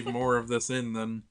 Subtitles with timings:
[0.00, 1.24] leave more of this in than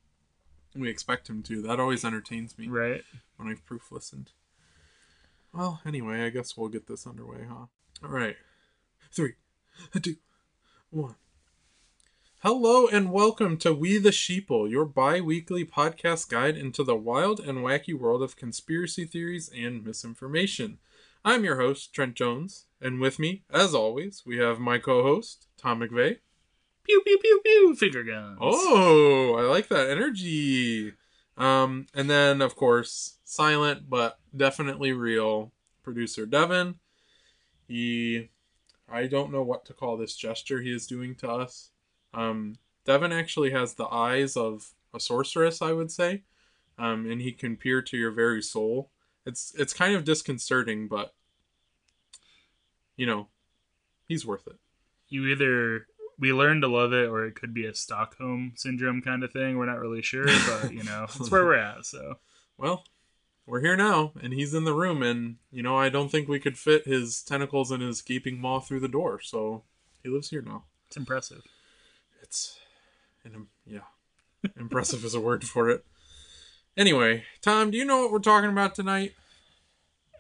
[0.76, 1.62] we expect him to.
[1.62, 3.04] That always entertains me Right.
[3.38, 4.32] when I've proof listened.
[5.54, 7.68] Well, anyway, I guess we'll get this underway, huh?
[8.04, 8.36] All right.
[9.12, 9.36] Three,
[10.02, 10.18] two,
[10.90, 11.16] one.
[12.42, 17.40] Hello and welcome to We the Sheeple, your bi weekly podcast guide into the wild
[17.40, 20.78] and wacky world of conspiracy theories and misinformation.
[21.24, 25.48] I'm your host, Trent Jones, and with me, as always, we have my co host,
[25.58, 26.18] Tom McVeigh.
[26.88, 27.76] Pew pew pew pew.
[27.76, 28.38] Finger guns.
[28.42, 30.94] Oh, I like that energy.
[31.38, 35.52] Um, and then of course, silent but definitely real
[35.84, 36.76] producer Devin.
[37.68, 38.30] He,
[38.90, 41.72] I don't know what to call this gesture he is doing to us.
[42.14, 46.24] Um, Devin actually has the eyes of a sorceress, I would say,
[46.80, 48.90] um, and he can peer to your very soul.
[49.26, 51.14] It's it's kind of disconcerting, but
[52.96, 53.28] you know,
[54.08, 54.56] he's worth it.
[55.10, 55.88] You either
[56.20, 59.58] we learn to love it, or it could be a Stockholm syndrome kind of thing.
[59.58, 61.86] We're not really sure, but you know, that's where we're at.
[61.86, 62.16] So
[62.58, 62.84] Well,
[63.46, 66.40] we're here now, and he's in the room, and you know I don't think we
[66.40, 69.64] could fit his tentacles and his gaping maw through the door, so
[70.04, 70.64] he lives here now.
[70.88, 71.44] it's impressive.
[72.22, 72.60] It's,
[73.24, 73.88] and yeah,
[74.60, 75.86] impressive is a word for it.
[76.76, 79.14] Anyway, Tom, do you know what we're talking about tonight?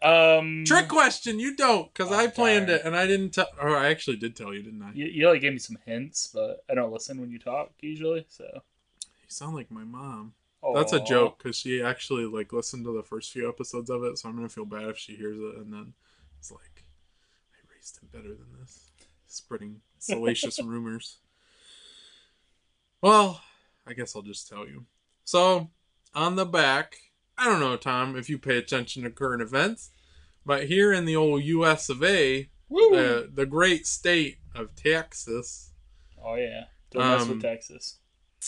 [0.03, 1.39] Um, Trick question.
[1.39, 2.79] You don't, because Oh, I planned darn.
[2.79, 3.47] it, and I didn't tell.
[3.59, 4.91] Or I actually did tell you, didn't I?
[4.93, 8.25] You, you like gave me some hints, but I don't listen when you talk usually.
[8.29, 10.33] So You sound like my mom.
[10.73, 14.17] That's a joke because she actually like listened to the first few episodes of it,
[14.17, 15.93] so I'm gonna feel bad if she hears it and then
[16.39, 16.83] it's like,
[17.53, 18.91] I raised him better than this,
[19.27, 21.17] spreading salacious rumors.
[23.01, 23.41] Well,
[23.85, 24.85] I guess I'll just tell you.
[25.23, 25.69] So,
[26.13, 26.97] on the back,
[27.37, 29.91] I don't know, Tom, if you pay attention to current events,
[30.45, 31.89] but here in the old U.S.
[31.89, 35.71] of A, uh, the great state of Texas,
[36.23, 37.97] oh yeah, don't mess um, with Texas.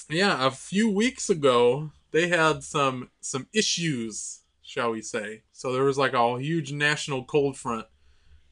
[0.10, 5.84] yeah a few weeks ago they had some some issues shall we say so there
[5.84, 7.86] was like a huge national cold front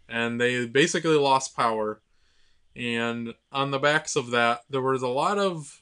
[0.09, 2.02] and they basically lost power
[2.76, 5.81] and on the backs of that there was a lot of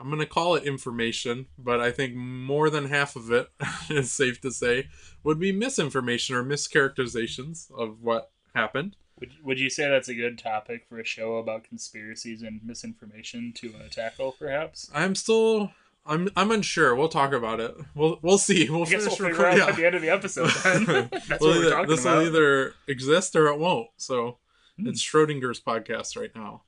[0.00, 3.48] i'm going to call it information but i think more than half of it
[3.90, 4.88] is safe to say
[5.22, 10.38] would be misinformation or mischaracterizations of what happened Would Would you say that's a good
[10.38, 14.32] topic for a show about conspiracies and misinformation to uh, tackle?
[14.38, 14.90] Perhaps.
[14.94, 15.70] i'm still
[16.06, 19.32] i'm i'm unsure we'll talk about it we'll we'll see we'll I guess we'll finish
[19.36, 20.50] figure out recording at the end of the episode.
[20.62, 22.18] Then that's Well, what we're either- this about.
[22.18, 23.88] will either exist or it won't.
[23.96, 24.38] So
[24.76, 24.88] Hmm.
[24.88, 26.62] it's Schrodinger's podcast right now.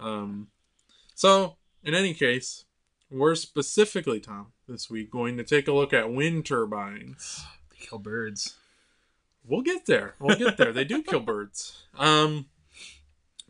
[0.00, 0.48] Um,
[1.14, 2.64] so in any case,
[3.10, 7.44] we're specifically Tom this week going to take a look at wind turbines.
[7.70, 8.54] They kill birds.
[9.44, 10.14] We'll get there.
[10.18, 10.72] We'll get there.
[10.72, 11.84] they do kill birds.
[11.98, 12.46] Um,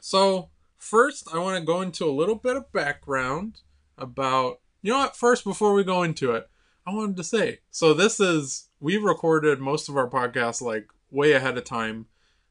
[0.00, 3.60] so first, I want to go into a little bit of background
[3.96, 4.60] about.
[4.84, 5.16] You know what?
[5.16, 6.48] First, before we go into it,
[6.84, 7.60] I wanted to say.
[7.70, 12.06] So this is we recorded most of our podcasts like way ahead of time.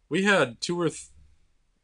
[0.07, 1.09] We had two or th-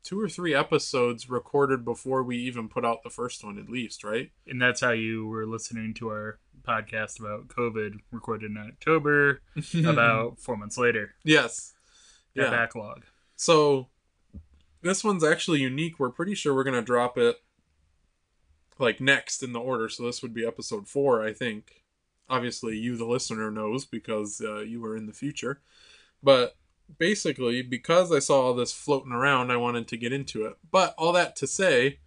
[0.08, 4.06] two or three episodes recorded before we even put out the first one, at least,
[4.06, 4.32] right?
[4.48, 9.42] And that's how you were listening to our podcast about COVID, recorded in October,
[9.86, 11.16] about four months later.
[11.26, 11.74] yes,
[12.34, 12.50] yeah.
[12.50, 13.04] backlog.
[13.36, 13.90] So
[14.82, 16.00] this one's actually unique.
[16.00, 17.36] We're pretty sure we're gonna drop it
[18.80, 19.90] like next in the order.
[19.90, 21.84] So this would be episode four, I think.
[22.30, 25.60] Obviously, you, the listener, knows because uh, you were in the future.
[26.24, 26.56] But
[26.98, 30.58] basically, because I saw all this floating around, I wanted to get into it.
[30.72, 32.00] But all that to say,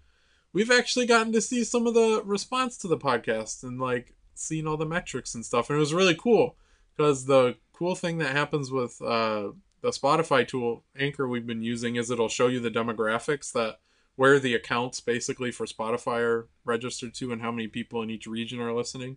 [0.53, 4.67] we've actually gotten to see some of the response to the podcast and like seen
[4.67, 6.57] all the metrics and stuff, and it was really cool
[6.97, 9.51] because the cool thing that happens with uh,
[9.81, 13.79] the Spotify tool Anchor we've been using is it'll show you the demographics that
[14.17, 18.27] where the accounts basically for Spotify are registered to and how many people in each
[18.27, 19.17] region are listening.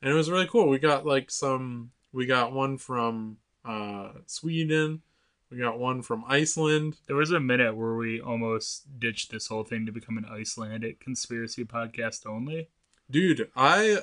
[0.00, 0.68] And it was really cool.
[0.68, 5.02] We got like some we got one from uh Sweden,
[5.50, 6.96] we got one from Iceland.
[7.06, 11.00] There was a minute where we almost ditched this whole thing to become an Icelandic
[11.00, 12.68] conspiracy podcast only.
[13.10, 13.98] Dude, I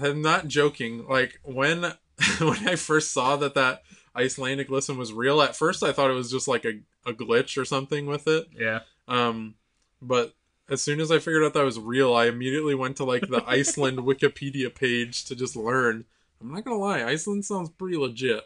[0.00, 1.06] am not joking.
[1.08, 1.82] Like when
[2.38, 3.82] when I first saw that that
[4.16, 7.60] Icelandic listen was real, at first I thought it was just like a, a glitch
[7.60, 8.46] or something with it.
[8.56, 8.80] Yeah.
[9.08, 9.54] Um,
[10.00, 10.34] but
[10.68, 13.42] as soon as I figured out that was real, I immediately went to like the
[13.46, 16.04] Iceland Wikipedia page to just learn.
[16.40, 18.42] I'm not gonna lie, Iceland sounds pretty legit.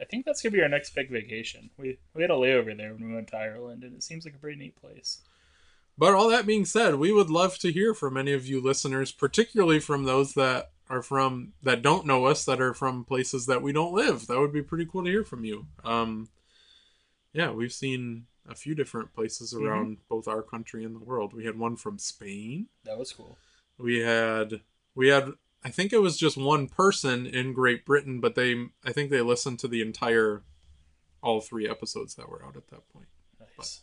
[0.00, 1.70] I think that's gonna be our next big vacation.
[1.78, 4.34] We we had a layover there when we went to Ireland, and it seems like
[4.34, 5.20] a pretty neat place.
[5.96, 9.12] But all that being said, we would love to hear from any of you listeners,
[9.12, 13.62] particularly from those that are from that don't know us, that are from places that
[13.62, 14.26] we don't live.
[14.26, 15.66] That would be pretty cool to hear from you.
[15.84, 16.28] Um,
[17.32, 19.66] yeah, we've seen a few different places Mm-hmm.
[19.66, 21.32] around both our country and the world.
[21.32, 22.66] We had one from Spain.
[22.84, 23.38] That was cool.
[23.78, 24.60] We had
[24.96, 25.30] we had
[25.64, 29.20] I think it was just one person in Great Britain, but they I think they
[29.20, 30.42] listened to the entire
[31.22, 33.06] all three episodes that were out at that point.
[33.58, 33.82] Nice.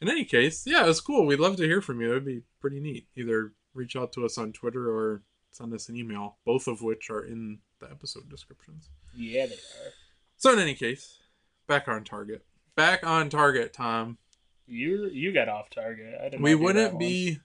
[0.00, 1.26] In any case, yeah, it's cool.
[1.26, 2.10] We'd love to hear from you.
[2.10, 3.08] It'd be pretty neat.
[3.16, 7.10] Either reach out to us on Twitter or send us an email, both of which
[7.10, 8.90] are in the episode descriptions.
[9.16, 9.92] Yeah, they are.
[10.36, 11.18] So in any case,
[11.66, 12.44] back on target.
[12.76, 14.18] Back on target, Tom.
[14.66, 16.14] You you got off target.
[16.20, 16.42] I didn't.
[16.42, 17.38] We wouldn't be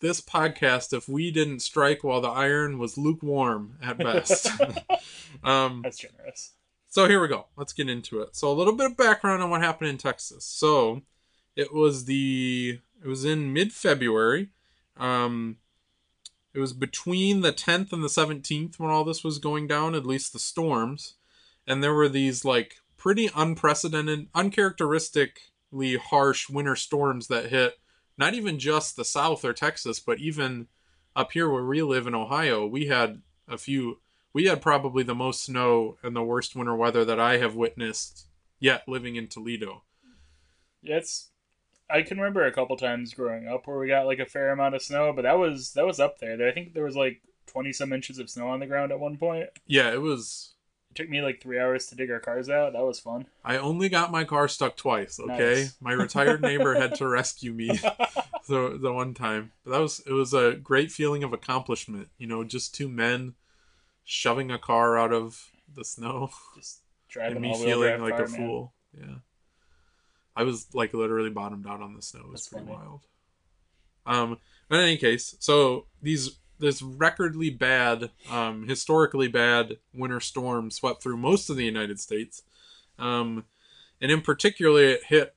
[0.00, 4.48] this podcast if we didn't strike while the iron was lukewarm at best.
[5.44, 6.52] um, That's generous.
[6.88, 7.46] so here we go.
[7.56, 8.36] Let's get into it.
[8.36, 10.44] So a little bit of background on what happened in Texas.
[10.44, 11.02] So
[11.56, 14.50] it was the it was in mid February.
[14.96, 15.58] Um,
[16.54, 20.06] it was between the 10th and the 17th when all this was going down, at
[20.06, 21.14] least the storms.
[21.66, 27.78] And there were these like pretty unprecedented, uncharacteristically harsh winter storms that hit
[28.18, 30.66] not even just the South or Texas, but even
[31.14, 32.66] up here where we live in Ohio.
[32.66, 34.00] We had a few,
[34.32, 38.26] we had probably the most snow and the worst winter weather that I have witnessed
[38.60, 39.84] yet living in Toledo.
[40.82, 41.30] Yeah, it's.
[41.90, 44.74] I can remember a couple times growing up where we got like a fair amount
[44.74, 46.46] of snow, but that was that was up there.
[46.46, 49.16] I think there was like twenty some inches of snow on the ground at one
[49.16, 49.48] point.
[49.66, 50.54] Yeah, it was.
[50.98, 52.72] Took me like three hours to dig our cars out.
[52.72, 53.26] That was fun.
[53.44, 55.20] I only got my car stuck twice.
[55.20, 55.76] Okay, Nice.
[55.80, 57.68] my retired neighbor had to rescue me
[58.48, 59.52] the the one time.
[59.64, 62.08] But that was it was a great feeling of accomplishment.
[62.18, 63.34] You know, just two men
[64.02, 66.80] shoving a car out of the snow Just
[67.20, 68.36] and me feeling like car, a man.
[68.40, 68.72] fool.
[68.98, 69.14] Yeah,
[70.34, 72.22] I was like literally bottomed out on the snow.
[72.22, 72.76] It was That's pretty funny.
[72.76, 73.00] wild.
[74.04, 80.70] Um, but in any case, so these this recordly bad, um, historically bad winter storm
[80.70, 82.42] swept through most of the United States,
[82.98, 83.44] um,
[84.00, 85.34] and in particular, it hit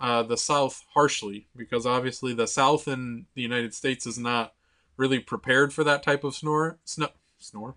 [0.00, 4.54] uh, the South harshly because obviously the South in the United States is not
[4.96, 7.74] really prepared for that type of snore, snow, snore,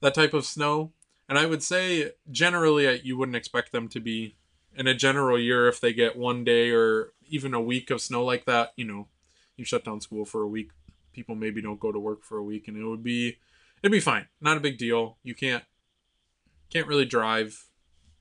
[0.00, 0.92] that type of snow.
[1.28, 4.36] And I would say generally you wouldn't expect them to be
[4.76, 8.24] in a general year if they get one day or even a week of snow
[8.24, 8.72] like that.
[8.76, 9.08] You know,
[9.56, 10.70] you shut down school for a week,
[11.12, 13.38] people maybe don't go to work for a week, and it would be
[13.82, 15.18] it'd be fine, not a big deal.
[15.22, 15.64] You can't
[16.70, 17.66] can't really drive,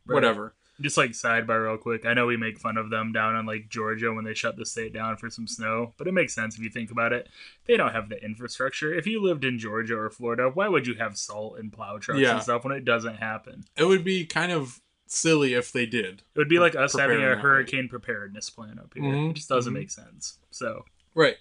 [0.05, 0.15] Right.
[0.15, 0.55] whatever.
[0.79, 2.05] Just like sidebar, real quick.
[2.07, 4.65] I know we make fun of them down in like Georgia when they shut the
[4.65, 7.29] state down for some snow, but it makes sense if you think about it.
[7.67, 8.91] They don't have the infrastructure.
[8.91, 12.19] If you lived in Georgia or Florida, why would you have salt and plow trucks
[12.21, 12.33] Yeah.
[12.33, 13.63] and stuff when it doesn't happen?
[13.77, 16.23] It would be kind of silly if they did.
[16.33, 19.03] It would be like us having a hurricane preparedness plan up here.
[19.03, 19.77] Mhm, It just doesn't mhm.
[19.77, 20.39] make sense.
[20.49, 21.37] So Right.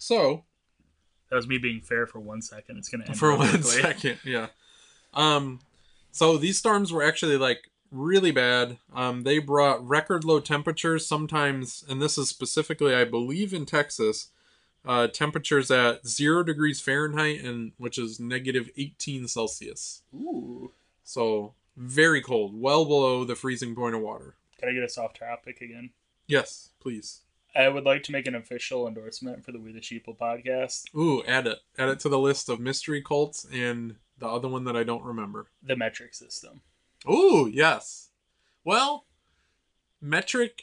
[0.00, 0.44] So
[1.28, 2.78] that was me being fair for one second.
[2.78, 3.70] It's gonna end for real one quickly.
[3.82, 4.48] second, yeah.
[5.14, 5.60] Um,
[6.12, 8.78] so these storms were actually like really bad.
[8.94, 14.28] Um, they brought record low temperatures sometimes, and this is specifically, I believe, in Texas.
[14.82, 20.02] Uh, temperatures at zero degrees Fahrenheit and which is negative 18 Celsius.
[20.14, 20.72] Ooh.
[21.04, 24.36] So very cold, well below the freezing point of water.
[24.58, 25.90] Can I get a soft topic again?
[26.26, 27.20] Yes, please.
[27.54, 30.84] I would like to make an official endorsement for the We the Sheeple podcast.
[30.94, 31.58] Ooh, add it.
[31.78, 35.02] Add it to the list of mystery cults and the other one that I don't
[35.02, 35.48] remember.
[35.62, 36.60] The metric system.
[37.08, 38.10] Ooh, yes.
[38.64, 39.06] Well,
[40.00, 40.62] metric.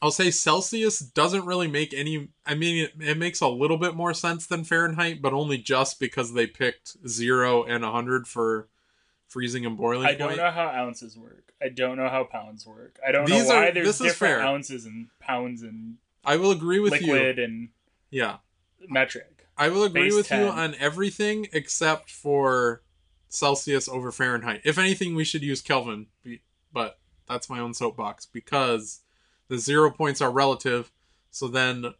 [0.00, 2.28] I'll say Celsius doesn't really make any.
[2.46, 5.98] I mean, it, it makes a little bit more sense than Fahrenheit, but only just
[5.98, 8.68] because they picked zero and a hundred for
[9.28, 10.18] freezing and boiling I point.
[10.18, 11.52] don't know how ounces work.
[11.62, 12.98] I don't know how pounds work.
[13.06, 14.42] I don't These know why are- there's this is different fair.
[14.42, 17.12] ounces and pounds and I will agree with you.
[17.12, 17.68] liquid and
[18.10, 18.38] Yeah,
[18.88, 19.46] metric.
[19.56, 22.82] I will agree Base with you on everything except for
[23.28, 24.62] Celsius over Fahrenheit.
[24.64, 26.06] If anything, we should use Kelvin,
[26.72, 29.00] but that's my own soapbox because
[29.48, 30.90] the zero points are relative.
[31.30, 31.92] So then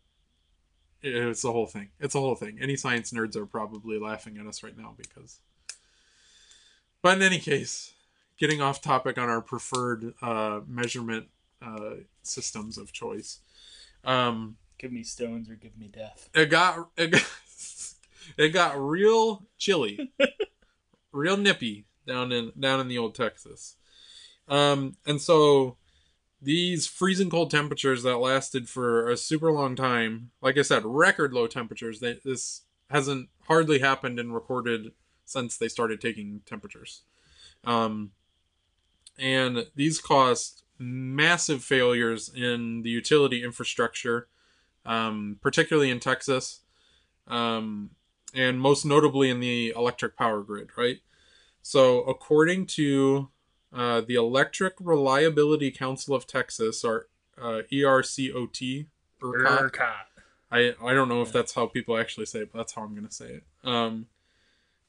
[1.03, 1.91] it's the whole thing.
[2.01, 2.59] It's a whole thing.
[2.61, 5.41] Any science nerds are probably laughing at us right now because.
[7.09, 7.95] But in any case,
[8.39, 11.29] getting off topic on our preferred uh, measurement
[11.63, 13.41] uh, systems of choice.
[14.05, 16.29] Um, Give me stones or give me death.
[16.35, 17.25] it got it got,
[18.37, 20.13] it got real chilly,
[21.13, 23.77] real nippy down in down in the old Texas.
[24.47, 25.79] Um, and so
[26.43, 31.33] these freezing cold temperatures that lasted for a super long time, like I said, record
[31.33, 32.01] low temperatures.
[32.01, 34.93] They, this hasn't hardly happened in recorded
[35.29, 37.03] since they started taking temperatures.
[37.65, 38.13] Um,
[39.19, 44.29] and these caused massive failures in the utility infrastructure,
[44.87, 46.61] um, particularly in Texas,
[47.27, 47.91] um,
[48.35, 50.99] and most notably in the electric power grid, right?
[51.63, 53.29] So, according to
[53.73, 57.09] uh, the Electric Reliability Council of Texas, or
[57.41, 58.87] uh, ERCOT,
[59.23, 59.95] ERCOT.
[60.51, 62.95] I I don't know if that's how people actually say it, but that's how I'm
[62.95, 63.43] gonna say it.
[63.65, 64.07] Um,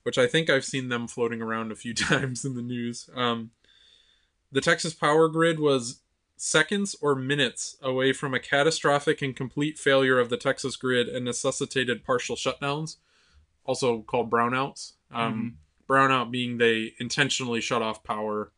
[0.04, 3.10] which I think I've seen them floating around a few times in the news.
[3.16, 3.52] Um,
[4.52, 6.02] the Texas power grid was
[6.38, 11.26] seconds or minutes away from a catastrophic and complete failure of the Texas grid and
[11.26, 12.96] necessitated partial shutdowns,
[13.66, 14.94] also called brownouts.
[15.12, 15.58] Um,
[15.90, 18.52] Brownout being they intentionally shut off power.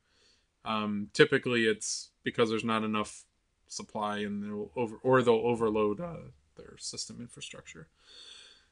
[0.65, 3.24] Um, typically, it's because there's not enough
[3.67, 7.88] supply and they'll over or they'll overload uh, their system infrastructure.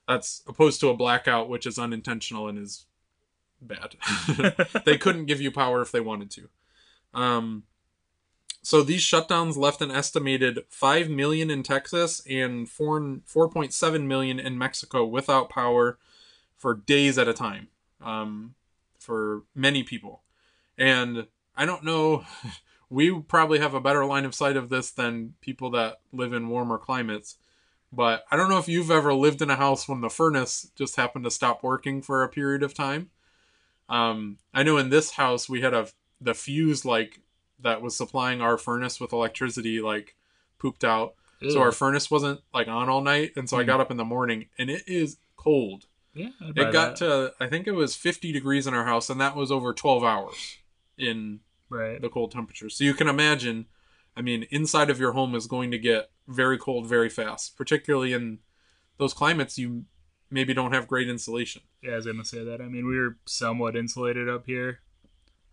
[0.10, 2.88] That's opposed to a blackout, which is unintentional and is
[3.62, 3.96] bad.
[4.86, 6.50] they couldn't give you power if they wanted to.
[7.14, 7.64] Um,
[8.64, 14.58] so these shutdowns left an estimated 5 million in Texas and 4, 4.7 million in
[14.58, 16.00] Mexico without power
[16.58, 17.68] for days at a time
[18.02, 18.56] um,
[18.98, 20.24] for many people.
[20.76, 22.26] And I don't know,
[22.90, 26.50] we probably have a better line of sight of this than people that live in
[26.50, 27.36] warmer climates.
[27.92, 30.96] But I don't know if you've ever lived in a house when the furnace just
[30.96, 33.10] happened to stop working for a period of time.
[33.88, 35.88] Um, I know in this house we had a
[36.22, 37.22] the fuse like
[37.60, 40.16] that was supplying our furnace with electricity like
[40.60, 41.16] pooped out.
[41.50, 43.68] So our furnace wasn't like on all night, and so I Hmm.
[43.68, 45.86] got up in the morning, and it is cold.
[46.14, 46.98] yeah, It got that.
[46.98, 50.04] to I think it was 50 degrees in our house, and that was over 12
[50.04, 50.58] hours
[50.98, 52.02] in right.
[52.02, 52.76] the cold temperatures.
[52.78, 53.68] So you can imagine,
[54.16, 58.14] I mean, inside of your home is going to get very cold very fast, particularly
[58.14, 58.40] in
[58.98, 59.86] those climates you
[60.30, 61.62] maybe don't have great insulation.
[61.82, 62.62] Yeah, I was gonna say that.
[62.62, 64.82] I mean, we were somewhat insulated up here.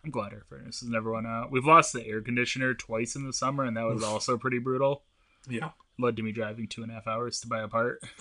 [0.05, 1.51] I'm glad our furnace has never went out.
[1.51, 5.03] We've lost the air conditioner twice in the summer, and that was also pretty brutal.
[5.49, 5.71] Yeah.
[5.99, 8.03] Led to me driving two and a half hours to buy a part.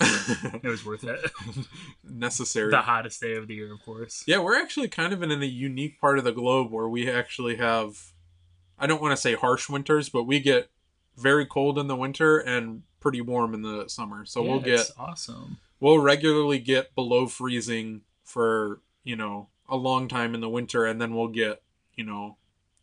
[0.62, 1.30] It was worth it.
[2.04, 2.70] Necessary.
[2.70, 4.24] the hottest day of the year, of course.
[4.26, 7.56] Yeah, we're actually kind of in a unique part of the globe where we actually
[7.56, 8.12] have
[8.78, 10.70] I don't want to say harsh winters, but we get
[11.16, 14.24] very cold in the winter and pretty warm in the summer.
[14.24, 15.58] So Yeah, we'll get awesome.
[15.80, 21.00] we'll regularly get below freezing for, you know, a long time in the winter and
[21.00, 21.62] then we'll get,
[21.94, 22.36] you know,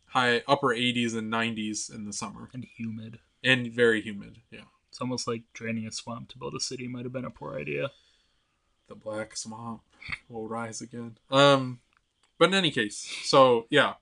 [0.06, 3.18] high upper 80s and 90s in the summer And humid.
[3.42, 4.38] and very humid.
[4.50, 4.60] Yeah.
[4.88, 7.58] It's almost like draining a swamp to build a city might have been a poor
[7.58, 7.90] idea.
[8.88, 9.80] the black swamp
[10.28, 11.16] will rise again.
[11.30, 11.80] Um,
[12.38, 13.94] but in any case, so yeah,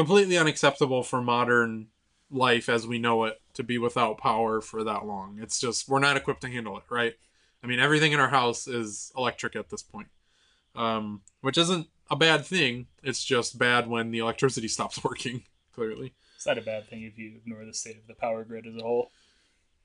[0.00, 1.88] completely unacceptable for modern
[2.30, 5.38] life as we know it to be without power for that long.
[5.42, 7.14] It's just we're not equipped to handle it, right?
[7.62, 10.08] I mean, everything in our house is electric at this point,
[10.74, 12.86] um, which isn't a bad thing.
[13.02, 15.42] It's just bad when the electricity stops working.
[15.74, 18.66] Clearly, It's not a bad thing if you ignore the state of the power grid
[18.66, 19.10] as a whole.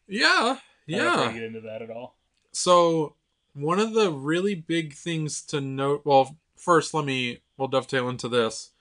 [0.08, 0.58] yeah,
[0.88, 1.32] I don't yeah.
[1.34, 2.16] Get into that at all.
[2.54, 3.16] So
[3.54, 8.28] one of the really big things to note well first let me we'll dovetail into
[8.30, 8.72] this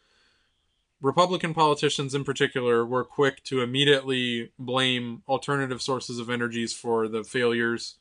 [1.04, 7.22] republican politicians in particular were quick to immediately blame alternative sources of energies for the
[7.22, 7.96] failures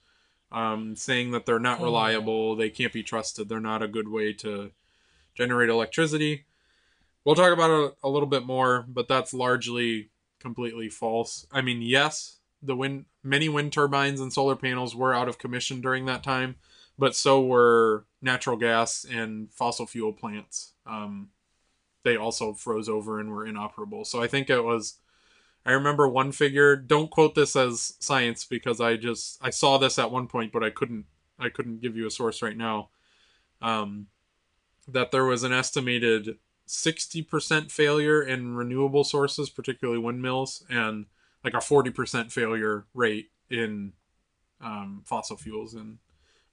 [0.53, 1.83] um, saying that they're not Oh.
[1.85, 4.71] reliable they can't be trusted they're not a good way to
[5.35, 6.45] generate electricity.
[7.25, 11.45] We'll talk about it a little bit more but that's largely completely false.
[11.51, 15.81] I mean yes the wind many wind turbines and solar panels were out of commission
[15.81, 16.55] during that time
[16.97, 20.73] but so were natural gas and fossil fuel plants.
[20.85, 21.29] Um,
[22.03, 24.05] they also froze over and were inoperable.
[24.05, 24.95] So i think it was
[25.65, 29.97] i remember one figure don't quote this as science because i just i saw this
[29.97, 31.05] at one point but i couldn't
[31.39, 32.89] i couldn't give you a source right now.
[33.61, 34.07] Um,
[34.87, 41.05] that there was an estimated 60% failure in renewable sources particularly windmills and
[41.43, 43.93] like a 40% failure rate in
[44.61, 45.73] um, fossil fuels.
[45.73, 45.99] And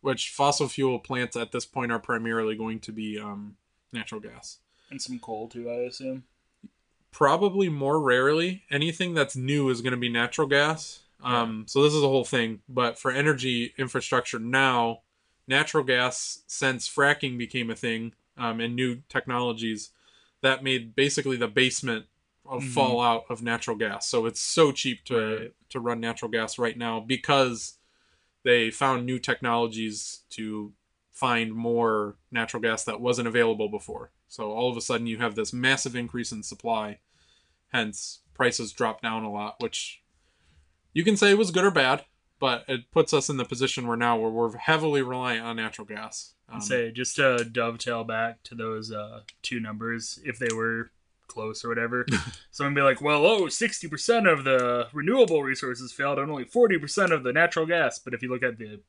[0.01, 3.57] which fossil fuel plants at this point are primarily going to be um,
[3.93, 4.59] natural gas
[4.91, 6.25] And some coal too, I assume.
[7.13, 11.93] probably more rarely anything that's new is going to be natural gas um, so this
[11.93, 15.01] is a whole thing but for energy infrastructure now
[15.49, 19.91] natural gas since fracking became a thing um, and new technologies
[20.41, 22.07] that made basically the basement
[22.47, 22.69] of Mhm.
[22.69, 25.53] fallout of natural gas so it's so cheap to Right.
[25.69, 27.77] to run natural gas right now because
[28.45, 30.73] they found new technologies to
[31.11, 34.11] find more natural gas that wasn't available before.
[34.31, 37.01] So all of a sudden you have this massive increase in supply.
[37.73, 40.03] Hence prices drop down a lot, which
[40.93, 42.05] you can say was good or bad,
[42.39, 45.85] but it puts us in the position we're now where we're heavily reliant on natural
[45.85, 46.35] gas.
[46.49, 50.93] Um, say just to dovetail back to those uh, two numbers, if they were
[51.27, 52.07] close or whatever,
[52.53, 57.25] someone be like, "Well, oh, 60% of the renewable resources failed, and only 40% of
[57.25, 58.81] the natural gas." But if you look at the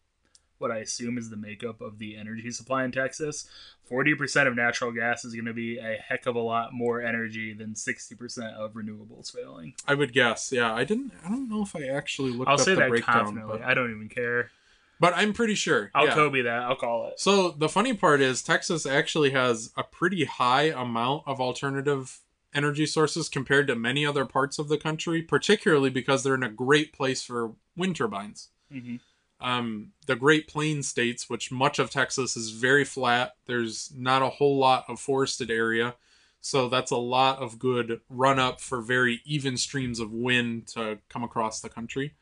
[0.62, 3.50] what I assume is the makeup of the energy supply in Texas,
[3.92, 7.54] 40% of natural gas is going to be a heck of a lot more energy
[7.54, 9.74] than 60% of renewables failing.
[9.88, 10.52] I would guess.
[10.52, 11.12] Yeah, I didn't.
[11.26, 13.58] I don't know if I actually looked I'll up say the that breakdown, confidently.
[13.60, 14.52] but, I don't even care.
[15.00, 15.92] but I'm pretty sure.
[15.94, 16.14] I'll yeah.
[16.14, 16.62] Kobe that.
[16.64, 17.20] I'll call it.
[17.20, 22.20] So the funny part is Texas actually has a pretty high amount of alternative
[22.54, 26.50] energy sources compared to many other parts of the country, particularly because they're in a
[26.50, 28.50] great place for wind turbines.
[28.72, 28.98] hmm
[29.42, 34.30] Um, the Great Plains states, which much of Texas is very flat, there's not a
[34.30, 35.96] whole lot of forested area.
[36.42, 41.00] So that's a lot of good run up for very even streams of wind to
[41.10, 42.14] come across the country.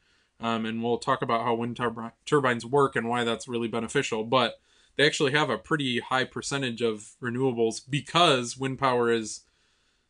[0.41, 4.23] Um, and we'll talk about how wind turbi- turbines work and why that's really beneficial.
[4.23, 4.59] But
[4.95, 9.41] they actually have a pretty high percentage of renewables because wind power is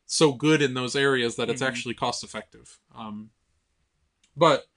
[0.06, 1.68] so good in those areas that it's Mhm.
[1.68, 2.80] actually cost effective.
[2.96, 3.30] Um,
[4.36, 4.68] but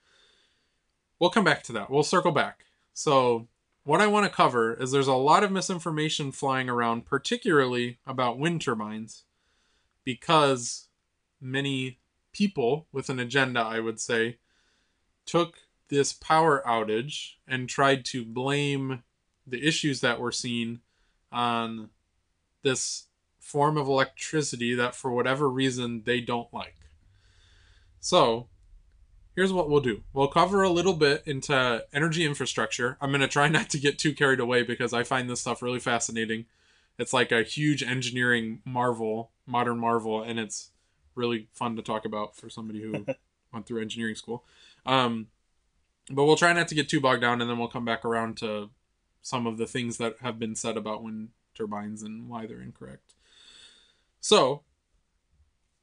[1.22, 1.88] we'll come back to that.
[1.88, 2.64] We'll circle back.
[2.92, 3.46] So,
[3.84, 8.40] what I want to cover is there's a lot of misinformation flying around, particularly about
[8.40, 9.22] wind turbines,
[10.02, 10.88] because
[11.40, 12.00] many
[12.32, 14.38] people with an agenda, I would say,
[15.24, 19.04] took this power outage and tried to blame
[19.46, 20.80] the issues that were seen
[21.30, 21.90] on
[22.62, 23.04] this
[23.38, 26.78] form of electricity that for whatever reason they don't like.
[28.00, 28.48] So,
[29.34, 30.02] here's what we'll do.
[30.12, 32.96] We'll cover a little bit into energy infrastructure.
[33.00, 35.62] I'm going to try not to get too carried away because I find this stuff
[35.62, 36.46] really fascinating.
[36.98, 40.70] It's like a huge engineering marvel, modern marvel, and it's
[41.14, 43.06] really fun to talk about for somebody who
[43.52, 44.44] went through engineering school.
[44.84, 45.28] Um,
[46.10, 48.36] but we'll try not to get too bogged down, and then we'll come back around
[48.38, 48.70] to
[49.22, 53.14] some of the things that have been said about wind turbines and why they're incorrect.
[54.20, 54.62] So,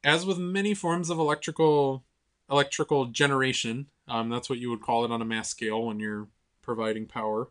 [0.04, 2.04] as with many forms of electrical
[2.50, 6.28] electrical generation, um, that's what you would call it on a mass scale when you're
[6.62, 7.48] providing power.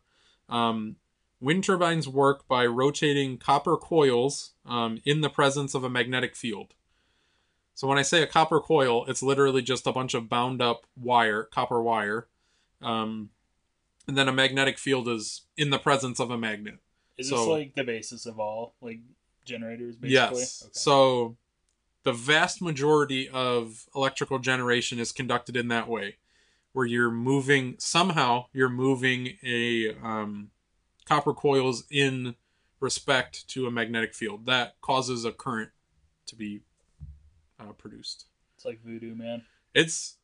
[0.50, 0.98] Um,
[1.40, 6.74] wind turbines work by rotating copper coils um, in the presence of a magnetic field.
[7.74, 10.86] So when I say a copper coil, it's literally just a bunch of bound up
[10.98, 12.28] wire, copper wire,
[12.82, 13.30] um,
[14.06, 16.80] and then a magnetic field is in the presence of a magnet.
[17.18, 19.00] Is So- this like the basis of all like
[19.46, 19.96] generators?
[19.96, 20.14] Basically.
[20.14, 20.64] Yes.
[20.64, 20.72] Okay.
[20.74, 21.38] So
[22.04, 26.16] the vast majority of electrical generation is conducted in that way,
[26.74, 30.52] where you're moving somehow you're moving a um,
[31.06, 32.36] copper coils in
[32.80, 35.72] respect to a magnetic field that causes a current
[36.26, 36.62] to be
[37.60, 38.26] uh, produced.
[38.56, 39.44] it's like voodoo, man.
[39.74, 40.18] It's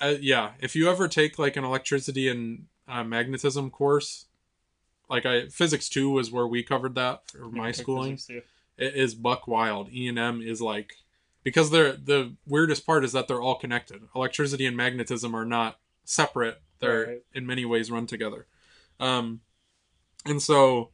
[0.00, 0.52] uh, yeah.
[0.60, 4.26] If you ever take like an electricity and uh, magnetism course,
[5.08, 8.18] like I physics two was where we covered that for my Yeah, schooling
[8.80, 9.92] is buck wild.
[9.92, 10.94] E and M is like
[11.42, 14.02] because they're the weirdest part is that they're all connected.
[14.14, 16.60] Electricity and magnetism are not separate.
[16.80, 17.22] They're Right.
[17.34, 18.46] in many ways run together.
[18.98, 19.40] Um,
[20.24, 20.90] and so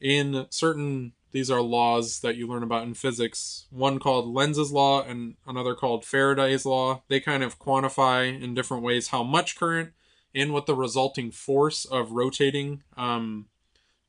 [0.00, 3.66] in certain these are laws that you learn about in physics.
[3.70, 7.02] One called Lenz's law and another called Faraday's law.
[7.08, 9.92] They kind of quantify in different ways how much current
[10.32, 13.46] and what the resulting force of rotating um,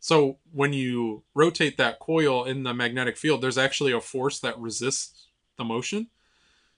[0.05, 4.55] so when you rotate that coil in the magnetic field, there's actually a force that
[4.59, 6.09] resists the motion.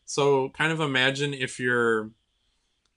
[0.05, 2.11] So kind of imagine if you're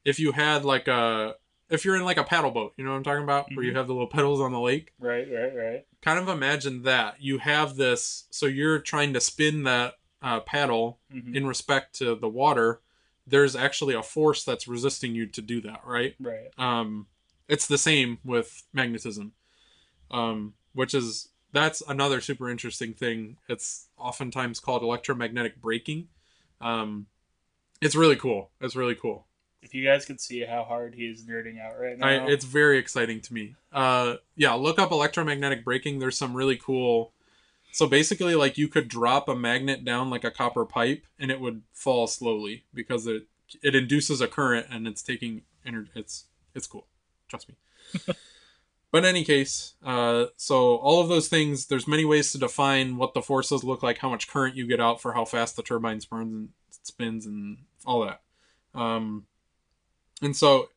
[0.05, 1.35] if you had like a
[1.69, 3.73] if you're in like a paddle boat, you know what I'm talking about, where you
[3.73, 3.75] Mhm.
[3.75, 4.93] have the little pedals on the lake.
[5.01, 5.87] Right, right, right.
[6.01, 8.29] Kind of imagine that you have this.
[8.31, 11.35] So you're trying to spin that uh, paddle Mhm.
[11.35, 12.81] in respect to the water.
[13.27, 16.15] There's actually a force that's resisting you to do that, right?
[16.21, 16.57] Right.
[16.57, 17.09] um
[17.49, 19.33] it's the same with magnetism
[20.11, 23.37] um which is that's another super interesting thing.
[23.49, 26.09] It's oftentimes called electromagnetic braking.
[26.61, 27.07] Um
[27.81, 28.51] it's really cool.
[28.61, 29.27] It's really cool.
[29.63, 32.45] If you guys could see how hard he is nerding out right now, I, it's
[32.45, 33.57] very exciting to me.
[33.73, 35.99] Uh yeah look up electromagnetic braking.
[35.99, 37.13] There's some really cool
[37.73, 41.41] so basically like you could drop a magnet down like a copper pipe and it
[41.41, 43.27] would fall slowly because it
[43.63, 46.87] it induces a current and it's taking energy it's it's cool.
[47.29, 47.55] Trust me
[48.91, 52.97] but in any case uh so all of those things there's many ways to define
[52.97, 55.63] what the forces look like how much current you get out for how fast the
[55.63, 56.49] turbine spins and
[56.83, 58.21] spins and all that
[58.75, 59.27] um
[60.23, 60.69] and so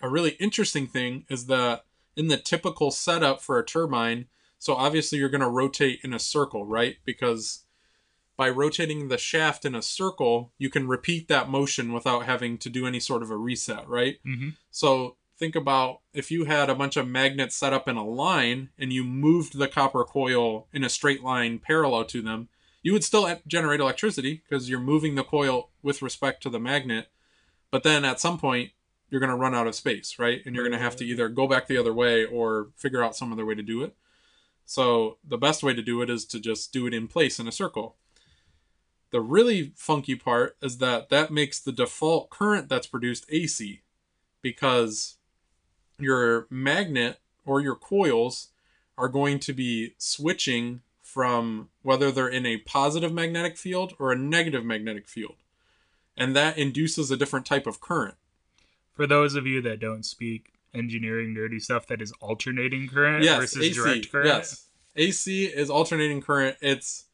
[0.00, 1.84] a really interesting thing is that
[2.16, 4.26] in the typical setup for a turbine,
[4.58, 6.96] so obviously you're going to rotate in a circle, right?
[7.04, 7.64] Because
[8.36, 12.70] by rotating the shaft in a circle, you can repeat that motion without having to
[12.70, 14.18] do any sort of a reset, right?
[14.26, 14.54] Mhm.
[14.70, 18.70] So think about if you had a bunch of magnets set up in a line
[18.78, 22.48] and you moved the copper coil in a straight line parallel to them,
[22.82, 27.08] you would still generate electricity because you're moving the coil with respect to the magnet.
[27.70, 28.72] But then at some point,
[29.10, 30.40] you're going to run out of space, right?
[30.44, 31.12] And you're going to have to mm-hmm.
[31.12, 33.94] either go back the other way or figure out some other way to do it.
[34.64, 37.48] So the best way to do it is to just do it in place in
[37.48, 37.96] a circle.
[39.10, 43.80] The really funky part is that that makes the default current that's produced AC
[44.42, 45.17] because
[45.98, 48.48] your magnet or your coils
[48.96, 54.16] are going to be switching from whether they're in a positive magnetic field or a
[54.16, 55.36] negative magnetic field.
[56.16, 58.16] And that induces a different type of current.
[58.92, 63.40] For those of you that don't speak engineering nerdy stuff, that is alternating current Yes,
[63.40, 63.74] versus AC.
[63.74, 64.26] direct current.
[64.26, 64.66] Yes.
[64.96, 66.56] AC is alternating current.
[66.60, 67.04] It's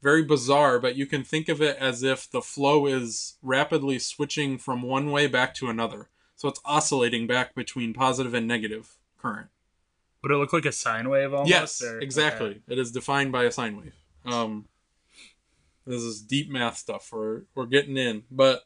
[0.00, 4.58] very bizarre, but you can think of it as if the flow is rapidly switching
[4.58, 6.08] from one way back to another.
[6.42, 9.46] So it's oscillating back between positive and negative current.
[10.22, 11.48] Would it look like a sine wave almost?
[11.48, 12.50] yes, or- exactly.
[12.50, 12.60] okay.
[12.66, 13.94] It is defined by a sine wave.
[14.24, 14.66] Um,
[15.86, 17.10] this is deep math stuff.
[17.12, 18.64] We're we're getting in, but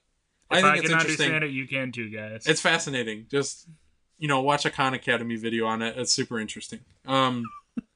[0.50, 1.26] I think I, it's can interesting.
[1.26, 2.46] understand it, you can too, guys.
[2.46, 3.26] It's fascinating.
[3.30, 3.68] Just
[4.16, 5.98] you know, watch a Khan Academy video on it.
[5.98, 6.80] It's super interesting.
[7.06, 7.44] Um,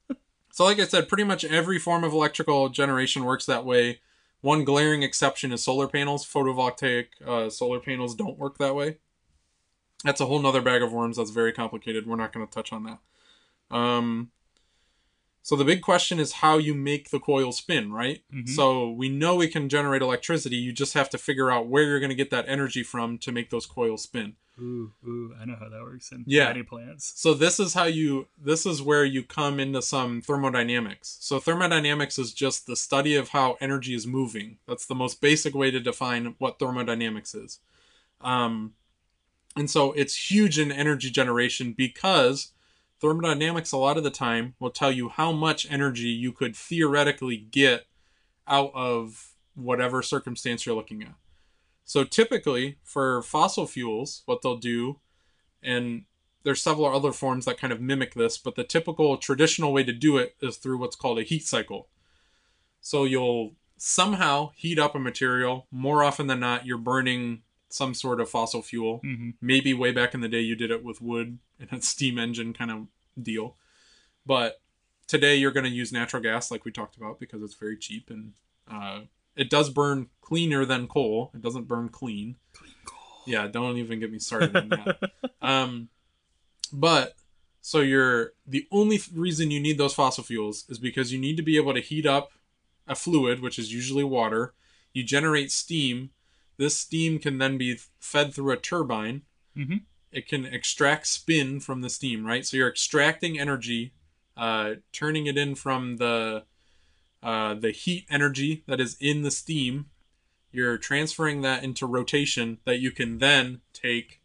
[0.53, 4.01] so, like I said, pretty much every form of electrical generation works that way.
[4.43, 6.31] One glaring exception is solar panels.
[6.31, 8.99] Photovoltaic uh, solar panels don't work that way.
[10.05, 11.17] That's a whole nother bag of worms.
[11.19, 12.07] That's very complicated.
[12.07, 12.99] We're not going to touch on that.
[13.75, 14.31] Um,
[15.43, 18.23] so the big question is how you make the coil spin, right?
[18.33, 18.49] Mhm.
[18.49, 20.57] So we know we can generate electricity.
[20.57, 23.33] You just have to figure out where you're going to get that energy from to
[23.33, 24.37] make those coils spin.
[24.59, 26.49] ooh, ooh, I know how that works in Yeah.
[26.49, 27.15] many plants.
[27.17, 31.17] So this is how you this is where you come into some thermodynamics.
[31.21, 34.59] So thermodynamics is just the study of how energy is moving.
[34.67, 37.61] That's the most basic way to define what thermodynamics is.
[38.21, 38.75] Um
[39.57, 42.53] and so it's huge in energy generation because
[43.01, 47.37] thermodynamics a lot of the time will tell you how much energy you could theoretically
[47.37, 47.87] get
[48.47, 51.15] out of whatever circumstance you're looking at.
[51.85, 55.01] So typically for fossil fuels, what they'll do
[55.63, 56.05] and
[56.43, 59.93] there's several other forms that kind of mimic this, but the typical traditional way to
[59.93, 61.89] do it is through what's called a heat cycle.
[62.81, 65.67] So you'll somehow heat up a material.
[65.71, 68.99] More often than not, you're burning some sort of fossil fuel.
[68.99, 72.19] hmm Maybe way back in the day, you did it with wood and a steam
[72.19, 72.87] engine kind of
[73.23, 73.57] deal.
[74.27, 74.61] But
[75.07, 78.11] today, you're going to use natural gas, like we talked about, because it's very cheap
[78.11, 78.33] and
[78.71, 79.01] uh,
[79.37, 81.31] it does burn cleaner than coal.
[81.35, 82.37] It doesn't burn clean.
[82.53, 83.23] Clean coal.
[83.27, 84.99] Yeah, don't even get me started on that.
[85.43, 85.89] Um,
[86.71, 87.15] but
[87.63, 91.39] so you're the only th- reason you need those fossil fuels is because you need
[91.39, 92.33] to be able to heat up
[92.87, 94.53] a fluid, which is usually water.
[94.93, 96.11] You generate steam.
[96.61, 99.23] This steam can then be fed through a turbine.
[99.57, 99.85] Mhm.
[100.13, 102.45] It can extract spin from the steam, right?
[102.45, 103.95] So you're extracting energy,
[104.37, 106.45] uh, turning it in from the
[107.23, 109.91] uh, the heat energy that is in the steam.
[110.53, 114.21] You're transferring that into rotation that you can then take,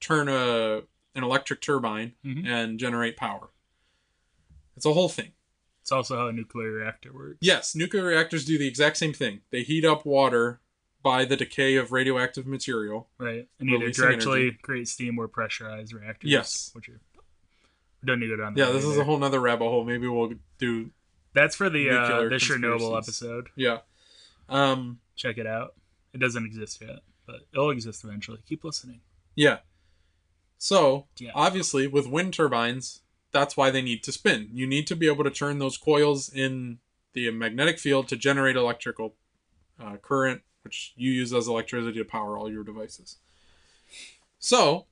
[0.00, 0.82] turn a
[1.14, 2.46] an electric turbine Mhm.
[2.46, 3.48] and generate power.
[4.76, 5.32] It's a whole thing.
[5.80, 7.38] It's also how a nuclear reactor works.
[7.40, 9.40] Yes, nuclear reactors do the exact same thing.
[9.50, 10.60] They heat up water
[11.02, 13.08] by the decay of radioactive material.
[13.18, 13.48] Right.
[13.60, 14.58] And either directly energy.
[14.62, 16.30] create steam or pressurized reactors.
[16.30, 16.70] Yes.
[16.74, 17.00] Which are
[18.02, 19.84] we don't need to go down Yeah, this is a whole nother rabbit hole.
[19.84, 20.90] Maybe we'll do
[21.34, 23.48] That's for the uh, the Chernobyl episode.
[23.56, 23.78] yeah.
[24.48, 25.74] Um Check it out.
[26.14, 28.38] It doesn't exist yet, but it'll exist eventually.
[28.48, 29.00] Keep listening.
[29.34, 29.58] yeah.
[30.60, 31.30] So, Yeah.
[31.34, 34.48] obviously with wind turbines, that's why they need to spin.
[34.52, 36.78] You need to be able to turn those coils in
[37.12, 39.14] the magnetic field to generate electrical
[39.80, 43.16] uh, current, which you use as electricity to power all your devices.
[44.38, 44.84] So,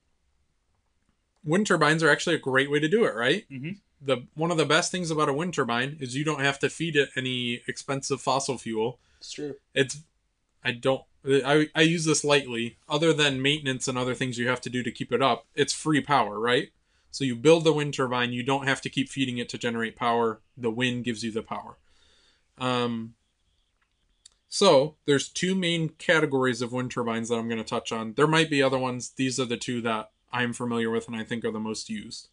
[1.44, 3.46] wind turbines are actually a great way to do it, right?
[3.50, 3.80] Mhm.
[4.00, 6.70] The one of the best things about a wind turbine is you don't have to
[6.70, 8.98] feed it any expensive fossil fuel.
[9.18, 9.56] It's true.
[9.74, 9.98] It's
[10.64, 12.78] I don't I, I use this lightly.
[12.88, 15.74] Other than maintenance and other things you have to do to keep it up, it's
[15.74, 16.70] free power, right?
[17.10, 19.94] So you build the wind turbine, you don't have to keep feeding it to generate
[19.94, 20.40] power.
[20.56, 21.76] The wind gives you the power.
[22.56, 23.15] Um,
[24.56, 28.14] so there's two main categories of wind turbines that I'm going to touch on.
[28.14, 29.10] There might be other ones.
[29.10, 32.28] These are the two that I'm familiar with and I think are the most used.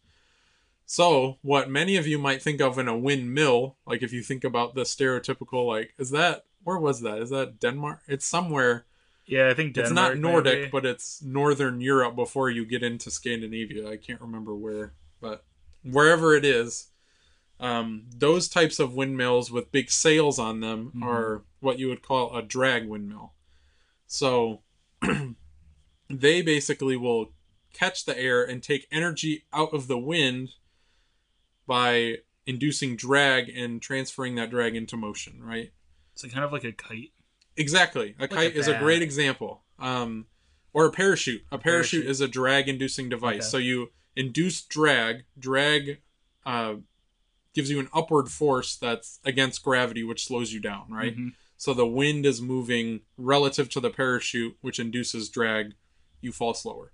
[0.86, 4.42] So what many of you might think of in a windmill, like if you think
[4.42, 7.18] about the stereotypical, like is that where was that?
[7.18, 8.00] Is that Denmark?
[8.08, 8.86] It's somewhere.
[9.26, 10.70] Yeah, I think Denmark, it's not Nordic, maybe.
[10.70, 13.86] but it's northern Europe before you get into Scandinavia.
[13.86, 15.44] I can't remember where, but
[15.82, 16.88] wherever it is,
[17.60, 21.02] um, those types of windmills with big sails on them Mhm.
[21.04, 23.32] are what you would call a drag windmill.
[24.06, 24.62] So
[26.10, 27.32] they basically will
[27.72, 30.50] catch the air and take energy out of the wind
[31.66, 35.72] by inducing drag and transferring that drag into motion, right?
[36.12, 37.10] it's kind of like a kite.
[37.56, 38.14] Exactly.
[38.18, 39.64] A Look kite is a great example.
[39.80, 40.26] Um,
[40.72, 41.42] or a parachute.
[41.50, 42.06] A parachute, Parachute.
[42.10, 43.34] is a drag inducing device.
[43.34, 43.40] Okay.
[43.42, 45.24] So you induce drag.
[45.36, 45.98] Drag
[46.46, 46.74] uh,
[47.54, 51.16] gives you an upward force that's against gravity, which slows you down, right?
[51.16, 51.34] Mhm.
[51.56, 55.74] So the wind is moving relative to the parachute, which induces drag.
[56.20, 56.92] You fall slower.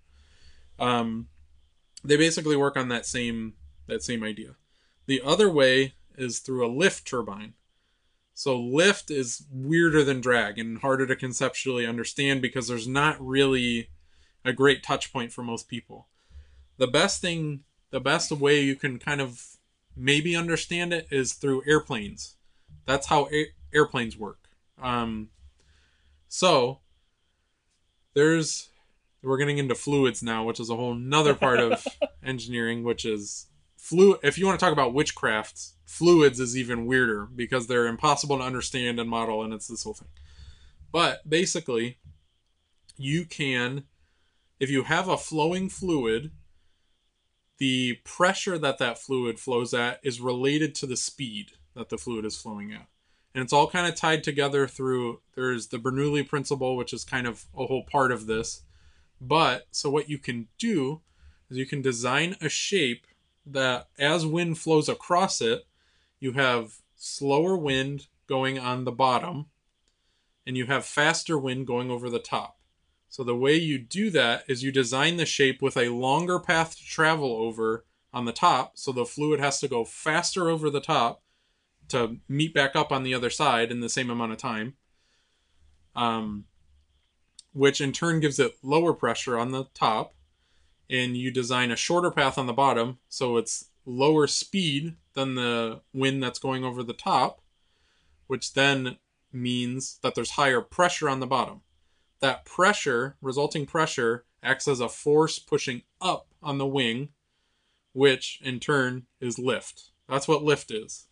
[0.78, 1.28] Um,
[2.04, 3.54] they basically work on that same
[3.86, 4.54] that same idea.
[5.06, 7.54] The other way is through a lift turbine.
[8.34, 13.90] So lift is weirder than drag and harder to conceptually understand because there's not really
[14.44, 16.08] a great touch point for most people.
[16.76, 19.49] The best thing, the best way you can kind of
[19.96, 22.36] maybe understand it is through airplanes.
[22.86, 24.38] That's how air- airplanes work.
[24.80, 25.30] Um,
[26.28, 26.80] so
[28.14, 28.68] there's
[29.22, 31.86] we're getting into fluids now, which is a whole nother part of
[32.24, 34.18] engineering, which is flu.
[34.22, 38.44] If you want to talk about witchcraft, fluids is even weirder because they're impossible to
[38.44, 40.08] understand and model, and it's this whole thing.
[40.92, 41.98] But basically,
[42.96, 43.84] you can,
[44.58, 46.32] if you have a flowing fluid,
[47.60, 52.24] the pressure that that fluid flows at is related to the speed that the fluid
[52.24, 52.86] is flowing at.
[53.34, 57.26] And it's all kind of tied together through there's the Bernoulli principle, which is kind
[57.26, 58.62] of a whole part of this.
[59.20, 61.02] But so what you can do
[61.50, 63.06] is you can design a shape
[63.44, 65.66] that as wind flows across it,
[66.18, 69.46] you have slower wind going on the bottom
[70.46, 72.56] and you have faster wind going over the top.
[73.10, 76.76] So the way you do that is you design the shape with a longer path
[76.76, 80.80] to travel over on the top, so the fluid has to go faster over the
[80.80, 81.22] top
[81.88, 84.74] to meet back up on the other side in the same amount of time.
[85.96, 86.44] Um,
[87.52, 90.14] which in turn gives it lower pressure on the top,
[90.88, 95.80] and you design a shorter path on the bottom, so it's lower speed than the
[95.92, 97.42] wind that's going over the top,
[98.28, 98.98] which then
[99.32, 101.62] means that there's higher pressure on the bottom.
[102.20, 107.10] That pressure, resulting pressure, acts as a force pushing up on the wing,
[107.92, 109.90] which in turn is lift.
[110.08, 111.06] That's what lift is.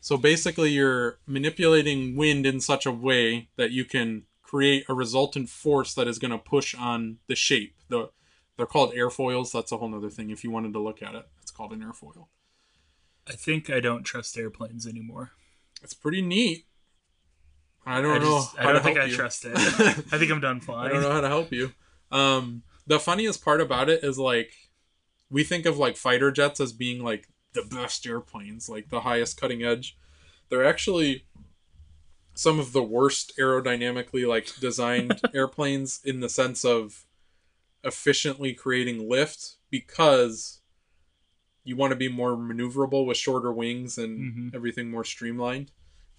[0.00, 5.48] So basically, you're manipulating wind in such a way that you can create a resultant
[5.48, 7.76] force that is going to push on the shape.
[7.88, 8.10] The
[8.56, 9.52] they're called airfoils.
[9.52, 10.28] That's a whole other thing.
[10.28, 12.26] If you wanted to look at it, it's called an airfoil.
[13.26, 15.30] I think I don't trust airplanes anymore.
[15.82, 16.66] It's pretty neat.
[17.86, 18.38] I don't I, know.
[18.40, 19.16] just, I how to don't think I you.
[19.16, 19.52] trust it.
[19.56, 20.90] I think I'm done flying.
[20.90, 21.72] I don't know how to help you.
[22.12, 24.52] Um, the funniest part about it is like
[25.30, 29.40] we think of like fighter jets as being like the best airplanes, like the highest
[29.40, 29.96] cutting edge.
[30.48, 31.24] They're actually
[32.34, 37.04] some of the worst aerodynamically like designed airplanes in the sense of
[37.84, 40.60] efficiently creating lift because
[41.64, 44.18] you want to be more maneuverable with shorter wings and
[44.50, 44.54] Mhm.
[44.54, 45.70] everything more streamlined.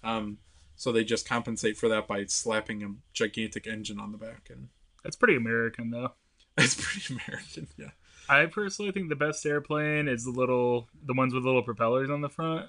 [0.04, 0.38] Um,
[0.76, 4.68] so they just compensate for that by slapping a gigantic engine on the back and
[5.02, 6.12] That's pretty American, though.
[6.58, 7.90] it's pretty American, yeah.
[8.28, 12.20] I personally think the best airplane is the little, the ones with little propellers on
[12.20, 12.66] the front.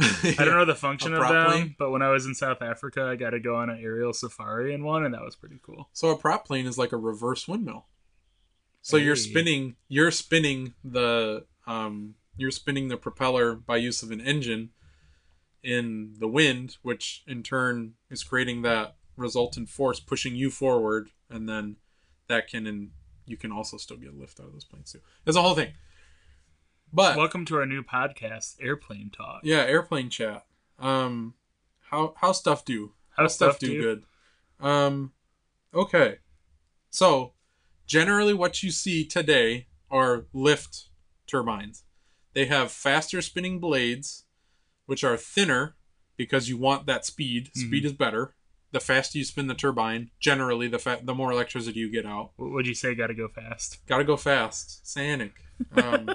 [0.00, 1.76] I don't know the function of them, plane?
[1.78, 4.72] but when I was in South Africa, I got to go on an aerial safari
[4.72, 5.90] in one, and that was pretty cool.
[5.92, 7.86] So a prop plane is like a reverse windmill.
[8.82, 14.22] So you're spinning, you're spinning the, um, you're spinning the propeller by use of an
[14.22, 14.70] engine
[15.62, 21.48] in the wind, which in turn is creating that resultant force pushing you forward, and
[21.48, 21.76] then
[22.28, 22.90] that can, and
[23.26, 25.00] you can also still get lift out of those planes too.
[25.24, 25.72] There's a whole thing.
[26.92, 29.42] But Welcome to our new podcast, Airplane Talk.
[29.44, 30.44] yeah, airplane chat.
[30.78, 31.34] Um,
[31.90, 32.92] how how stuff do?
[33.10, 33.80] How stuff stuff do do?
[33.80, 34.04] good.
[34.66, 35.12] Um,
[35.72, 36.18] okay.
[36.90, 37.34] So,
[37.86, 40.88] generally, what you see today are lift
[41.28, 41.84] turbines.
[42.32, 44.24] They have faster spinning blades,
[44.90, 45.76] which are thinner
[46.16, 47.48] because you want that speed.
[47.54, 48.34] Speed is better.
[48.72, 52.32] The faster you spin the turbine, generally, the fa- the more electricity you get out.
[52.34, 52.96] What would you say?
[52.96, 53.86] Got to go fast.
[53.86, 54.84] Got to go fast.
[54.84, 55.30] Sanic.
[55.76, 56.10] Um,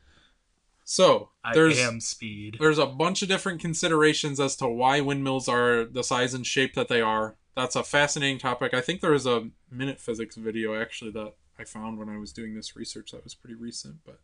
[0.84, 2.56] so I there's am speed.
[2.58, 6.72] there's a bunch of different considerations as to why windmills are the size and shape
[6.76, 7.36] that they are.
[7.54, 8.72] That's a fascinating topic.
[8.72, 12.54] I think there was a MinutePhysics video actually that I found when I was doing
[12.54, 14.20] this research that was pretty recent, but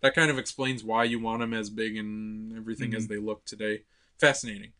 [0.00, 3.08] that kind of explains why you want them as big and everything as mhm.
[3.08, 3.82] they look today.
[4.18, 4.72] Fascinating.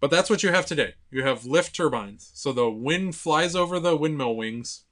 [0.00, 0.94] But that's what you have today.
[1.10, 2.30] You have lift turbines.
[2.34, 4.84] So the wind flies over the windmill wings.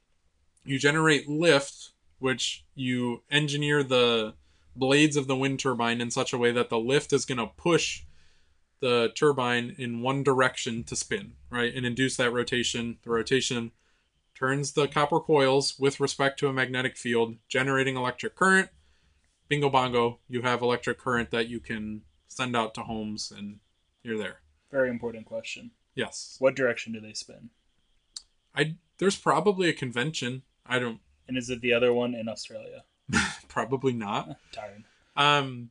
[0.65, 4.33] You generate lift, which you engineer the
[4.75, 7.47] blades of the wind turbine in such a way that the lift is going to
[7.47, 8.03] push
[8.81, 11.73] the turbine in one direction to spin, right?
[11.73, 12.97] And induce that rotation.
[13.03, 13.71] The rotation
[14.33, 18.69] turns the copper coils with respect to a magnetic field, generating electric current.
[19.47, 23.59] Bingo bongo, you have electric current that you can send out to homes and
[24.03, 24.41] you're there.
[24.71, 25.71] Very important question.
[25.93, 26.35] Yes.
[26.39, 27.49] What direction do they spin?
[28.55, 30.43] I there's probably a convention.
[30.65, 32.83] I don't And is it the other one in Australia?
[33.47, 34.37] probably not.
[34.51, 34.83] Tired.
[35.15, 35.69] Um,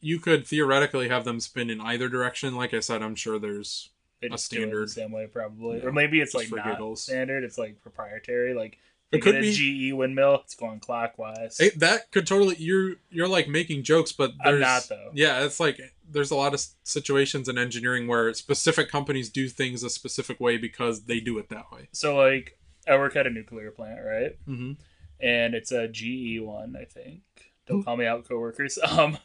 [0.00, 2.54] you could theoretically have them spin in either direction.
[2.56, 3.90] Like I said, I'm sure there's
[4.20, 4.90] They A just do it the standard.
[4.90, 7.02] same way, probably, Yeah, or maybe it's just like not giggles.
[7.02, 7.44] standard.
[7.44, 8.54] It's like proprietary.
[8.54, 8.78] Like
[9.12, 11.60] It could be a GE windmill, it's going clockwise.
[11.60, 15.10] it, that could totally you're you're like making jokes, but there's, I'm not, though.
[15.14, 19.82] Yeah, it's like there's a lot of situations in engineering where specific companies do things
[19.82, 21.88] a specific way because they do it that way.
[21.92, 24.36] so like, I work at a nuclear plant, right?
[24.48, 24.72] Mm-hmm.
[25.20, 27.22] and it's a GE one, I think.
[27.66, 28.78] Don't call me out, coworkers.
[28.88, 29.18] Um,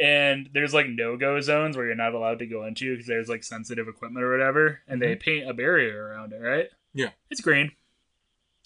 [0.00, 3.28] and there's like no go zones where you're not allowed to go into because there's
[3.28, 6.68] like sensitive equipment or whatever, and they paint a barrier around it, right?
[6.94, 7.10] Yeah.
[7.30, 7.72] it's green.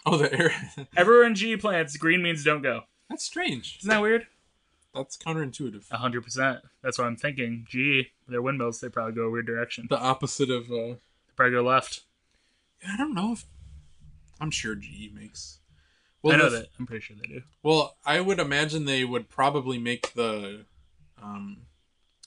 [0.06, 0.52] Oh, the air.
[0.96, 2.82] Everywhere in GE plants, green means don't go.
[3.08, 3.78] That's strange.
[3.80, 4.26] Isn't that weird?
[4.94, 5.84] That's counterintuitive.
[5.92, 6.58] A hundred percent.
[6.82, 7.64] That's what I'm thinking.
[7.68, 9.86] GE, their windmills, they probably go a weird direction.
[9.88, 10.64] The opposite of.
[10.70, 10.98] uh They
[11.36, 12.00] probably go left.
[12.86, 13.44] I don't know if.
[14.40, 15.60] I'm sure GE makes.
[16.24, 16.68] I know the- that.
[16.78, 17.42] I'm pretty sure they do.
[17.62, 20.66] Well, I would imagine they would probably make the,
[21.22, 21.58] um,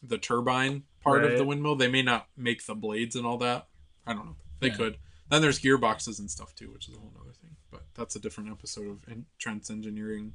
[0.01, 1.75] the turbine part of the windmill.
[1.75, 3.67] They may not make the blades and all that.
[4.07, 4.35] I don't know.
[4.61, 4.75] They Yeah.
[4.75, 4.97] could.
[5.29, 7.55] Then there's gearboxes and stuff too, which is a whole other thing.
[7.75, 8.99] But that's a different episode of
[9.37, 10.33] Trent's engineering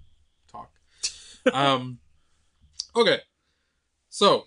[0.51, 0.71] talk.
[1.53, 1.99] um,
[2.95, 3.21] okay,
[4.09, 4.47] so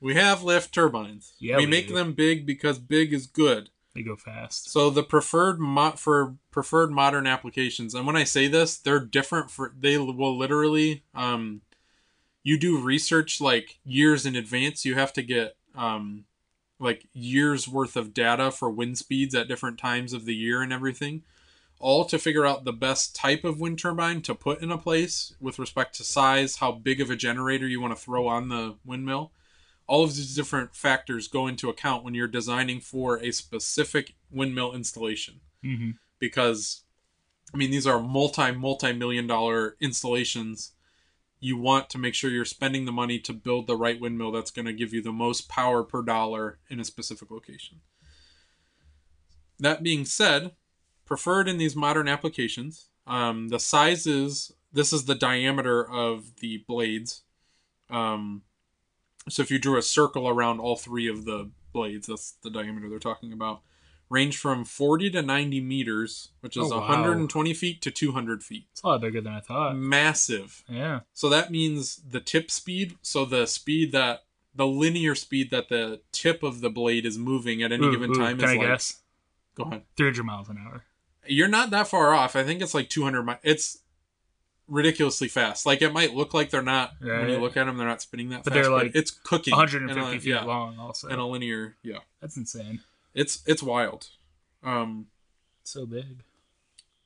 [0.00, 1.34] we have lift turbines.
[1.38, 1.94] Yeah, we, we make do.
[1.94, 3.70] them big because big is good.
[3.94, 4.70] They go fast.
[4.70, 9.50] So the preferred mo- for preferred modern applications, and when I say this, they're different
[9.50, 11.62] for they will literally um,
[12.42, 14.84] you do research like years in advance.
[14.84, 16.24] You have to get um,
[16.78, 20.72] like years worth of data for wind speeds at different times of the year and
[20.72, 21.22] everything,
[21.80, 25.34] all to figure out the best type of wind turbine to put in a place
[25.40, 28.76] with respect to size, how big of a generator you want to throw on the
[28.84, 29.32] windmill.
[29.86, 34.72] All of these different factors go into account when you're designing for a specific windmill
[34.74, 35.40] installation.
[35.64, 35.92] Mm-hmm.
[36.18, 36.82] because
[37.54, 40.72] i mean these are multi multi million dollar installations.
[41.40, 44.50] You want to make sure you're spending the money to build the right windmill that's
[44.50, 47.80] going to give you the most power per dollar in a specific location.
[49.58, 50.52] That being said
[51.04, 57.22] preferred in these modern applications um, the sizes this is the diameter of the blades
[57.90, 58.42] um,
[59.28, 62.88] so if you drew a circle around all three of the blades, that's the diameter
[62.88, 63.60] they're talking about.
[64.10, 66.88] Range from 40 to 90 meters, which is Oh, wow.
[66.88, 68.66] 120 feet to 200 feet.
[68.72, 69.76] It's a lot bigger than I thought.
[69.76, 70.62] Massive.
[70.68, 71.00] Yeah.
[71.14, 76.00] So that means the tip speed, so the speed that the linear speed that the
[76.12, 78.56] tip of the blade is moving at any Ooh, given ooh, time Can is I
[78.56, 79.00] like guess?
[79.56, 79.82] go ahead.
[79.96, 80.84] 300 miles an hour.
[81.26, 82.36] You're not that far off.
[82.36, 83.38] I think it's like 200 miles.
[83.42, 83.78] It's
[84.68, 85.66] ridiculously fast.
[85.66, 88.30] Like it might look like they're not when you look at them, they're not spinning
[88.30, 88.62] that But fast.
[88.64, 89.52] they're, like, it's cooking.
[89.52, 91.08] 150 a- feet yeah, long, also.
[91.08, 91.76] in a linear.
[91.82, 92.80] Yeah, That's insane.
[93.14, 94.08] it's it's wild.
[94.62, 95.06] Um,
[95.62, 96.22] So big.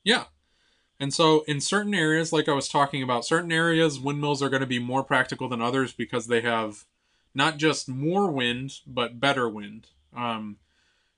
[0.03, 0.25] Yeah.
[1.01, 4.61] And so in certain areas, like I was talking about, certain areas, windmills are going
[4.61, 6.85] to be more practical than others because they have
[7.33, 9.87] not just more wind, but better wind.
[10.15, 10.57] Um,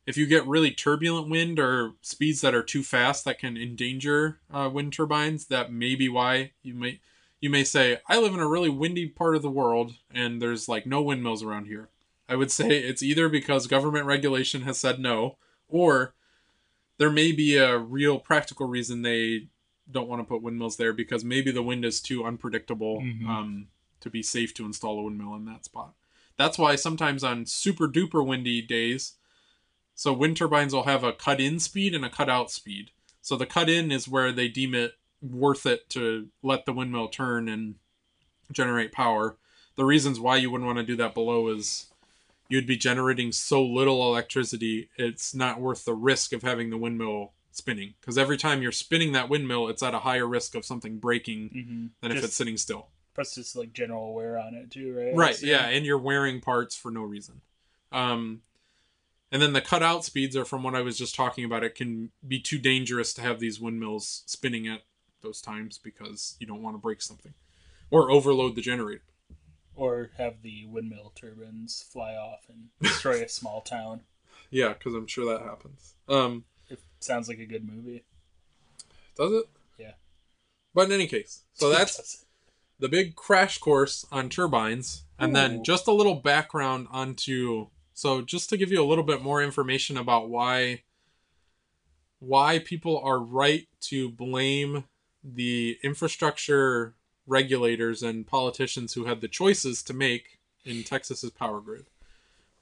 [0.05, 4.39] if you get really turbulent wind or speeds that are too fast that can endanger
[4.51, 6.99] uh, wind turbines, that may be why you may
[7.39, 10.69] you may say, I live in a really windy part of the world and there's
[10.69, 11.89] like no windmills around here.
[12.29, 15.37] I would say it's either because government regulation has said no,
[15.67, 16.13] or
[16.97, 19.47] there may be a real practical reason they
[19.89, 23.27] don't want to put windmills there because maybe the wind is too unpredictable Mhm.
[23.27, 23.67] um,
[24.01, 25.95] to be safe to install a windmill in that spot.
[26.37, 29.13] That's why sometimes on super duper windy days,
[30.01, 32.89] so wind turbines will have a cut in speed and a cut out speed.
[33.21, 37.07] So the cut in is where they deem it worth it to let the windmill
[37.07, 37.75] turn and
[38.51, 39.37] generate power.
[39.75, 41.91] The reasons why you wouldn't want to do that below is
[42.49, 47.33] you'd be generating so little electricity, it's not worth the risk of having the windmill
[47.51, 47.93] spinning.
[48.01, 51.51] Because every time you're spinning that windmill, it's at a higher risk of something breaking
[51.55, 51.85] Mm-hmm.
[52.01, 52.87] than if it's sitting still.
[53.13, 55.15] Plus, just like general wear on it too, right?
[55.15, 57.41] Right, yeah, and you're wearing parts for no reason.
[57.91, 58.41] Um,
[59.31, 61.63] and then the cutout speeds are from what I was just talking about.
[61.63, 64.81] It can be too dangerous to have these windmills spinning at
[65.21, 67.33] those times because you don't want to break something
[67.89, 69.03] or overload the generator.
[69.75, 74.01] Or have the windmill turbines fly off and destroy a small town.
[74.49, 75.93] Yeah, because I'm sure that happens.
[76.09, 78.03] Um, It sounds like a good movie.
[79.15, 79.45] does it?
[79.77, 79.93] Yeah.
[80.73, 82.25] But in any case, so that's
[82.79, 88.49] the big crash course on turbines and then just a little background onto so just
[88.49, 90.83] to give you a little bit more information about why
[92.19, 94.83] why people are right to blame
[95.23, 96.93] the infrastructure
[97.25, 101.85] regulators and politicians who had the choices to make in Texas's power grid.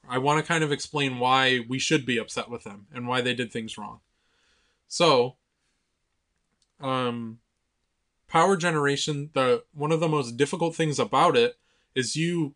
[0.08, 3.20] I want to kind of explain why we should be upset with them and why
[3.20, 4.00] they did things wrong.
[4.88, 5.36] So,
[6.80, 7.38] um,
[8.28, 11.58] power generation, the one of the most difficult things about it
[11.94, 12.54] is you,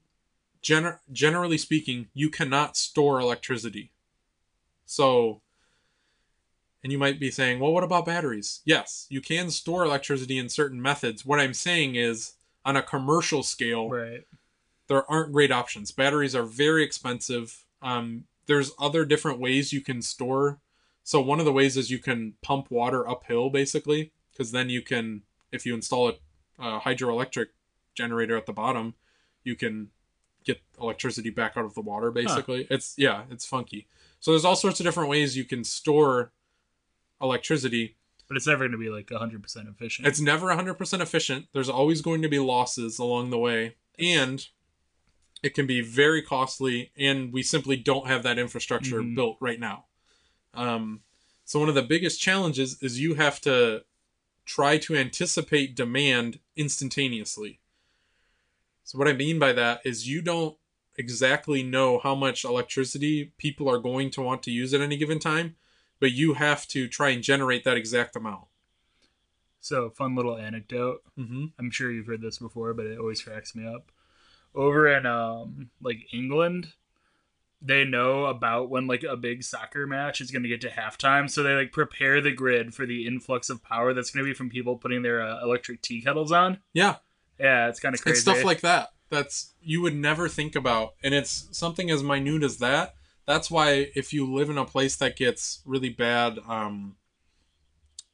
[0.64, 3.92] gener- generally speaking, you cannot store electricity.
[4.86, 5.42] So,
[6.82, 8.60] and you might be saying, well, what about batteries?
[8.64, 11.24] Yes, you can store electricity in certain methods.
[11.24, 12.32] What I'm saying is,
[12.64, 14.26] on a commercial scale, Right.
[14.88, 15.92] there aren't great options.
[15.92, 17.64] Batteries are very expensive.
[17.82, 20.60] Um, there's other different ways you can store.
[21.02, 24.80] So one of the ways is you can pump water uphill, basically, because then you
[24.80, 26.14] can, if you install a,
[26.58, 27.48] a hydroelectric
[27.94, 28.94] generator at the bottom,
[29.42, 29.90] you can
[30.44, 32.10] get electricity back out of the water.
[32.10, 33.86] Basically, it's yeah, it's funky.
[34.20, 36.32] So there's all sorts of different ways you can store
[37.20, 37.96] electricity.
[38.26, 40.08] But it's never going to be like 100% efficient.
[40.08, 41.46] It's never 100% efficient.
[41.52, 43.76] There's always going to be losses along the way.
[43.98, 44.46] And
[45.42, 49.14] it can be very costly, and we simply don't have that infrastructure Mhm.
[49.14, 49.84] built right now.
[50.54, 51.02] Um,
[51.44, 53.84] so, one of the biggest challenges is you have to
[54.46, 57.60] try to anticipate demand instantaneously.
[58.84, 60.56] So, what I mean by that is you don't
[60.96, 65.18] exactly know how much electricity people are going to want to use at any given
[65.18, 65.56] time,
[66.00, 68.44] but you have to try and generate that exact amount.
[69.60, 71.02] so, fun little anecdote.
[71.18, 71.46] Mm-hmm.
[71.58, 73.90] I'm sure you've heard this before, but it always cracks me up.
[74.54, 76.74] Over in um like England,
[77.62, 81.28] they know about when like a big soccer match is going to get to halftime,
[81.30, 84.34] so they like prepare the grid for the influx of power that's going to be
[84.34, 86.58] from people putting their uh, electric tea kettles on.
[86.74, 86.96] Yeah,
[87.38, 88.14] Yeah, it's kind of crazy.
[88.14, 92.42] it's stuff like that that's you would never think about and it's something as minute
[92.42, 92.94] as that
[93.26, 96.96] that's why if you live in a place that gets really bad um,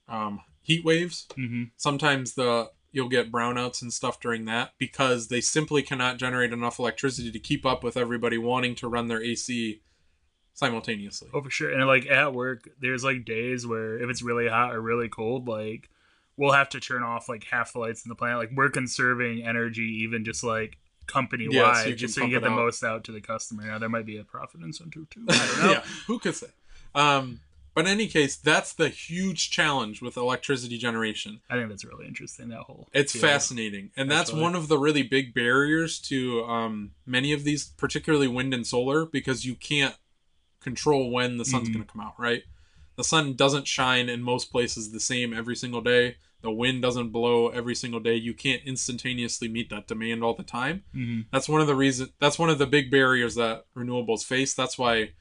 [0.09, 5.41] um, heat waves hmm sometimes the you'll get brownouts and stuff during that because they
[5.41, 9.81] simply cannot generate enough electricity to keep up with everybody wanting to run their ac
[10.53, 11.71] simultaneously Oh, for sure.
[11.71, 15.49] And like at work, there's like days where if it's really hot or really cold,
[15.49, 15.89] like
[16.41, 18.39] we'll have to turn off like half the lights in the plant.
[18.39, 22.43] Like we're conserving energy, even just like company wide, Yeah, so just so you get
[22.43, 22.57] the out.
[22.57, 23.65] most out to the customer.
[23.67, 25.27] Now there might be a profit incentive too.
[25.29, 25.71] I don't know.
[25.73, 26.47] yeah, who could say?
[26.95, 27.41] Um,
[27.75, 31.41] but in any case, that's the huge challenge with electricity generation.
[31.51, 32.49] I think that's really interesting.
[32.49, 33.23] That whole It's field.
[33.25, 38.27] fascinating, and that's one of the really big barriers to um, many of these, particularly
[38.29, 39.97] wind and solar, because you can't
[40.61, 41.75] control when the sun's Mhm.
[41.75, 42.15] going to come out.
[42.19, 42.43] Right?
[42.97, 46.17] The sun doesn't shine in most places the same every single day.
[46.43, 48.15] The wind doesn't blow every single day.
[48.15, 50.85] You can't instantaneously meet that demand all the time.
[50.95, 51.27] Mhm.
[51.31, 52.13] That's one of the reason.
[52.19, 54.55] That's one of the big barriers that renewables face.
[54.55, 55.13] That's why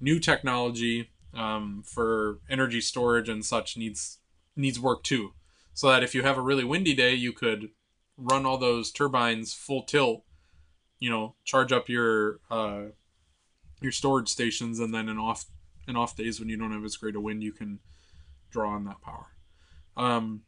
[0.00, 4.18] new technology um, for energy storage and such needs
[4.56, 5.34] needs work too.
[5.74, 7.70] So that if you have a really windy day, you could
[8.16, 10.24] run all those turbines full tilt.
[11.00, 12.86] You know, charge up your uh,
[13.80, 15.44] your storage stations, and then in off
[15.86, 17.78] in off days when you don't have as great a wind, you can
[18.50, 19.26] draw on that power.
[19.96, 20.42] Um,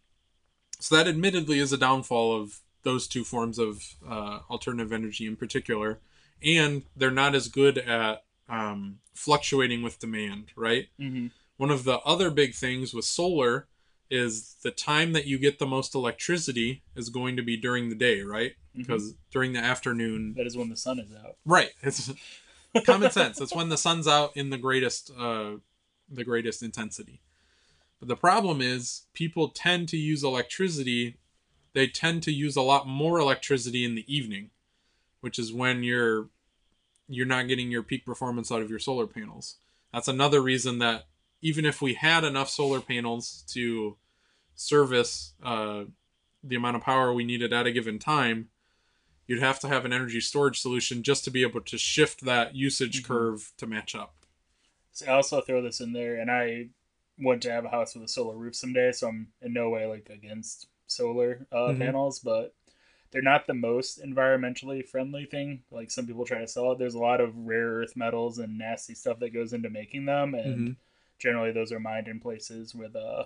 [0.81, 5.37] so that admittedly is a downfall of those two forms of uh, alternative energy in
[5.37, 6.01] particular,
[6.43, 10.89] and they're not as good at um, fluctuating with demand, right?
[10.99, 11.31] Mhm.
[11.57, 13.69] One of the other big things with solar
[14.11, 17.95] is the time that you get the most electricity is going to be during the
[17.95, 18.53] day, right?
[18.75, 18.79] Mhm.
[18.79, 21.37] Because during the afternoon, That is when the sun is out.
[21.45, 21.71] right?
[21.83, 22.11] It's
[22.87, 23.41] common sense.
[23.41, 25.57] It's when the sun's out in the greatest, uh,
[26.09, 27.21] the greatest intensity.
[28.01, 31.19] But the problem is, people tend to use electricity.
[31.75, 34.51] They tend to use a lot more electricity in the evening,
[35.21, 36.29] which is when you're
[37.09, 39.57] you're not getting your peak performance out of your solar panels.
[39.93, 41.07] That's another reason that
[41.43, 43.97] even if we had enough solar panels to
[44.55, 45.85] service uh,
[46.45, 48.49] the amount of power we needed at a given time,
[49.27, 52.55] you'd have to have an energy storage solution just to be able to shift that
[52.55, 53.07] usage Mhm.
[53.07, 54.15] curve to match up.
[54.93, 56.69] So I also throw this in there, and I
[57.21, 59.87] want to have a house with a solar roof someday, so I'm in no way
[59.87, 61.79] like against solar uh, Mhm.
[61.79, 62.55] panels, but
[63.11, 65.63] they're not the most environmentally friendly thing.
[65.71, 66.79] Like some people try to sell it.
[66.79, 70.35] There's a lot of rare earth metals and nasty stuff that goes into making them,
[70.35, 70.77] and Mhm.
[71.19, 73.25] generally those are mined in places with uh,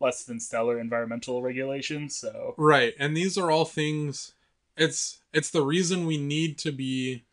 [0.00, 2.16] less than stellar environmental regulations.
[2.16, 4.34] So Right, and these are all things.
[4.76, 7.24] It's it's the reason we need to be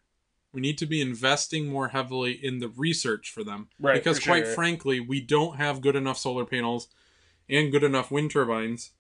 [0.53, 3.67] we need to be investing more heavily in the research for them.
[3.79, 4.53] Right, because for quite sure.
[4.53, 6.87] frankly, we don't have good enough solar panels
[7.49, 8.91] and good enough wind turbines.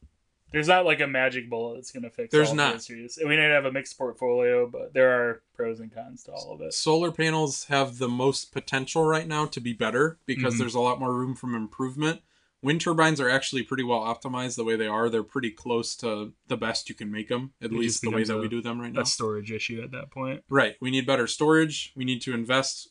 [0.51, 2.31] there's not like a magic bullet that's going to fix.
[2.31, 2.71] There's all not.
[2.71, 3.17] the issues.
[3.21, 6.53] We need to have a mixed portfolio, but there are pros and cons to all
[6.53, 6.73] of it.
[6.73, 10.59] Solar panels have the most potential right now to be better because Mhm.
[10.59, 12.21] there's a lot more room for improvement.
[12.63, 15.09] Wind turbines are actually pretty well optimized the way they are.
[15.09, 18.23] They're pretty close to the best you can make them, at It least the way
[18.23, 19.01] that a- we do them right now.
[19.01, 20.43] A storage issue at that point.
[20.49, 20.75] Right.
[20.81, 21.93] We need better storage.
[21.95, 22.89] We need to invest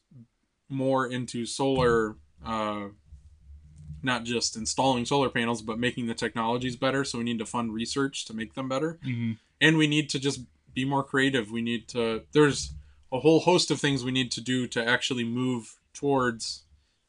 [0.68, 2.88] more into solar, uh,
[4.02, 7.04] not just installing solar panels, but making the technologies better.
[7.04, 8.98] So we need to fund research to make them better.
[9.02, 10.40] hmm And we need to just
[10.74, 11.50] be more creative.
[11.50, 12.72] We need to, there's
[13.10, 16.62] a whole host of things we need to do to actually move towards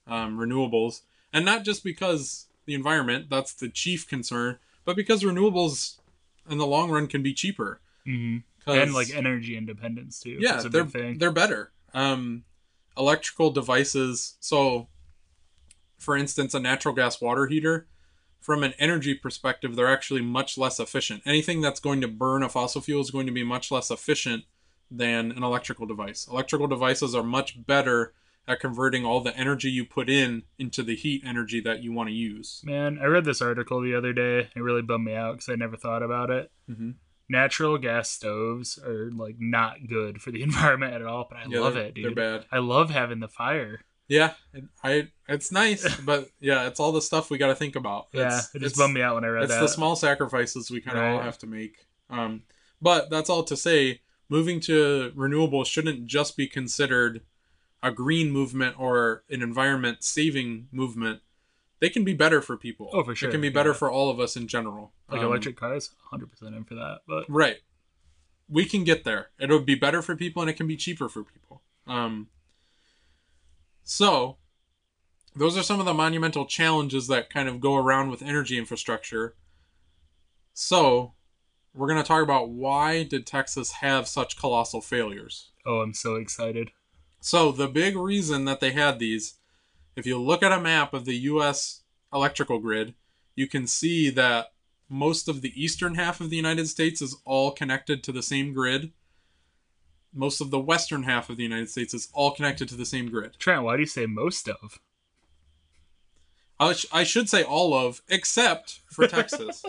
[0.08, 1.02] um, renewables.
[1.34, 5.98] And not just because the environment, that's the chief concern, but because renewables
[6.48, 7.82] in the long run can be cheaper.
[8.06, 10.38] hmm 'Cause- And like energy independence too.
[10.42, 11.18] yeah a they're thing.
[11.18, 12.44] they're better um
[12.98, 14.88] electrical devices so
[15.98, 17.88] for instance a natural gas water heater
[18.42, 22.50] from an energy perspective they're actually much less efficient anything that's going to burn a
[22.50, 24.44] fossil fuel is going to be much less efficient
[24.92, 28.14] than an electrical device electrical devices are much better
[28.48, 32.08] at converting all the energy you put in into the heat energy that you want
[32.10, 34.50] to use Man, I read this article the other day.
[34.56, 36.52] It really bummed me out because I never thought about it.
[36.70, 36.92] mm-hmm.
[37.30, 41.60] Natural gas stoves are like not good for the environment at all, but I yeah,
[41.60, 42.06] love it, dude.
[42.06, 43.82] they're bad I love having the fire.
[44.08, 44.32] yeah
[44.82, 48.28] i it's nice but yeah it's all the stuff we got to think about Yeah,
[48.28, 49.62] It's- it just bummed me out when I read it's that.
[49.64, 51.24] It's the small sacrifices we kind of all Right.
[51.26, 52.44] have to make um
[52.82, 57.20] but that's all to say moving to renewables shouldn't just be considered
[57.84, 61.22] a green movement or an environment saving movement
[61.80, 62.90] they can be better for people.
[62.94, 63.76] Oh, for sure, it can be better yeah.
[63.76, 64.94] for all of us in general.
[65.10, 67.02] Like Um, electric cars, 100% in for that.
[67.08, 67.58] But right.
[68.50, 69.30] We can get there.
[69.40, 71.62] It'll be better for people and it can be cheaper for people.
[71.86, 72.30] Um
[73.84, 74.38] so
[75.36, 79.36] those are some of the monumental challenges that kind of go around with energy infrastructure.
[80.54, 81.14] So
[81.74, 85.52] we're going to talk about why did texas have such colossal failures?
[85.66, 86.72] Oh, I'm so excited.
[87.28, 89.34] So the big reason that they had these,
[89.98, 91.82] if you look at a map of the U.S.
[92.14, 92.94] electrical grid,
[93.36, 94.54] you can see that
[94.88, 98.54] most of the eastern half of the United States is all connected to the same
[98.54, 98.94] grid.
[100.14, 103.10] Most of the western half of the United States is all connected to the same
[103.10, 103.38] grid.
[103.38, 104.80] Trent, why do you say most of?
[106.58, 109.66] I, sh- I should say all of, except for Texas.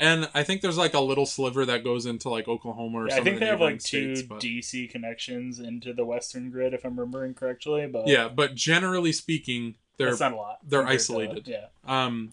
[0.00, 3.16] And I think there's like a little sliver that goes into like Oklahoma or Yeah,
[3.16, 7.34] I think they have like two DC connections into the western grid, if I'm remembering
[7.34, 7.86] correctly.
[7.86, 10.58] But Yeah, but generally speaking, they're that's not a lot.
[10.66, 11.48] they're compared to- isolated.
[11.48, 11.66] yeah.
[11.84, 12.32] um,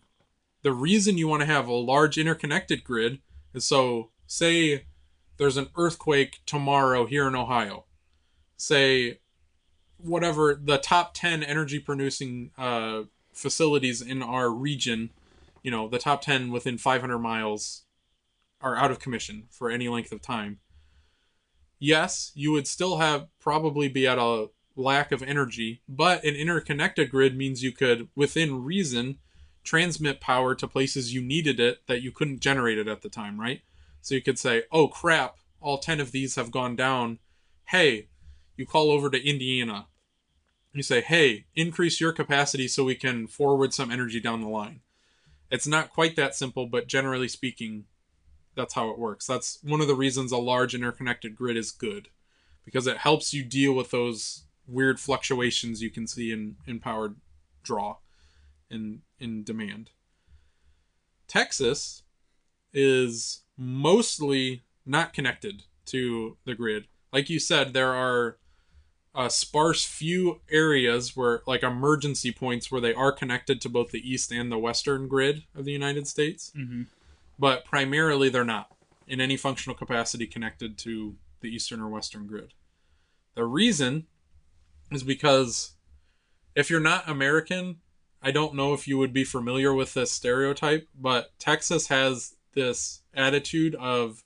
[0.63, 3.20] the reason you want to have a large interconnected grid
[3.53, 4.86] is so say
[5.38, 7.86] there's an earthquake tomorrow here in ohio
[8.57, 9.20] say
[9.97, 13.03] whatever the top 10 energy producing uh,
[13.34, 15.11] facilities in our region
[15.63, 17.83] you know the top 10 within 500 miles
[18.61, 20.59] are out of commission for any length of time
[21.79, 27.09] yes you would still have probably be at a lack of energy but an interconnected
[27.09, 29.17] grid means you could within reason
[29.67, 33.37] transmit power to places you needed it that you couldn't generate it at the time,
[33.37, 33.61] right?
[34.01, 37.19] So you could say, oh crap, all 10 of these have gone down.
[37.65, 38.07] Hey,
[38.55, 39.87] you call over to Indiana.
[40.71, 44.79] You say, hey, increase your capacity so we can forward some energy down the line.
[45.49, 47.85] It's not quite that simple, but generally speaking,
[48.55, 49.25] that's how it works.
[49.25, 52.09] That's one of the reasons a large interconnected grid is good
[52.65, 57.15] because it helps you deal with those weird fluctuations you can see in, in power
[57.63, 57.97] draw
[58.69, 59.91] in in demand.
[61.27, 62.03] Texas
[62.73, 66.87] is mostly not connected to the grid.
[67.11, 68.37] Like you said, there are
[69.18, 74.09] a sparse few areas where like emergency points where they are connected to both the
[74.09, 76.84] east and the western grid of the United States, hmm
[77.39, 78.72] but primarily they're not
[79.07, 82.53] in any functional capacity connected to the eastern or western grid.
[83.36, 84.07] The reason
[84.91, 85.74] is because
[86.55, 87.78] if you're not American,
[88.22, 93.03] I don't know if you would be familiar with this stereotype, but Texas has this
[93.13, 94.24] attitude of,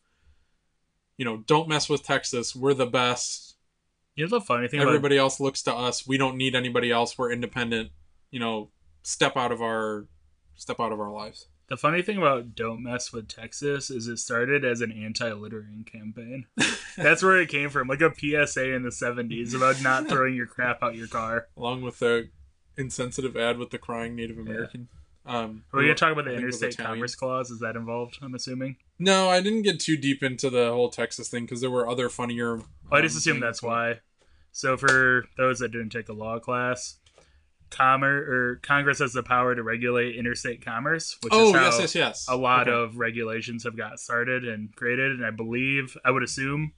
[1.18, 2.56] you know, don't mess with Texas.
[2.56, 3.51] We're the best.
[4.16, 6.05] You know the funny thing about Everybody else looks to us.
[6.05, 7.18] We don't need anybody else.
[7.18, 7.91] We're independent.
[8.30, 8.70] You know,
[9.03, 10.07] step out of our
[10.55, 11.47] step out of our lives.
[11.70, 16.45] the funny thing about "Don't Mess with Texas" is it started as an anti-littering campaign.
[16.97, 20.47] That's where it came from, like a PSA in the '70s about not throwing your
[20.47, 21.47] crap out your car.
[21.55, 22.30] Along with the
[22.78, 24.89] insensitive ad with the crying Native American.
[25.26, 27.51] Um, Are we gonna talk about the I think it was Interstate Commerce Clause?
[27.51, 28.18] Is that involved?
[28.22, 28.78] I'm assuming.
[29.04, 32.08] No, I didn't get too deep into the whole Texas thing because there were other
[32.08, 32.58] funnier.
[32.58, 33.99] Well, I just um, assume that's why.
[34.52, 36.97] So for those that didn't take a law class,
[37.72, 41.80] commerce or Congress has the power to regulate interstate commerce, which Oh is how yes,
[41.80, 42.26] yes, yes.
[42.30, 42.78] a lot Okay.
[42.78, 45.12] of regulations have got started and created.
[45.14, 46.74] And I believe, I would assume,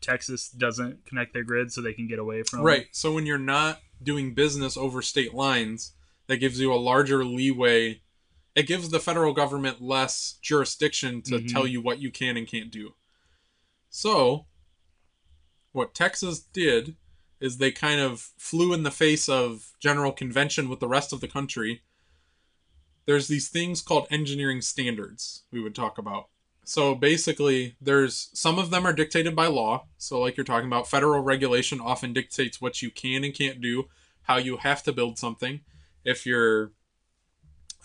[0.00, 2.86] Texas doesn't connect their grid so they can get away from right.
[2.92, 5.92] So when you're not doing business over state lines,
[6.28, 8.00] that gives you a larger leeway.
[8.58, 11.52] It gives the federal government less jurisdiction to Mhm.
[11.52, 12.96] tell you what you can and can't do.
[13.88, 14.48] So,
[15.70, 16.96] what Texas did
[17.38, 21.20] is they kind of flew in the face of general convention with the rest of
[21.20, 21.82] the country.
[23.06, 26.28] There's these things called engineering standards we would talk about.
[26.64, 29.86] So basically, there's some of them are dictated by law.
[29.98, 33.88] So, like you're talking about, federal regulation often dictates what you can and can't do,
[34.22, 35.60] how you have to build something.
[36.04, 36.72] If you're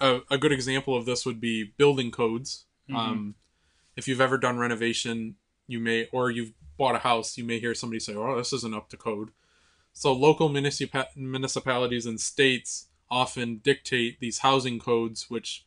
[0.04, 2.66] a, a good example of this would be building codes.
[2.90, 2.96] Mhm.
[2.96, 3.36] Um,
[3.96, 7.74] if you've ever done renovation, you may, or you've bought a house, you may hear
[7.74, 9.32] somebody say, "Oh, this isn't up to code."
[9.94, 15.66] So local municipa- municipalities and states often dictate these housing codes, which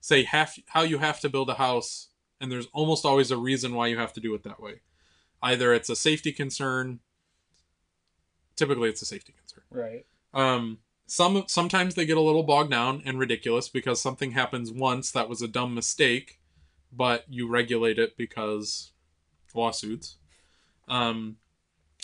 [0.00, 2.08] say half how you have to build a house,
[2.40, 4.80] and there's almost always a reason why you have to do it that way.
[5.42, 7.00] Either it's a safety concern.
[8.56, 9.62] Typically, it's a safety concern.
[9.70, 10.06] Right.
[10.34, 10.78] Um,
[11.08, 15.28] some sometimes they get a little bogged down and ridiculous because something happens once that
[15.28, 16.38] was a dumb mistake,
[16.92, 18.92] but you regulate it because
[19.54, 20.16] lawsuits.
[20.86, 21.36] Um,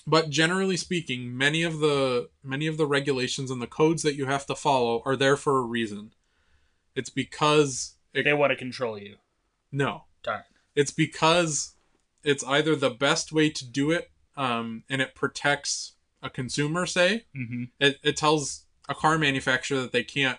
[0.06, 4.26] but generally speaking, many of the many of the regulations and the codes that you
[4.26, 6.12] have to follow are there for a reason.
[6.96, 9.16] It's because it, They want to control you.
[9.72, 10.44] no, Darn.
[10.74, 11.74] it's because
[12.22, 15.92] it's either the best way to do it, um, and it protects
[16.22, 17.64] a consumer, say, Mm-hmm.
[17.80, 20.38] it, it tells a car manufacturer that they can't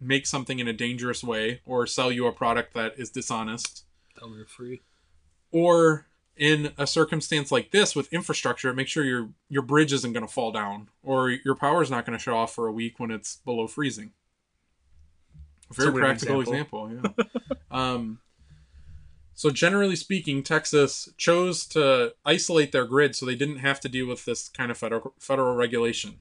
[0.00, 3.84] make something in a dangerous way or sell you a product that is dishonest.
[4.16, 4.82] That we're free.
[5.50, 10.26] or in a circumstance like this with infrastructure make sure your your bridge isn't going
[10.26, 12.98] to fall down or your power is not going to shut off for a week
[12.98, 14.12] when it's below freezing.
[15.72, 17.24] Very practical example, yeah.
[17.70, 18.18] Um
[19.34, 24.06] so generally speaking texas chose to isolate their grid so they didn't have to deal
[24.06, 26.20] with this kind of federal federal regulation.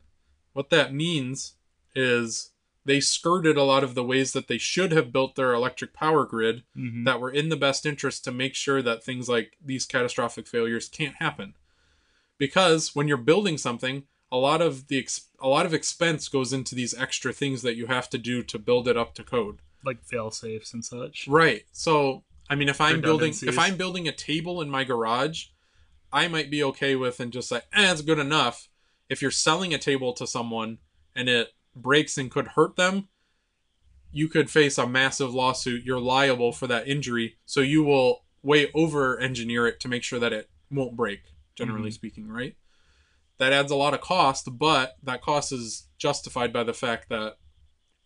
[0.54, 1.54] What that means
[1.96, 2.52] is
[2.86, 6.26] they skirted a lot of the ways that they should have built their electric power
[6.26, 7.04] grid Mm-hmm.
[7.04, 10.90] that were in the best interest to make sure that things like these catastrophic failures
[10.90, 11.54] can't happen.
[12.38, 16.54] Because when you're building something, a lot of the ex- a lot of expense goes
[16.54, 19.60] into these extra things that you have to do to build it up to code.
[19.84, 21.28] like fail safes and such.
[21.28, 21.64] Right.
[21.72, 25.46] So, I mean, if I'm building if I'm building a table in my garage,
[26.14, 28.70] I might be okay with and just like, eh, it's good enough.
[29.10, 30.78] If you're selling a table to someone
[31.16, 33.08] and it breaks and could hurt them,
[34.12, 35.84] you could face a massive lawsuit.
[35.84, 40.20] You're liable for that injury, so you will way over engineer it to make sure
[40.20, 41.22] that it won't break.
[41.56, 41.94] Generally Mhm.
[41.94, 42.56] speaking, right?
[43.38, 47.38] That adds a lot of cost, but that cost is justified by the fact that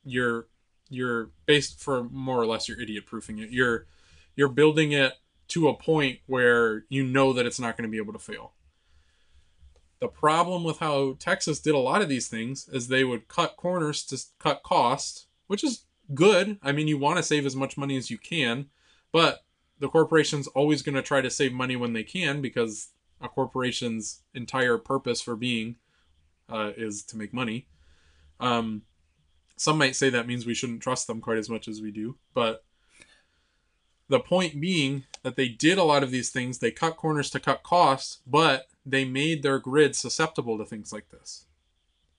[0.03, 0.47] you're
[0.87, 3.49] you're based for more or less you're idiot proofing it.
[3.49, 3.87] You're
[4.35, 5.13] you're building it
[5.47, 8.53] to a point where you know that it's not going to be able to fail.
[9.99, 13.55] The problem with how Texas did a lot of these things is they would cut
[13.55, 16.57] corners to cut costs, which is good.
[16.61, 18.67] I mean, you want to save as much money as you can,
[19.11, 19.43] but
[19.79, 22.89] the corporation's always going to try to save money when they can because
[23.21, 25.77] a corporation's entire purpose for being
[26.49, 27.67] uh, is to make money.
[28.39, 28.83] Um,
[29.55, 32.17] some might say that means we shouldn't trust them quite as much as we do,
[32.33, 32.65] but
[34.09, 36.59] the point being that they did a lot of these things.
[36.59, 41.09] They cut corners to cut costs, but they made their grid susceptible to things like
[41.09, 41.45] this.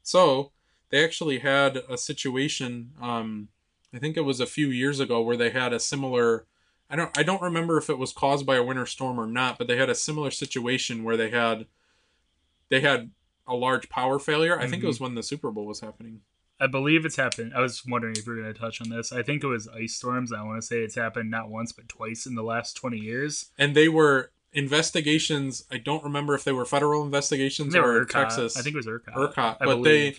[0.03, 0.53] So
[0.91, 2.93] they actually had a situation.
[3.01, 3.49] Um,
[3.95, 6.47] I think it was a few years ago where they had a similar.
[6.89, 7.17] I don't.
[7.19, 9.77] I don't remember if it was caused by a winter storm or not, but they
[9.77, 11.67] had a similar situation where they had.
[12.69, 13.11] They had
[13.47, 14.59] a large power failure.
[14.59, 14.89] I think it Mhm.
[14.89, 16.23] was when the Super Bowl was happening.
[16.59, 17.53] I believe it's happened.
[17.55, 19.13] I was wondering if you were going to touch on this.
[19.13, 20.33] I think it was ice storms.
[20.33, 23.51] I want to say it's happened not once but twice in the last twenty years.
[23.59, 25.65] and they were investigations.
[25.71, 28.11] I don't remember if they were federal investigations They or ERCOT.
[28.11, 29.15] Texas I think it was ERCOT.
[29.15, 30.17] ERCOT, I but they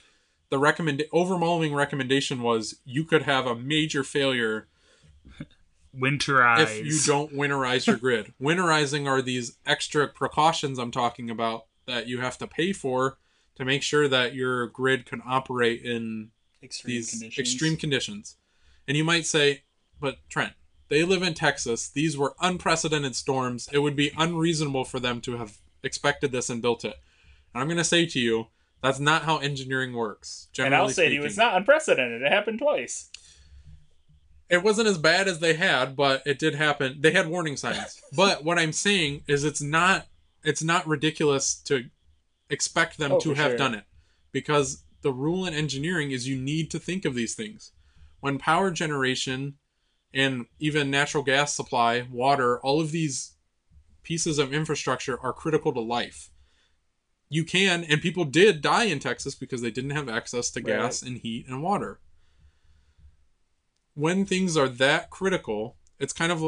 [0.50, 4.68] the recommend overwhelming recommendation was you could have a major failure
[5.98, 6.62] winterize.
[6.62, 8.34] if you don't winterize your grid.
[8.42, 13.18] Winterizing are these extra precautions I'm talking about that you have to pay for
[13.56, 16.30] to make sure that your grid can operate in
[16.62, 17.40] extreme these conditions.
[17.40, 18.38] extreme conditions.
[18.88, 19.64] And you might say,
[20.00, 20.54] but Trent,
[20.90, 21.90] they live in Texas.
[21.90, 23.70] These were unprecedented storms.
[23.72, 26.96] It would be unreasonable for them to have expected this and built it.
[27.54, 28.48] And I'm going to say to you,
[28.82, 30.48] that's not how engineering works.
[30.58, 32.22] And I'll say to you, it's not unprecedented.
[32.22, 33.10] It happened twice.
[34.50, 36.98] It wasn't as bad as they had, but it did happen.
[37.02, 38.02] They had warning signs.
[38.16, 40.08] but what I'm saying is it's not
[40.44, 41.86] it's not ridiculous to
[42.50, 43.58] expect them Oh, to have sure.
[43.58, 43.84] done it.
[44.32, 47.72] Because the rule in engineering is you need to think of these things.
[48.22, 49.56] When power generation
[50.18, 53.34] and even natural gas supply, water, all of these
[54.04, 56.32] pieces of infrastructure are critical to life.
[57.30, 61.02] You can, and people did die in Texas because they didn't have access to gas
[61.02, 62.00] and heat and water.
[63.98, 66.44] when things are that critical, it's kind of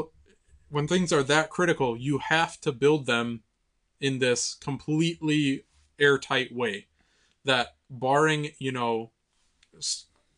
[0.69, 3.41] when things are that critical, you have to build them
[3.99, 5.65] in this completely
[5.97, 6.87] airtight way
[7.43, 9.11] that barring, you know,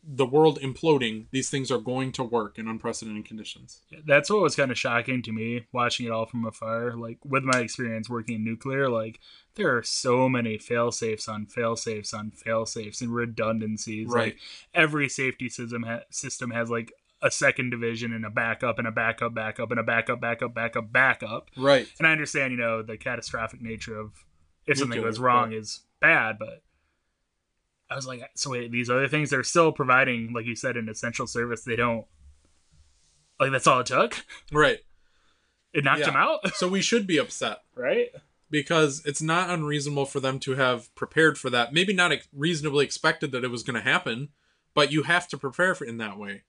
[0.04, 3.82] the world imploding, these things are going to work in unprecedented conditions.
[4.04, 6.94] That's what was kind of shocking to me watching it all from afar.
[6.96, 9.20] Like with my experience working in nuclear, like
[9.54, 14.08] there are so many fail safes on fail safes on fail safes and redundancies.
[14.08, 14.34] Right.
[14.34, 14.38] Like
[14.74, 16.92] every safety system ha- system has like
[17.22, 20.92] a second division and a backup and a backup backup and a backup backup backup
[20.92, 21.50] backup.
[21.56, 21.86] Right.
[21.98, 24.24] And I understand, you know, the catastrophic nature of
[24.66, 25.58] if something goes wrong right.
[25.58, 26.62] is bad, but
[27.92, 30.88] I was like, so wait, these other things they're still providing, like you said, an
[30.88, 31.62] essential service.
[31.64, 32.06] They don't
[33.40, 34.24] like that's all it took.
[34.52, 34.80] Right.
[35.72, 36.10] It knocked Yeah.
[36.10, 38.08] him out, So we should be upset right?
[38.50, 41.72] because it's not unreasonable for them to have prepared for that.
[41.72, 44.28] Maybe not ex- reasonably expected that it was going to happen,
[44.74, 46.42] but you have to prepare for in that way.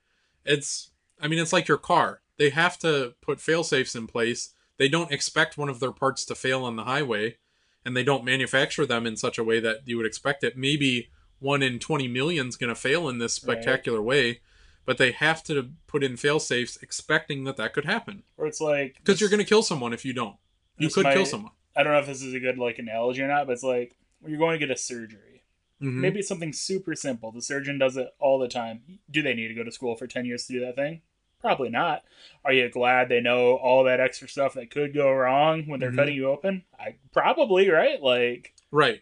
[0.45, 0.91] It's
[1.21, 2.21] I mean it's like your car.
[2.37, 4.53] They have to put fail safes in place.
[4.77, 7.37] They don't expect one of their parts to fail on the highway
[7.85, 10.57] and they don't manufacture them in such a way that you would expect it.
[10.57, 11.09] Maybe
[11.43, 13.57] one in 20 million is going to fail in this Right.
[13.57, 14.39] spectacular way,
[14.85, 18.61] but they have to put in fail safes expecting that that could happen Or it's
[18.61, 20.37] like because you're going to kill someone if you don't.
[20.77, 21.51] You could kill someone.
[21.75, 23.95] I don't know if this is a good like analogy or not, but it's like
[24.25, 25.43] you're going to get a surgery.
[25.81, 25.95] Mhm.
[25.95, 27.31] Maybe it's something super simple.
[27.31, 28.99] The surgeon does it all the time.
[29.11, 31.01] Do they need to go to school for ten years to do that thing?
[31.41, 32.03] Probably not.
[32.45, 35.91] Are you glad they know all that extra stuff that could go wrong when they're
[35.91, 35.95] Mhm.
[35.97, 36.63] cutting you open?
[36.79, 38.01] I probably right.
[38.01, 39.01] Like Right.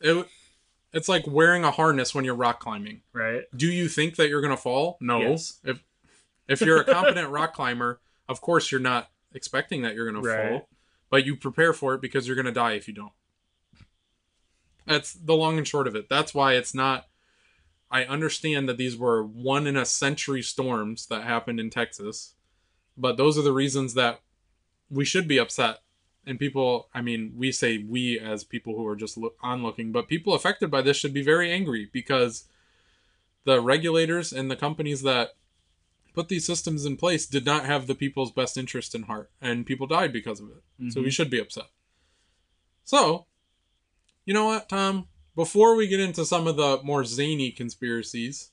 [0.00, 0.26] It,
[0.92, 3.02] it's like wearing a harness when you're rock climbing.
[3.12, 3.42] right.
[3.54, 4.96] Do you think that you're going to fall?
[5.00, 5.20] No.
[5.20, 5.58] Yes.
[5.64, 5.82] If
[6.48, 10.28] if you're a competent rock climber, of course you're not expecting that you're going to
[10.28, 10.48] Right.
[10.50, 10.68] fall,
[11.10, 13.12] but you prepare for it because you're going to die if you don't.
[14.86, 16.08] That's the long and short of it.
[16.08, 17.06] That's why it's not
[17.90, 22.34] I understand that these were one in a century storms that happened in Texas,
[22.98, 24.20] but those are the reasons that
[24.90, 25.78] we should be upset.
[26.28, 30.08] And people, I mean, we say we as people who are just look, onlooking, but
[30.08, 32.44] people affected by this should be very angry because
[33.44, 35.30] the regulators and the companies that
[36.12, 39.64] put these systems in place did not have the people's best interest in heart, and
[39.64, 40.92] people died because of it.
[40.92, 41.12] So we Mhm.
[41.12, 41.70] should be upset.
[42.84, 43.26] So,
[44.26, 45.08] you know what, Tom?
[45.34, 48.50] Before we get into some of the more zany conspiracies,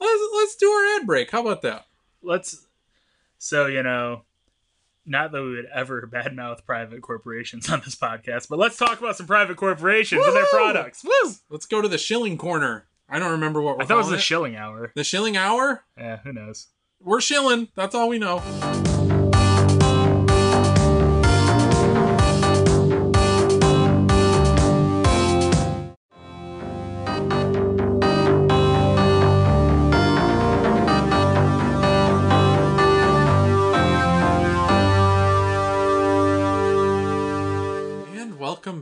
[0.00, 1.30] let's let's do our ad break.
[1.32, 1.86] How about that?
[2.22, 2.66] let's
[3.36, 4.24] so you know
[5.06, 9.16] not that we would ever badmouth private corporations on this podcast but let's talk about
[9.16, 11.32] some private corporations and their products Woo!
[11.50, 12.86] Let's go to the shilling corner.
[13.08, 15.84] I don't remember what we're i thought it was the shilling hour the shilling hour.
[15.98, 16.68] yeah who knows
[17.00, 17.68] We're shilling.
[17.76, 18.42] That's all we know.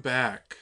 [0.03, 0.57] Back.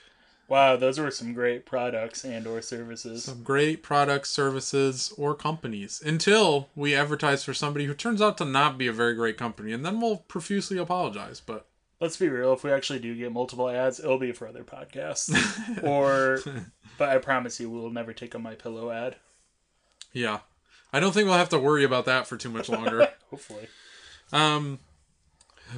[0.49, 6.03] wow those were some great products and or services some great products, services, or companies
[6.05, 9.73] until we advertise for somebody who turns out to not be a very great company,
[9.73, 11.41] and then we'll profusely apologize.
[11.45, 11.67] But
[12.01, 15.31] let's be real if we actually do get multiple ads it'll be for other podcasts
[15.83, 16.41] or
[16.99, 19.17] but i promise you we'll never take a MyPillow ad
[20.13, 20.41] yeah,
[20.93, 23.09] I don't think we'll have to worry about that for too much longer.
[23.31, 23.69] hopefully
[24.33, 24.79] um,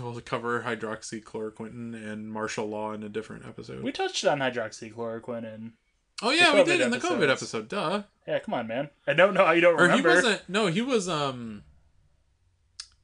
[0.01, 3.83] we'll cover hydroxychloroquine and martial law in a different episode.
[3.83, 5.73] we touched on hydroxychloroquine and
[6.23, 7.69] oh yeah, we did in the COVID episode.
[7.69, 8.03] Duh.
[8.27, 10.49] yeah come on man i don't know how you don't Or he wasn't.
[10.49, 11.09] No, he was.
[11.09, 11.65] Um,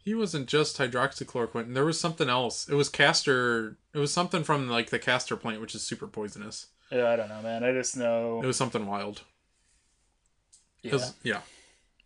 [0.04, 1.74] he wasn't just hydroxychloroquine.
[1.74, 2.66] There was something else.
[2.68, 3.76] It was castor.
[3.92, 6.68] It was something from like the castor plant, which is super poisonous.
[6.90, 9.22] yeah i don't know man i just know It was something wild.
[10.82, 10.98] yeah.
[11.22, 11.40] yeah.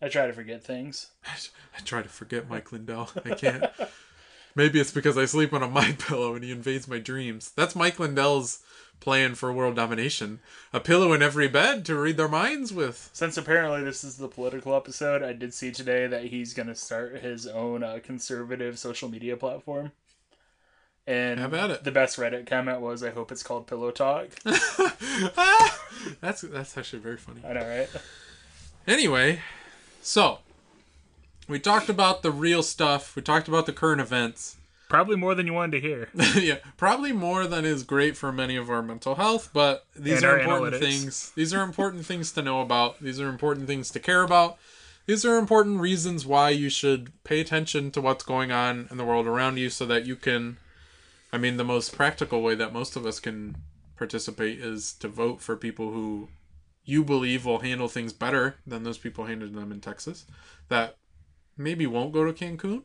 [0.00, 1.12] I try to forget things.
[1.24, 3.08] I try to forget Mike Lindell.
[3.24, 3.64] I can't.
[4.54, 7.52] Maybe it's because I sleep on a MyPillow and he invades my dreams.
[7.56, 8.62] That's Mike Lindell's
[9.00, 10.38] plan for world domination.
[10.72, 13.10] A pillow in every bed to read their minds with.
[13.12, 16.74] Since apparently this is the political episode, I did see today that he's going to
[16.74, 19.90] start his own uh, conservative social media platform.
[21.04, 21.82] And How about it.
[21.82, 24.28] the best Reddit comment was, "I hope it's called Pillow Talk."
[26.20, 27.40] that's that's actually very funny.
[27.44, 27.88] I know, right?
[28.86, 29.40] Anyway,
[30.00, 30.38] so
[31.52, 33.14] we talked about the real stuff.
[33.14, 34.56] We talked about the current events.
[34.88, 36.08] Probably more than you wanted to hear.
[36.36, 40.26] yeah, probably more than is great for many of our mental health, but these And
[40.26, 40.80] are important analytics.
[40.80, 41.32] things.
[41.34, 43.00] These are important things to know about.
[43.00, 44.58] These are important things to care about.
[45.06, 49.04] These are important reasons why you should pay attention to what's going on in the
[49.04, 50.58] world around you so that you can
[51.32, 53.56] I mean the most practical way that most of us can
[53.96, 56.28] participate is to vote for people who
[56.84, 60.26] you believe will handle things better than those people handled them in Texas
[60.68, 60.96] that
[61.56, 62.82] maybe won't go to Cancun.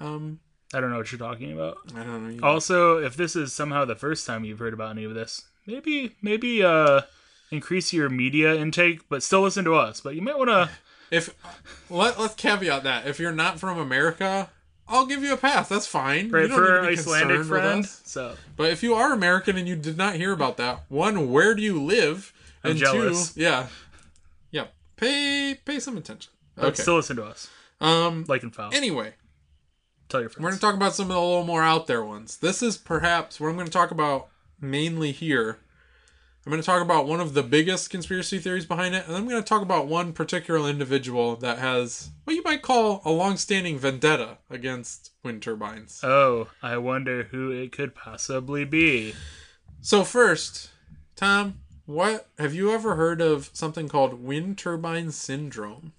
[0.00, 0.40] Um,
[0.74, 1.76] I don't know what you're talking about.
[1.94, 2.34] I don't know.
[2.34, 5.42] You- Also, if this is somehow the first time you've heard about any of this,
[5.66, 7.02] maybe maybe uh
[7.50, 10.00] increase your media intake, but still listen to us.
[10.00, 10.70] But you might want to.
[11.12, 11.34] If
[11.90, 14.48] let, let's caveat that if you're not from America,
[14.88, 15.68] I'll give you a pass.
[15.68, 16.28] That's fine.
[16.28, 17.84] You Right don't for need our to be Icelandic friend.
[17.84, 21.54] So But if you are American and you did not hear about that, one, where
[21.54, 22.32] do you live?
[22.64, 23.34] I'm and jealous.
[23.34, 23.66] two, yeah,
[24.50, 26.31] yeah, pay pay some attention.
[26.56, 26.82] But Okay.
[26.82, 27.48] still listen to us.
[27.80, 28.24] um.
[28.28, 28.70] Like and follow.
[28.72, 29.14] Anyway,
[30.08, 30.42] Tell your friends.
[30.42, 32.36] we're going to talk about some of the little more out there ones.
[32.36, 34.28] This is perhaps what I'm going to talk about
[34.60, 35.58] mainly here.
[36.44, 39.28] I'm going to talk about one of the biggest conspiracy theories behind it, and I'm
[39.28, 43.78] going to talk about one particular individual that has what you might call a long-standing
[43.78, 46.00] vendetta against wind turbines.
[46.02, 49.14] Oh, I wonder who it could possibly be.
[49.82, 50.70] So first,
[51.14, 55.92] Tom, what have you ever heard of something called wind turbine syndrome?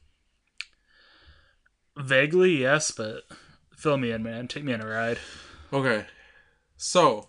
[1.97, 3.23] Vaguely, yes, but
[3.75, 4.47] fill me in, man.
[4.47, 5.19] Take me on a ride.
[5.71, 6.05] Okay.
[6.75, 7.27] So,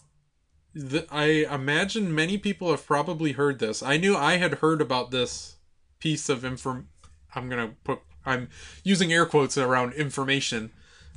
[0.74, 3.82] the, I imagine many people have probably heard this.
[3.82, 5.56] I knew I had heard about this
[6.00, 6.88] piece of inform.
[7.34, 8.00] I'm gonna put.
[8.26, 8.48] I'm
[8.82, 10.70] using air quotes around information.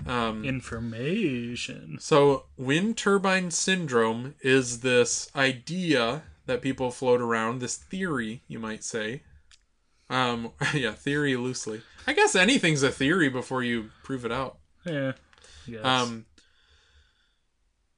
[0.05, 1.97] Um, Information.
[1.99, 8.83] so, wind turbine syndrome is this idea that people float around, this theory, you might
[8.83, 9.23] say.
[10.09, 11.81] Um, yeah, theory loosely.
[12.05, 14.57] I guess anything's a theory before you prove it out.
[14.85, 15.13] Yeah.
[15.65, 15.83] Yes.
[15.83, 16.25] Um,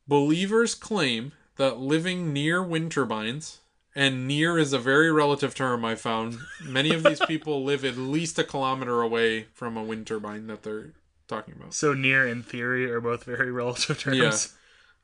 [0.07, 3.59] believers claim that living near wind turbines,
[3.95, 6.39] and near is a very relative term I found.
[6.63, 10.63] Many of these people live at least a kilometer away from a wind turbine that
[10.63, 10.93] they're
[11.27, 11.73] talking about.
[11.75, 14.55] so near and theory are both very relative terms.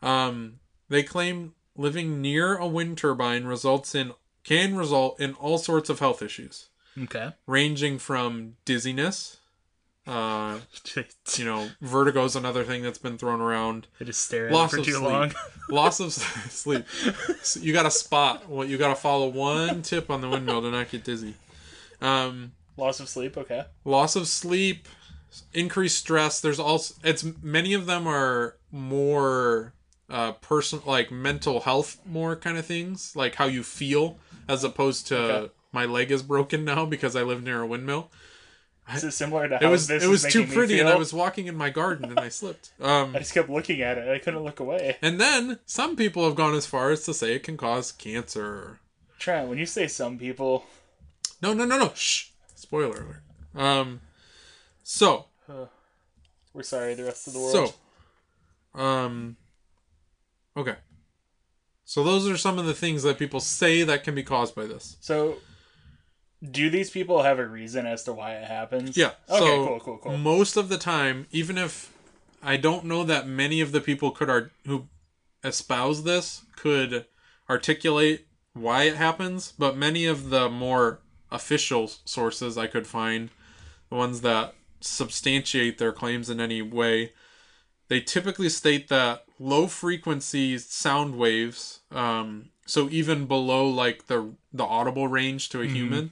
[0.02, 0.26] Yeah.
[0.28, 5.90] Um, they claim living near a wind turbine results in can result in all sorts
[5.90, 6.70] of health issues,
[7.04, 7.34] Okay.
[7.48, 9.38] ranging from dizziness.
[10.08, 10.60] Uh,
[11.36, 13.88] you know, vertigo is another thing that's been thrown around.
[14.00, 15.04] I just stare at Loss it for of too sleep.
[15.04, 15.32] long.
[15.70, 16.14] Loss of
[16.52, 16.86] sleep.
[17.42, 18.48] So you got to spot.
[18.48, 21.34] Well, you got to follow one tip on the windmill to not get dizzy.
[22.02, 23.38] Um, Loss of sleep.
[23.38, 23.64] Okay.
[23.86, 24.88] loss of sleep,
[25.54, 26.40] increased stress.
[26.42, 29.74] There's also it's many of them are more
[30.10, 35.08] uh person like mental health more kind of things like how you feel as opposed
[35.08, 35.54] to Okay.
[35.76, 38.10] My leg is broken now because I live near a windmill.
[38.94, 41.12] Is it similar to how It was this it was too pretty and I was
[41.14, 42.72] walking in my garden and I slipped.
[42.82, 44.08] Um I just kept looking at it.
[44.08, 44.98] I couldn't look away.
[45.02, 48.80] and then some people have gone as far as to say it can cause cancer.
[49.20, 50.66] Trent, when you say some people,
[51.42, 51.92] No, no, no, no.
[51.96, 52.30] Shh.
[52.56, 53.24] Spoiler alert.
[53.56, 54.02] Um
[54.84, 55.26] so
[56.54, 57.74] we're sorry, the rest of the world.
[58.74, 59.36] So, um,
[60.56, 60.76] okay.
[61.84, 64.66] So those are some of the things that people say that can be caused by
[64.66, 64.96] this.
[65.02, 65.36] So,
[66.52, 68.96] do these people have a reason as to why it happens?
[68.98, 69.12] Yeah.
[69.30, 69.40] Okay.
[69.40, 69.80] so cool.
[69.80, 69.98] Cool.
[69.98, 70.18] Cool.
[70.18, 71.94] Most of the time, even if
[72.44, 74.88] I don't know that many of the people could art who
[75.44, 77.06] espouse this could
[77.50, 81.00] articulate why it happens, but many of the more
[81.32, 83.30] official sources I could find,
[83.90, 87.12] the ones that substantiate their claims in any way,
[87.88, 94.64] they typically state that low frequency sound waves, um, so even below like the the
[94.64, 96.12] audible range to a human,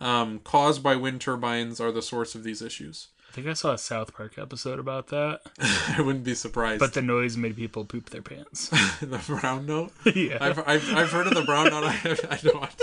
[0.00, 3.08] um, caused by wind turbines are the source of these issues.
[3.30, 6.80] I think I saw a South Park episode about that, I wouldn't be surprised.
[6.80, 8.68] but the noise made people poop their pants.
[9.00, 9.92] the brown note.
[10.14, 10.38] yeah.
[10.40, 11.84] I've, I've, I've heard of the brown note.
[11.84, 12.82] I, I don't watch.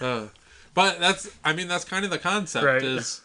[0.00, 0.26] Uh,
[0.74, 2.82] but that's I mean that's kind of the concept Right.
[2.82, 3.22] is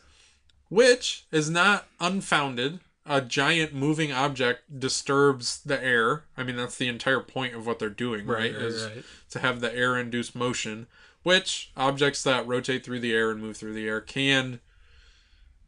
[0.70, 2.80] which is not unfounded.
[3.06, 6.24] A giant moving object disturbs the air.
[6.38, 8.54] I mean that's the entire point of what they're doing, right?
[8.54, 9.04] right, is right.
[9.32, 10.86] to have the air induced motion,
[11.24, 14.60] which objects that rotate through the air and move through the air can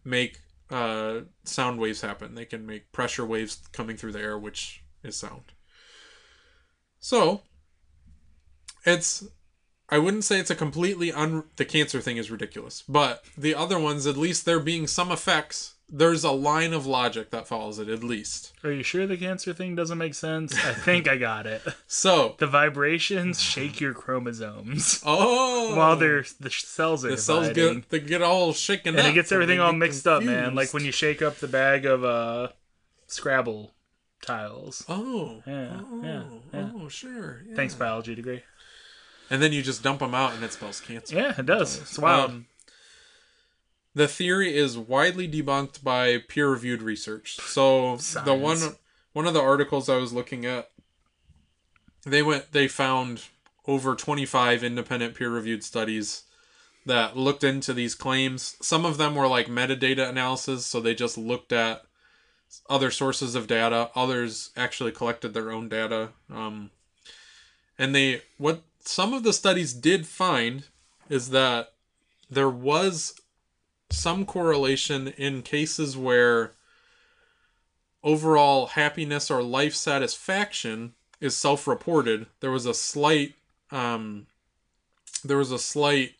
[0.03, 0.39] make
[0.69, 2.35] uh, sound waves happen.
[2.35, 5.53] They can make pressure waves coming through the air, which is sound.
[6.99, 7.41] So,
[8.85, 9.25] it's.
[9.89, 11.43] I wouldn't say it's a completely un.
[11.57, 15.72] The cancer thing is ridiculous, but the other ones, at least there being some effects,
[15.89, 18.53] there's a line of logic that follows it, at least.
[18.63, 20.53] Are you sure the cancer thing doesn't make sense?
[20.65, 21.61] I think I got it.
[21.88, 27.81] So, The vibrations shake your chromosomes oh, while they're the cells are the cells dividing.
[27.81, 30.55] get they get all shaken and up, it gets everything all get mixed up, man.
[30.55, 32.47] Like when you shake up the bag of uh
[33.07, 33.73] Scrabble
[34.21, 34.84] tiles.
[34.89, 35.43] Oh.
[35.45, 36.23] Yeah, Oh, yeah,
[36.53, 36.69] yeah.
[36.75, 37.43] oh, sure.
[37.47, 37.55] yeah.
[37.55, 38.41] Thanks, biology degree.
[39.29, 41.15] And then you just dump them out and it spells cancer.
[41.15, 41.79] Yeah, it does.
[41.79, 42.31] It's wild.
[42.31, 42.45] Um,
[43.95, 47.37] the theory is widely debunked by peer-reviewed research.
[47.39, 48.75] So the one
[49.13, 50.71] one of the articles I was looking at,
[52.03, 53.23] they went they found
[53.65, 56.23] over 25 independent peer reviewed studies
[56.85, 58.57] that looked into these claims.
[58.61, 61.83] Some of them were like metadata analysis, so they just looked at
[62.69, 63.89] other sources of data.
[63.95, 66.09] Others actually collected their own data.
[66.29, 66.71] Um,
[67.79, 70.65] and they, what some of the studies did find
[71.09, 71.73] is that
[72.29, 73.19] there was
[73.93, 76.51] some correlation in cases where
[78.03, 83.35] overall happiness or life satisfaction is self-reported there was a slight
[83.71, 84.27] um,
[85.23, 86.13] there was a slight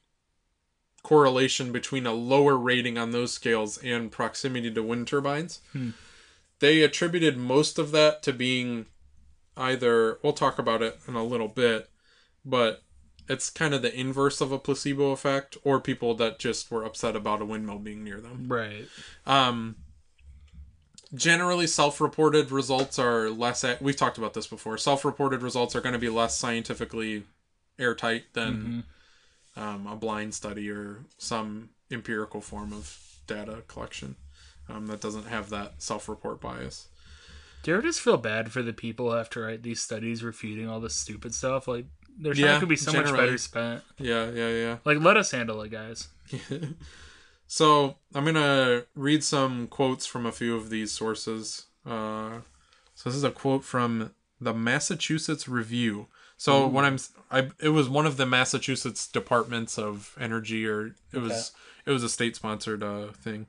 [1.04, 5.90] correlation between a lower rating on those scales and proximity to wind turbines Hmm.
[6.60, 8.86] they attributed most of that to being
[9.58, 11.90] either we'll talk about it in a little bit
[12.46, 12.83] but
[13.30, 17.16] it's kind of the inverse of a placebo effect or people that just were upset
[17.16, 18.86] about a windmill being near them Right.
[19.26, 19.76] um,
[21.14, 23.64] generally, self-reported results are less.
[23.80, 24.78] We've talked about this before.
[24.78, 27.24] Self-reported results are going to be less scientifically
[27.80, 28.84] airtight than
[29.56, 34.16] um, a blind study or some empirical form of data collection
[34.70, 36.88] um, that doesn't have that self-report bias.
[37.62, 40.24] Do you ever just feel bad for the people who have to write these studies
[40.24, 41.68] refuting all this stupid stuff?
[41.68, 41.86] Like
[42.20, 43.26] their time Yeah, could be so much generally.
[43.26, 43.84] better spent.
[43.98, 44.78] Yeah, yeah, yeah.
[44.86, 46.08] Like let us handle it, guys.
[47.48, 51.66] so I'm gonna read some quotes from a few of these sources.
[51.86, 52.40] Uh,
[52.96, 56.08] so this is a quote from the Massachusetts Review.
[56.38, 56.98] So when I'm,
[57.32, 61.52] I it was one of the Massachusetts departments of energy, or it was
[61.86, 63.48] it was a state sponsored uh, thing.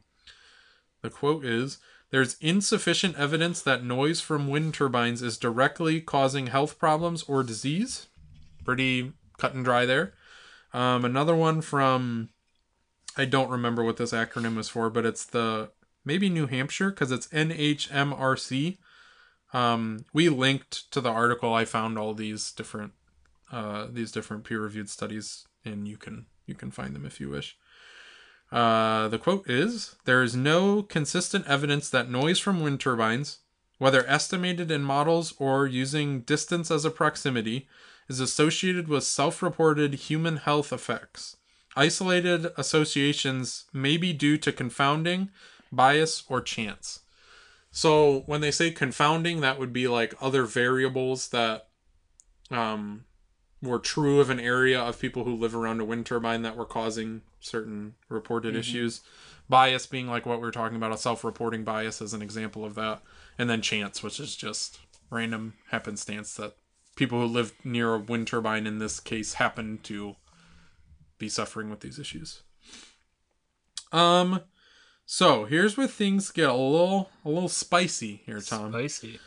[1.02, 1.78] The quote is.
[2.10, 8.06] There's insufficient evidence that noise from wind turbines is directly causing health problems or disease.
[8.64, 10.14] Pretty cut and dry there.
[10.72, 12.30] Um, another one from
[13.16, 15.70] I don't remember what this acronym is for, but it's the
[16.04, 18.78] maybe New Hampshire because it's NHMRC.
[19.52, 21.54] Um, we linked to the article.
[21.54, 22.92] I found all these different
[23.52, 27.30] uh, these different peer reviewed studies, and you can you can find them if you
[27.30, 27.56] wish.
[28.50, 33.38] Uh, the quote is: "There is no consistent evidence that noise from wind turbines,
[33.78, 37.68] whether estimated in models or using distance as a proximity,
[38.08, 41.36] is associated with self-reported human health effects."
[41.76, 45.30] Isolated associations may be due to confounding,
[45.72, 47.00] bias, or chance.
[47.72, 51.66] So when they say confounding, that would be like other variables that
[52.50, 53.04] um,
[53.60, 56.64] were true of an area of people who live around a wind turbine that were
[56.64, 59.00] causing certain reported issues.
[59.48, 62.76] Bias being like what we are talking about, a self-reporting bias as an example of
[62.76, 63.02] that,
[63.36, 64.78] and then chance, which is just
[65.10, 66.56] random happenstance that
[66.96, 70.16] people who live near a wind turbine in this case happen to
[71.18, 72.42] be suffering with these issues.
[73.92, 74.40] Um,
[75.06, 78.72] so here's where things get a little a little spicy here, Tom.
[78.72, 79.20] Spicy.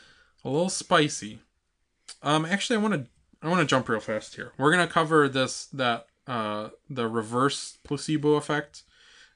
[0.44, 1.40] A little spicy.
[2.22, 3.06] Um, actually, I want to
[3.42, 4.52] I want to jump real fast here.
[4.58, 8.84] We're gonna cover this that uh the reverse placebo effect.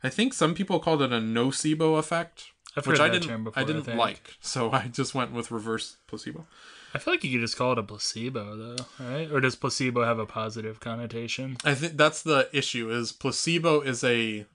[0.03, 3.61] I think some people called it a nocebo effect, I've which I didn't before.
[3.61, 3.97] I didn't think.
[3.97, 6.47] like, so I just went with reverse placebo.
[6.93, 9.31] I feel like you could just call it a placebo, though, right?
[9.31, 11.57] Or does placebo have a positive connotation?
[11.63, 12.91] I think that's the issue.
[12.91, 14.45] Is placebo is a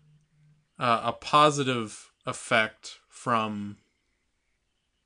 [0.79, 3.79] uh, a positive effect from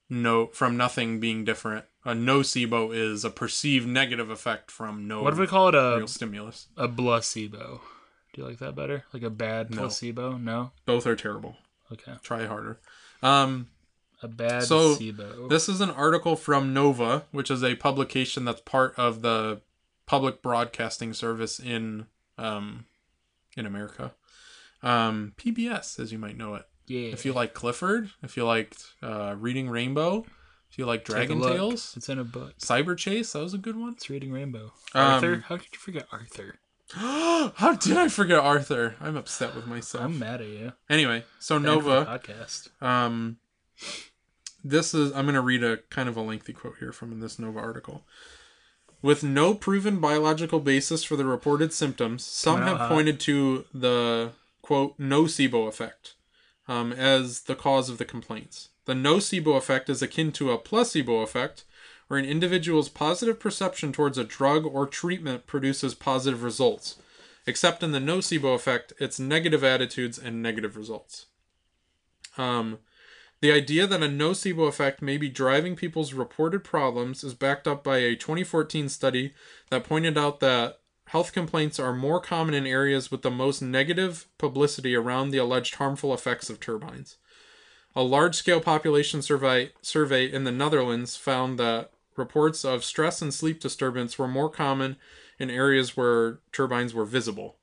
[0.09, 1.85] no from nothing being different.
[2.05, 5.97] A nocebo is a perceived negative effect from no What if we call it a
[5.99, 6.67] real stimulus.
[6.77, 7.83] a placebo?
[8.33, 9.05] Do you like that better?
[9.13, 9.83] Like a bad No.
[9.83, 10.37] placebo?
[10.39, 10.73] No.
[10.87, 11.57] Both are terrible.
[11.93, 12.13] Okay.
[12.23, 12.81] Try harder.
[13.23, 13.69] Um,
[14.23, 15.49] A bad So, placebo.
[15.49, 19.63] this is an article from Nova, which is a publication that's part of the
[20.07, 22.07] public broadcasting service in
[22.37, 22.85] um,
[23.57, 24.13] in America.
[24.83, 26.67] Um, PBS, as you might know it.
[26.87, 27.09] yeah.
[27.13, 30.25] If you like Clifford, if you liked uh, Reading Rainbow,
[30.71, 31.41] if you like Dragon.
[31.41, 32.59] Tales, It's in a book.
[32.59, 33.93] Cyber Chase, that was a good one.
[33.93, 34.73] It's reading Rainbow.
[34.95, 35.45] Um, Arthur?
[35.49, 36.57] How could you forget Arthur?
[36.93, 38.97] How did I forget Arthur?
[39.01, 40.05] I'm upset with myself.
[40.05, 40.73] I'm mad at you.
[40.89, 42.05] Anyway, so Bad Nova.
[42.07, 42.83] podcast.
[42.83, 43.37] Um,
[44.65, 47.39] this is I'm going to read a kind of a lengthy quote here from this
[47.39, 48.05] Nova article.
[49.03, 52.91] With no proven biological basis for the reported symptoms, some have hot.
[52.91, 56.15] pointed to the quote nocebo effect
[56.69, 58.69] um, as the cause of the complaints.
[58.85, 61.65] The nocebo effect is akin to a placebo effect,
[62.09, 66.97] where an individual's positive perception towards a drug or treatment produces positive results.
[67.47, 71.27] Except in the nocebo effect, it's negative attitudes and negative results.
[72.37, 72.79] Um,
[73.41, 77.83] the idea that a nocebo effect may be driving people's reported problems is backed up
[77.83, 79.33] by a 2014 study
[79.71, 84.27] that pointed out that health complaints are more common in areas with the most negative
[84.39, 87.17] publicity around the alleged harmful effects of turbines.
[87.97, 93.33] A large scale population survey, survey in the Netherlands found that reports of stress and
[93.33, 94.97] sleep disturbance were more common
[95.39, 97.57] in areas where turbines were visible.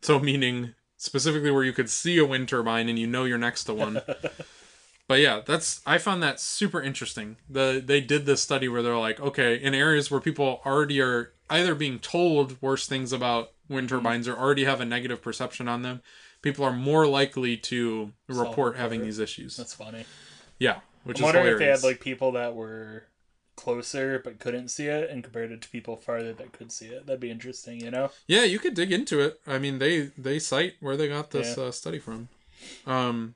[0.00, 3.64] So, meaning specifically where you could see a wind turbine and you know you're next
[3.64, 4.00] to one.
[5.08, 7.36] but yeah, that's I found that super interesting.
[7.48, 11.32] The they did this study where they're like, okay, in areas where people already are
[11.50, 13.96] either being told worse things about wind Mm-hmm.
[13.96, 16.02] turbines or already have a negative perception on them,
[16.42, 19.56] people are more likely to report having these issues.
[19.56, 20.04] That's funny.
[20.58, 23.04] yeah, which I'm is wondering if they had like people that were
[23.56, 27.06] closer but couldn't see it and compared it to people farther that could see it.
[27.06, 28.10] That'd be interesting, you know?
[28.26, 29.40] Yeah, you could dig into it.
[29.46, 31.64] I mean, they they cite where they got this Yeah.
[31.64, 32.28] uh, study from.
[32.86, 33.34] Um,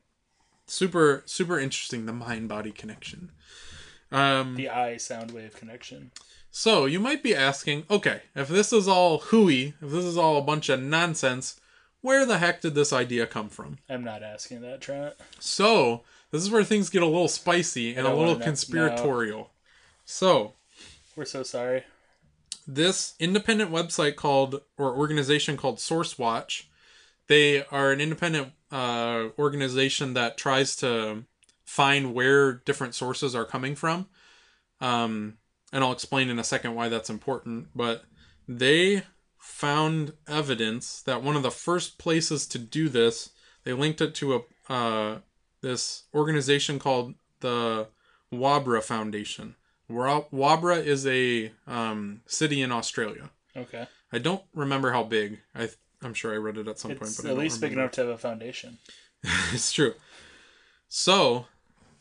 [0.70, 3.30] super super interesting the mind body connection.
[4.10, 6.12] Um, The eye sound wave connection.
[6.50, 10.38] so you might be asking, okay, if this is all hooey, if this is all
[10.38, 11.60] a bunch of nonsense,
[12.00, 13.78] where the heck did this idea come from?
[13.88, 15.14] I'm not asking that, Trent.
[15.40, 19.50] So this is where things get a little spicy and a little conspiratorial.
[20.06, 20.54] So
[21.16, 21.84] We're so sorry.
[22.66, 26.64] this independent website called or organization called SourceWatch.
[27.28, 31.24] They are an independent uh, organization that tries to
[31.64, 34.08] find where different sources are coming from.
[34.80, 35.38] Um,
[35.72, 37.68] and I'll explain in a second why that's important.
[37.74, 38.04] But
[38.46, 39.02] they
[39.38, 43.30] found evidence that one of the first places to do this,
[43.64, 45.18] they linked it to a uh,
[45.60, 47.88] this organization called the
[48.32, 49.56] Waubra Foundation.
[49.90, 53.30] Waubra is a um, city in Australia.
[53.56, 53.86] Okay.
[54.12, 55.40] I don't remember how big.
[55.54, 55.70] I
[56.02, 57.92] I'm sure I read it at some point, It's but I at least big enough
[57.92, 58.78] to have a foundation.
[59.52, 59.94] it's true.
[60.88, 61.46] So,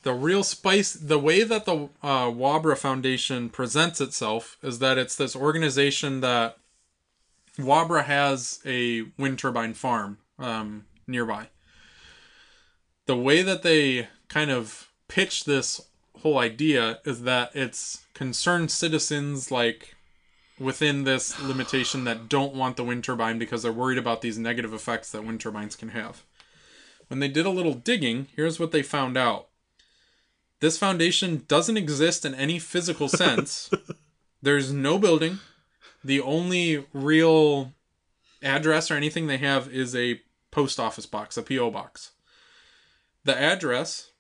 [0.03, 5.15] the real spice, the way that the uh, Waubra Foundation presents itself is that it's
[5.15, 6.57] this organization that
[7.57, 11.47] Waubra has a wind turbine farm um, nearby.
[13.07, 15.81] The way that they kind of pitch this
[16.21, 19.96] whole idea is that it's concerned citizens like
[20.59, 24.73] within this limitation that don't want the wind turbine because they're worried about these negative
[24.73, 26.23] effects that wind turbines can have.
[27.07, 29.47] When they did a little digging, here's what they found out.
[30.59, 33.69] This foundation doesn't exist in any physical sense.
[34.41, 35.39] There's no building.
[36.03, 37.73] The only real
[38.41, 41.69] address or anything they have is a post office box, a P.O.
[41.71, 42.11] box.
[43.23, 44.11] The address,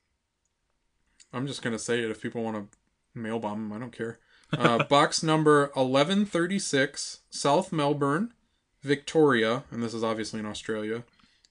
[1.33, 2.77] I'm just going to say it if people want to
[3.19, 4.19] mail bomb them, I don't care.
[4.53, 8.33] Uh, box number 1136, South Melbourne,
[8.81, 11.03] Victoria, and this is obviously in Australia,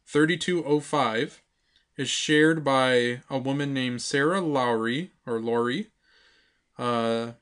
[0.06, 1.42] 3205
[1.96, 5.88] is shared by a woman named Sarah Lowry or Laurie,
[6.78, 7.32] uh,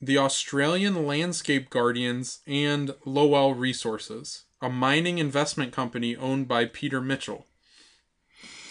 [0.00, 7.46] the Australian Landscape Guardians, and Lowell Resources, a mining investment company owned by Peter Mitchell.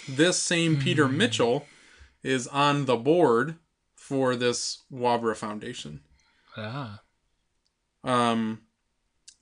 [0.07, 1.67] This same Peter Mitchell
[2.23, 3.55] is on the board
[4.09, 5.99] for this Waubra Foundation.
[6.57, 7.01] Ah.
[8.03, 8.61] Um,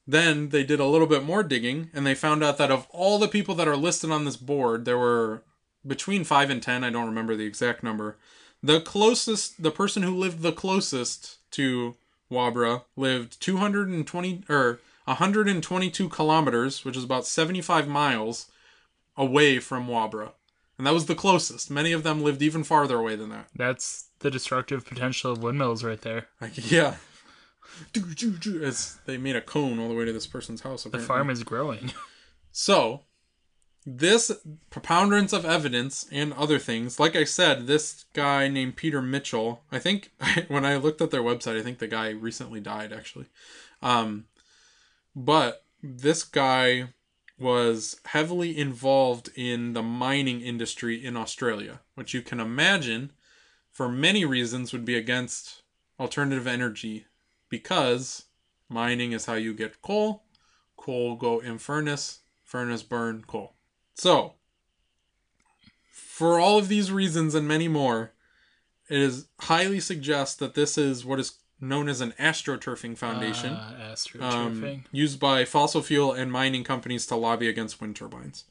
[0.05, 3.17] then they did a little bit more digging and they found out that of all
[3.17, 5.41] the people that are listed on this board, there were
[5.85, 8.17] between 5 and 10, I don't remember the exact number.
[8.61, 11.95] The closest, the person who lived the closest to
[12.29, 18.51] Waubra lived 220 or 122 kilometers, which is about 75 miles
[19.15, 20.31] away from Waubra.
[20.77, 21.71] And that was the closest.
[21.71, 23.47] Many of them lived even farther away than that.
[23.55, 26.27] That's the destructive potential of windmills right there.
[26.39, 26.95] Like, yeah.
[28.63, 30.83] It's, they made a cone all the way to this person's house.
[30.83, 31.91] The farm is growing.
[32.59, 33.03] So,
[33.85, 34.31] this
[34.71, 39.77] preponderance of evidence and other things, like I said, this guy named Peter Mitchell, I
[39.77, 40.11] think
[40.47, 43.27] when I looked at their website, I think the guy recently died actually.
[43.83, 44.25] Um,
[45.15, 46.89] but this guy
[47.39, 53.11] was heavily involved in the mining industry in Australia, which you can imagine
[53.71, 55.61] for many reasons would be against
[55.99, 57.05] alternative energy
[57.49, 58.25] because
[58.69, 60.23] mining is how you get coal,
[60.75, 63.53] coal go in furnace, furnace burn coal.
[63.93, 64.33] So,
[65.91, 68.13] for all of these reasons and many more,
[68.89, 73.95] it is highly suggest that this is what is known as an astroturfing foundation Uh,
[74.19, 74.83] um, astroturfing.
[74.91, 78.45] used by fossil fuel and mining companies to lobby against wind turbines.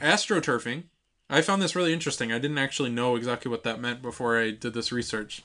[0.00, 0.84] Astroturfing,
[1.28, 2.32] I found this really interesting.
[2.32, 5.42] I didn't actually know exactly what that meant before I did this research.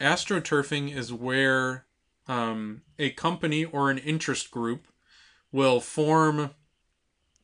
[0.00, 1.84] Astroturfing is where
[2.28, 4.86] um, a company or an interest group
[5.52, 6.50] will form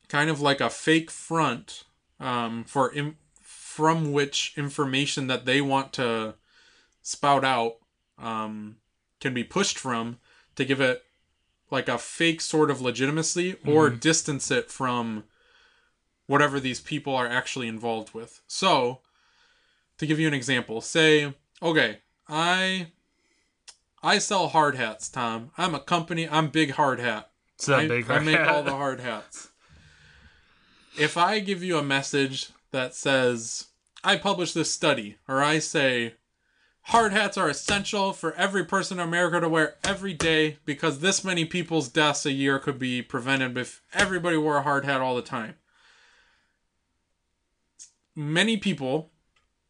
[0.09, 1.85] kind of like a fake front
[2.21, 6.35] um, for Im- from which information that they want to
[7.07, 7.77] spout out
[8.19, 8.77] um,
[9.21, 10.19] can be pushed from
[10.57, 11.05] to give it
[11.71, 15.23] like a fake sort of legitimacy or distance it from
[16.27, 18.41] whatever these people are actually involved with.
[18.49, 19.03] So,
[19.99, 22.89] to give you an example, say, okay, I
[24.03, 25.53] I sell hard hats, Tom.
[25.57, 26.29] I'm a company.
[26.29, 27.31] I'm Big Hard Hat.
[27.55, 28.49] It's that I, big I make hat.
[28.49, 29.51] all the hard hats.
[30.99, 33.69] If I give you a message that says,
[34.03, 36.15] I publish this study, or I say,
[36.87, 41.25] hard hats are essential for every person in America to wear every day because this
[41.25, 45.17] many people's deaths a year could be prevented if everybody wore a hard hat all
[45.17, 45.55] the time.
[48.15, 49.11] Many people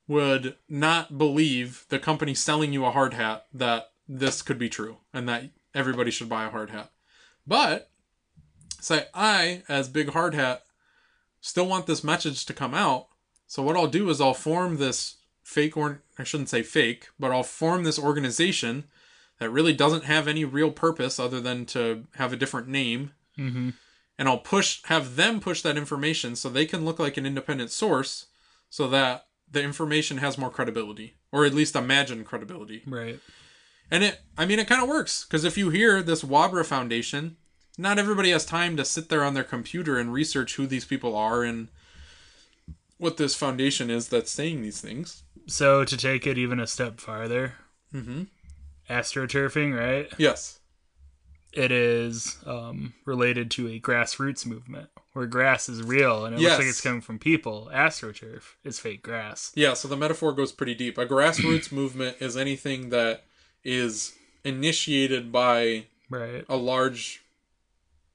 [0.06, 4.98] would not believe the company selling you a hard hat that this could be true
[5.12, 5.44] and that
[5.74, 6.92] everybody should buy a hard hat.
[7.46, 7.90] But
[8.80, 10.64] say I, as Big Hard Hat,
[11.40, 13.08] still want this message to come out.
[13.46, 15.16] So what I'll do is I'll form this
[15.46, 18.84] fake or I shouldn't say fake, but I'll form this organization
[19.38, 23.12] that really doesn't have any real purpose other than to have a different name.
[23.38, 23.74] Mhm.
[24.18, 27.70] And I'll push have them push that information so they can look like an independent
[27.70, 28.26] source
[28.68, 32.82] so that the information has more credibility or at least imagine credibility.
[32.84, 33.20] Right.
[33.88, 37.36] And it, I mean, it kind of works because if you hear this Waubra Foundation,
[37.78, 41.14] not everybody has time to sit there on their computer and research who these people
[41.14, 41.68] are and
[42.98, 45.22] what this foundation is that's saying these things.
[45.46, 47.54] So to take it even a step farther,
[47.94, 48.22] Mm-hmm.
[48.90, 50.12] astroturfing, right?
[50.18, 50.58] Yes.
[51.52, 56.58] It is um, related to a grassroots movement where grass is real and it looks
[56.58, 57.70] like it's coming from people.
[57.72, 59.52] Astroturf is fake grass.
[59.54, 59.72] Yeah.
[59.72, 60.98] So the metaphor goes pretty deep.
[60.98, 63.24] A grassroots movement is anything that
[63.64, 64.14] is
[64.44, 66.44] initiated by Right.
[66.48, 67.22] a large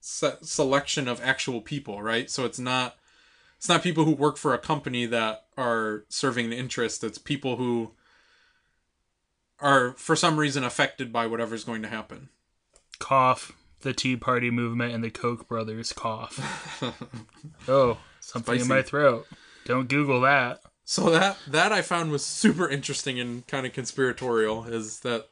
[0.00, 2.30] se- selection of actual people, right?
[2.30, 2.96] So it's not
[3.62, 7.04] it's not people who work for a company that are serving an interest.
[7.04, 7.92] It's people who
[9.60, 12.30] are for some reason affected by whatever's going to happen.
[12.98, 13.52] Cough.
[13.82, 16.82] The Tea Party movement and the Koch brothers cough.
[17.68, 19.28] oh, something in my throat.
[19.64, 20.58] Don't Google that.
[20.84, 25.28] So that that I found was super interesting and kind of conspiratorial is that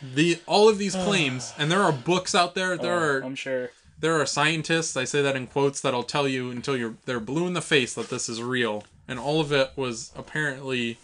[0.00, 3.34] the all of these claims and there are books out there there Oh, are I'm
[3.34, 3.70] sure.
[3.98, 7.46] There are scientists i say that in quotes that'll tell you until you're they're blue
[7.46, 10.98] in the face that this is real and all of it was apparently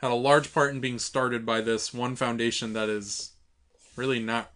[0.00, 3.32] had a large part in being started by this one foundation that is
[3.96, 4.50] really not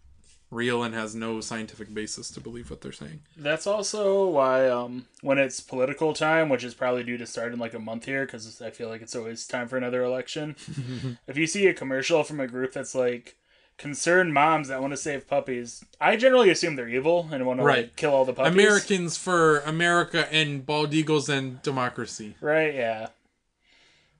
[0.50, 5.06] real and has no scientific basis to believe what they're saying That's also why um,
[5.20, 8.24] when it's political time, which is probably due to start in like a month here,
[8.24, 10.54] because I feel like it's always time for another election.
[11.26, 13.36] if you see a commercial from a group that's like
[13.76, 17.64] concerned moms that want to save puppies, I generally assume they're evil and want to
[17.64, 17.84] Right.
[17.84, 18.52] like, kill all the puppies.
[18.52, 22.74] americans for america and bald eagles and democracy right?
[22.74, 23.08] Yeah.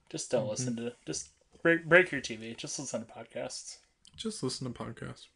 [0.09, 0.37] Just Mm-hmm.
[0.41, 1.29] don't listen to just
[1.63, 2.55] break break your TV.
[2.55, 3.77] Just listen to podcasts.
[4.17, 5.27] just listen to podcasts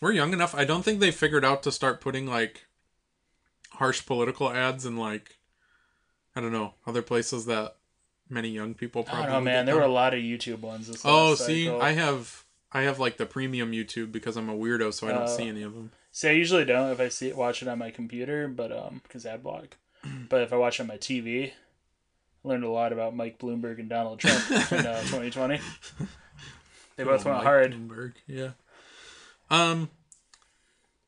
[0.00, 2.66] we're young enough i don't think they figured out to start putting like
[3.72, 5.36] harsh political ads in like
[6.36, 7.76] i don't know other places that
[8.30, 9.64] many young people probably don't know, man.
[9.66, 10.86] There were a lot of YouTube ones.
[10.88, 11.80] This Oh, see, cycle.
[11.82, 15.22] I have I have like the premium YouTube because I'm a weirdo, so I don't
[15.22, 15.26] Oh.
[15.36, 15.90] see any of them.
[16.12, 19.00] See, I usually don't if I see it, watch it on my computer, but um,
[19.02, 19.76] because ad block.
[20.28, 21.52] But if I watch it on my TV, I
[22.48, 25.60] learned a lot about Mike Bloomberg and Donald Trump in uh, 2020.
[26.96, 27.72] They both Oh, went Mike hard.
[27.72, 28.50] Bloomberg, Yeah.
[29.50, 29.90] Um.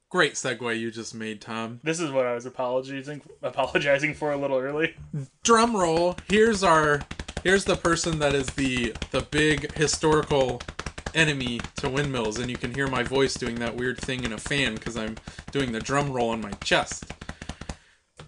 [0.09, 1.79] Great segue you just made, Tom.
[1.85, 4.97] This is what I was apologizing apologizing for a little early.
[5.45, 6.17] Drum roll.
[6.29, 7.03] Here's our.
[7.45, 10.61] Here's the person that is the the big historical
[11.15, 14.39] enemy to windmills, and you can hear my voice doing that weird thing in a
[14.39, 15.17] fan because I'm
[15.51, 17.05] doing the drum roll on my chest.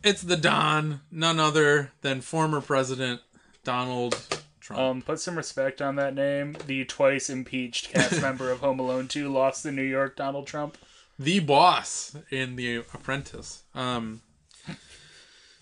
[0.02, 3.20] It's the Don, none other than former President
[3.64, 4.16] Donald
[4.60, 4.80] Trump.
[4.80, 6.56] Um, put some respect on that name.
[6.66, 10.76] The twice impeached cast member of Home Alone 2 lost in New York, Donald Trump.
[11.18, 13.62] the boss in The Apprentice.
[13.74, 14.22] Um,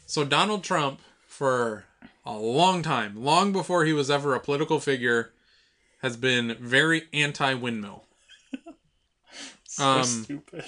[0.06, 1.84] so Donald Trump, for
[2.24, 5.32] a long time, long before he was ever a political figure,
[6.02, 8.04] has been very anti-windmill.
[9.64, 10.64] So Um, stupid.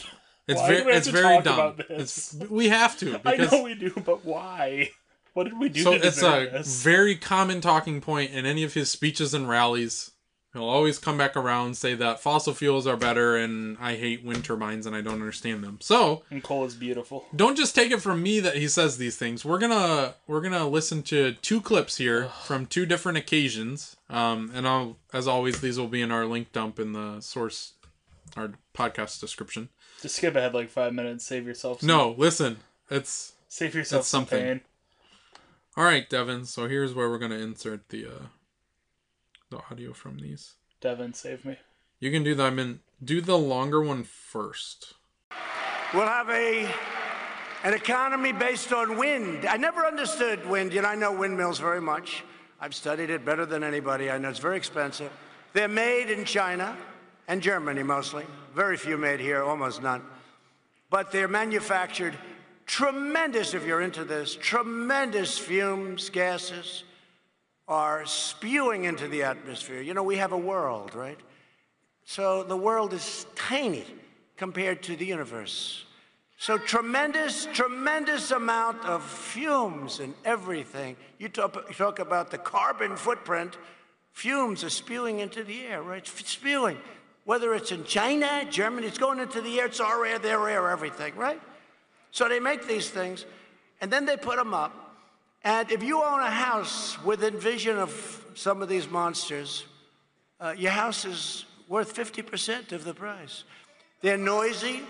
[0.47, 1.55] It's Why do very, we have it's to very talk dumb.
[1.59, 2.35] about this?
[2.35, 4.91] It's, we have to I know we do, but why?
[5.35, 6.83] What did we do so to it's a this?
[6.85, 10.12] very common talking point in any of his speeches and rallies.
[10.53, 14.45] He'll always come back around, say that fossil fuels are better, and I hate wind
[14.45, 15.79] turbines and I don't understand them.
[15.81, 17.25] So And coal is beautiful.
[17.35, 19.45] don't just take it from me that he says these things.
[19.47, 23.97] We're gonna we're gonna listen to two clips here from two different occasions.
[24.11, 27.73] Um, and I'll as always these will be in our link dump in the source,
[28.37, 29.71] our podcast description.
[30.03, 31.25] Just skip ahead like five minutes.
[31.25, 31.81] Save yourself.
[31.81, 32.59] Some, No, listen,
[32.91, 34.45] it's Save yourself some something.
[34.45, 34.61] pain.
[35.79, 36.45] all right, Devin.
[36.45, 38.11] So here's where we're gonna insert the uh,
[39.53, 40.55] the audio from these.
[40.81, 41.57] Devin, save me.
[42.01, 42.47] You can do that.
[42.47, 44.95] I mean, do the longer one first.
[45.95, 46.69] We'll have a
[47.65, 49.47] an economy based on wind.
[49.47, 50.73] I never understood wind.
[50.73, 52.25] You know, I know windmills very much.
[52.61, 54.11] I've studied it better than anybody.
[54.11, 55.13] I know it's very expensive.
[55.53, 56.77] They're made in China.
[57.29, 58.25] and Germany mostly.
[58.55, 60.03] Very few made here, almost none.
[60.91, 62.15] But they're manufactured
[62.67, 66.85] tremendous, if you're into this, tremendous fumes, gases
[67.69, 69.81] are spewing into the atmosphere.
[69.81, 71.19] You know, we have a world, right?
[72.05, 73.85] So the world is tiny
[74.37, 75.85] compared to the universe.
[76.39, 80.97] So tremendous, tremendous amount of fumes and everything.
[81.19, 83.57] You talk, you talk about the carbon footprint,
[84.13, 86.05] fumes are spewing into the air, right?
[86.05, 86.79] Spewing.
[87.25, 90.69] Whether it's in China, Germany, it's going into the air, it's our air, their air,
[90.69, 91.41] everything, right?
[92.11, 93.25] So they make these things,
[93.81, 94.92] and then they put them up.
[95.45, 99.65] And if you own a house within vision of some of these monsters,
[100.41, 103.45] uh, your house is worth 50% of the price.
[104.01, 104.81] They're noisy,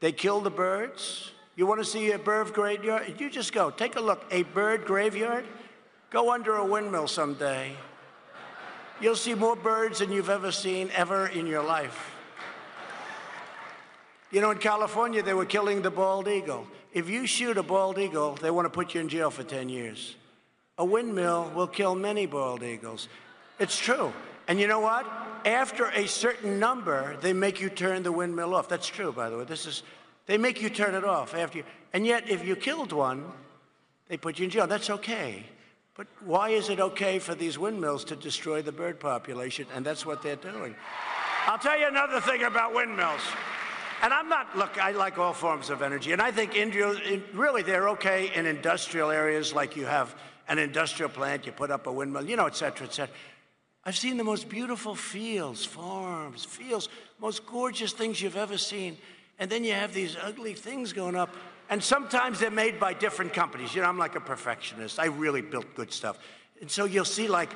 [0.00, 1.32] they kill the birds.
[1.56, 3.20] You want to see a bird graveyard?
[3.20, 4.24] You just go, take a look.
[4.30, 5.44] A bird graveyard?
[6.10, 7.72] Go under a windmill someday.
[9.00, 12.14] You'll see more birds than you've ever seen ever in your life.
[14.30, 16.66] You know, in California, they were killing the bald eagle.
[16.92, 19.68] If you shoot a bald eagle, they want to put you in jail for 10
[19.68, 20.16] years.
[20.78, 23.08] A windmill will kill many bald eagles.
[23.58, 24.12] It's true.
[24.48, 25.06] And you know what?
[25.44, 28.68] After a certain number, they make you turn the windmill off.
[28.68, 29.44] That's true, by the way.
[29.44, 29.82] This is,
[30.26, 31.64] they make you turn it off after you.
[31.92, 33.24] And yet, if you killed one,
[34.08, 34.66] they put you in jail.
[34.66, 35.44] That's okay.
[35.94, 39.66] But why is it okay for these windmills to destroy the bird population?
[39.74, 40.74] And that's what they're doing.
[41.46, 43.20] I'll tell you another thing about windmills.
[44.02, 46.12] And I'm not, look, I like all forms of energy.
[46.12, 46.94] And I think India,
[47.34, 50.14] really, they're okay in industrial areas like you have
[50.48, 53.14] an industrial plant, you put up a windmill, you know, et cetera, et cetera.
[53.84, 56.88] I've seen the most beautiful fields, farms, fields,
[57.20, 58.98] most gorgeous things you've ever seen.
[59.38, 61.34] And then you have these ugly things going up.
[61.70, 63.74] And sometimes they're made by different companies.
[63.74, 64.98] You know, I'm like a perfectionist.
[64.98, 66.18] I really built good stuff.
[66.60, 67.50] And so you'll see like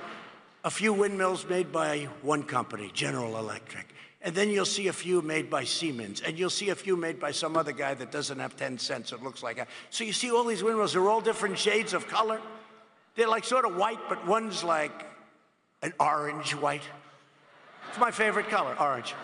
[0.63, 3.94] a few windmills made by one company, General Electric.
[4.25, 6.23] And then you'll see a few made by Siemens.
[6.23, 9.13] And you'll see a few made by some other guy that doesn't have 10 cents.
[9.13, 9.65] It looks like.
[9.91, 12.41] So you see all these windmills, they're all different shades of color.
[13.17, 15.07] They're like sort of white, but one's like
[15.83, 16.83] an orange white.
[17.91, 19.15] It's my favorite color, orange.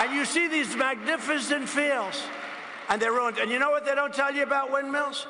[0.00, 2.20] And you see these magnificent fields,
[2.88, 3.38] and they're ruined.
[3.38, 5.26] And you know what they don't tell you about windmills?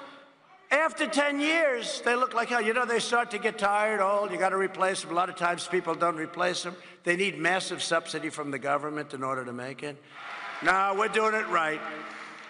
[0.71, 2.61] After 10 years, they look like hell.
[2.61, 4.33] You know, they start to get tired, old.
[4.33, 5.11] You got to replace them.
[5.11, 6.75] A lot of times people don't replace them.
[7.05, 9.97] They need massive subsidy from the government in order to make it.
[10.63, 11.81] No, we're doing it right.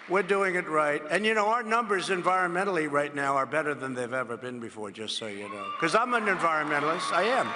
[0.09, 1.01] We're doing it right.
[1.11, 4.89] And you know, our numbers environmentally right now are better than they've ever been before,
[4.89, 5.65] just so you know.
[5.77, 7.11] Because I'm an environmentalist.
[7.11, 7.47] I am.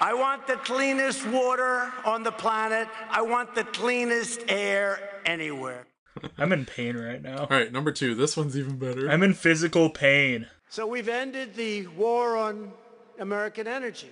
[0.00, 2.88] I want the cleanest water on the planet.
[3.10, 5.86] I want the cleanest air anywhere.
[6.38, 7.38] I'm in pain right now.
[7.38, 8.14] All right, number two.
[8.14, 9.10] This one's even better.
[9.10, 10.46] I'm in physical pain.
[10.68, 12.72] So we've ended the war on
[13.18, 14.10] American energy.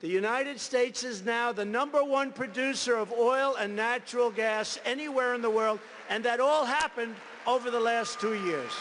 [0.00, 5.34] The United States is now the number one producer of oil and natural gas anywhere
[5.34, 5.80] in the world,
[6.10, 7.14] and that all happened
[7.46, 8.72] over the last two years.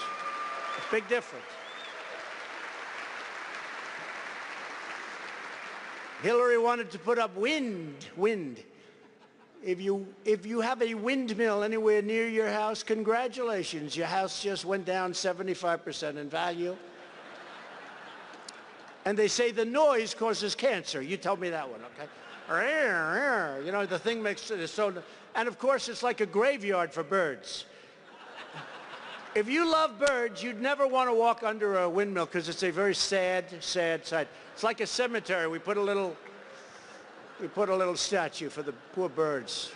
[0.78, 1.46] A big difference.
[6.22, 8.64] Hillary wanted to put up wind, wind.
[9.66, 13.96] If you, if you have a windmill anywhere near your house, congratulations.
[13.96, 16.76] Your house just went down 75% in value.
[19.06, 21.02] And they say the noise causes cancer.
[21.02, 22.10] You tell me that one, okay?
[23.66, 24.94] You know, the thing makes it so...
[25.36, 27.66] And of course, it's like a graveyard for birds.
[29.36, 32.70] If you love birds, you'd never want to walk under a windmill because it's a
[32.70, 34.28] very sad, sad sight.
[34.54, 35.48] It's like a cemetery.
[35.48, 36.16] We put a little,
[37.44, 39.70] we put a little statue for the poor birds.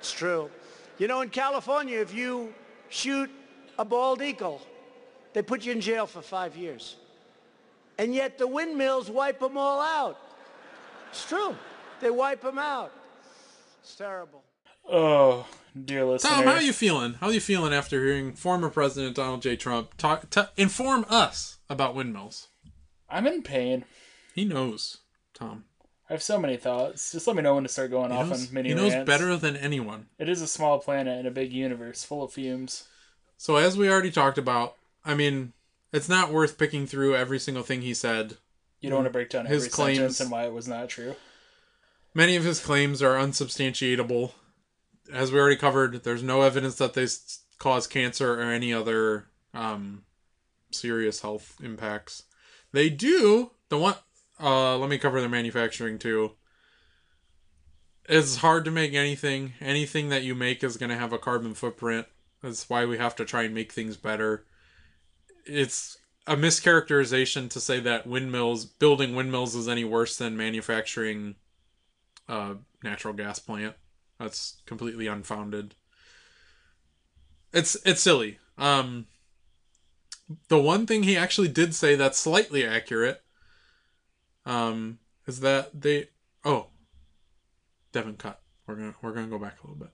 [0.00, 0.50] It's true.
[0.98, 2.52] You know, in California, if you
[2.88, 3.30] shoot
[3.78, 4.60] a bald eagle,
[5.32, 6.96] they put you in jail for five years.
[7.98, 10.18] And yet the windmills wipe them all out.
[11.10, 11.54] It's true.
[12.00, 12.92] They wipe them out.
[13.80, 14.42] It's terrible.
[14.90, 15.46] Oh,
[15.84, 16.32] dear listeners.
[16.32, 17.14] Tom, how are you feeling?
[17.14, 19.54] How are you feeling after hearing former President Donald J.
[19.54, 22.48] Trump talk, t- inform us about windmills?
[23.08, 23.84] I'm in pain.
[24.34, 24.98] He knows,
[25.40, 25.64] Tom.
[26.08, 27.12] I have so many thoughts.
[27.12, 28.92] Just let me know when to start going He off knows, on mini he knows
[28.92, 29.06] rants.
[29.06, 30.06] better than anyone.
[30.18, 32.84] It is a small planet in a big universe full of fumes.
[33.36, 35.52] So as we already talked about, I mean,
[35.92, 38.36] it's not worth picking through every single thing he said.
[38.80, 40.88] You don't want to break down His every claims- sentence and why it was not
[40.88, 41.14] true.
[42.12, 44.32] Many of his claims are unsubstantiatable.
[45.12, 47.06] As we already covered, there's no evidence that they
[47.58, 50.04] cause cancer or any other um,
[50.72, 52.24] serious health impacts.
[52.72, 53.52] They do.
[53.68, 53.94] The one.
[54.40, 56.32] Uh, let me cover the manufacturing too.
[58.08, 59.52] It's hard to make anything.
[59.60, 62.06] Anything that you make is going to have a carbon footprint.
[62.42, 64.46] That's why we have to try and make things better.
[65.44, 71.34] It's a mischaracterization to say that windmills building windmills is any worse than manufacturing
[72.28, 73.74] a natural gas plant.
[74.18, 75.74] That's completely unfounded.
[77.52, 78.38] It's it's silly.
[78.58, 79.06] Um
[80.48, 83.22] the one thing he actually did say that's slightly accurate
[84.46, 86.08] um is that they
[86.44, 86.66] oh
[87.92, 88.40] Devin cut.
[88.66, 89.90] We're gonna we're gonna go back a little bit.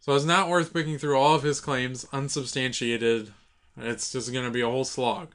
[0.00, 3.32] So it's not worth picking through all of his claims unsubstantiated.
[3.76, 5.34] It's just gonna be a whole slog.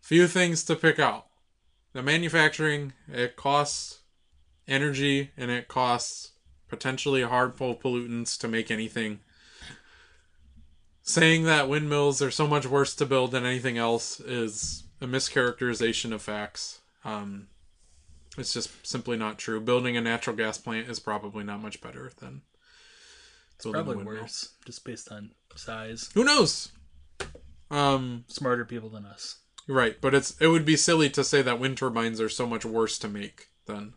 [0.00, 1.26] Few things to pick out.
[1.92, 4.00] The manufacturing, it costs
[4.66, 6.32] energy and it costs
[6.68, 9.20] potentially harmful pollutants to make anything.
[11.02, 16.12] Saying that windmills are so much worse to build than anything else is a mischaracterization
[16.12, 16.81] of facts.
[17.04, 17.48] Um,
[18.38, 19.60] it's just simply not true.
[19.60, 22.42] Building a natural gas plant is probably not much better than
[23.64, 24.22] a Probably windmill.
[24.22, 26.10] worse, just based on size.
[26.14, 26.72] Who knows?
[27.70, 29.38] Um, Smarter people than us.
[29.68, 32.64] right, but it's it would be silly to say that wind turbines are so much
[32.64, 33.94] worse to make than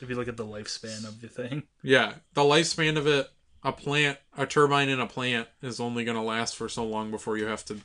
[0.00, 2.14] If you look at the lifespan of the thing, yeah.
[2.34, 3.28] The lifespan of it,
[3.62, 7.10] a plant, a turbine in a plant is only going to last for so long
[7.10, 7.78] before you have to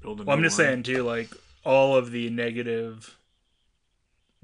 [0.00, 0.24] build a.
[0.24, 0.66] well, I'm just one.
[0.66, 1.02] saying too.
[1.02, 1.30] Like
[1.64, 3.18] all of the negative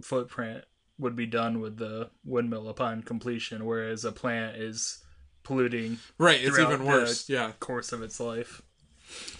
[0.02, 0.64] footprint
[0.98, 5.02] would be done with the windmill upon completion, whereas a plant is
[5.42, 6.40] polluting right?
[6.42, 7.28] It's even the- worse.
[7.28, 7.52] Yeah.
[7.58, 8.62] course of its life.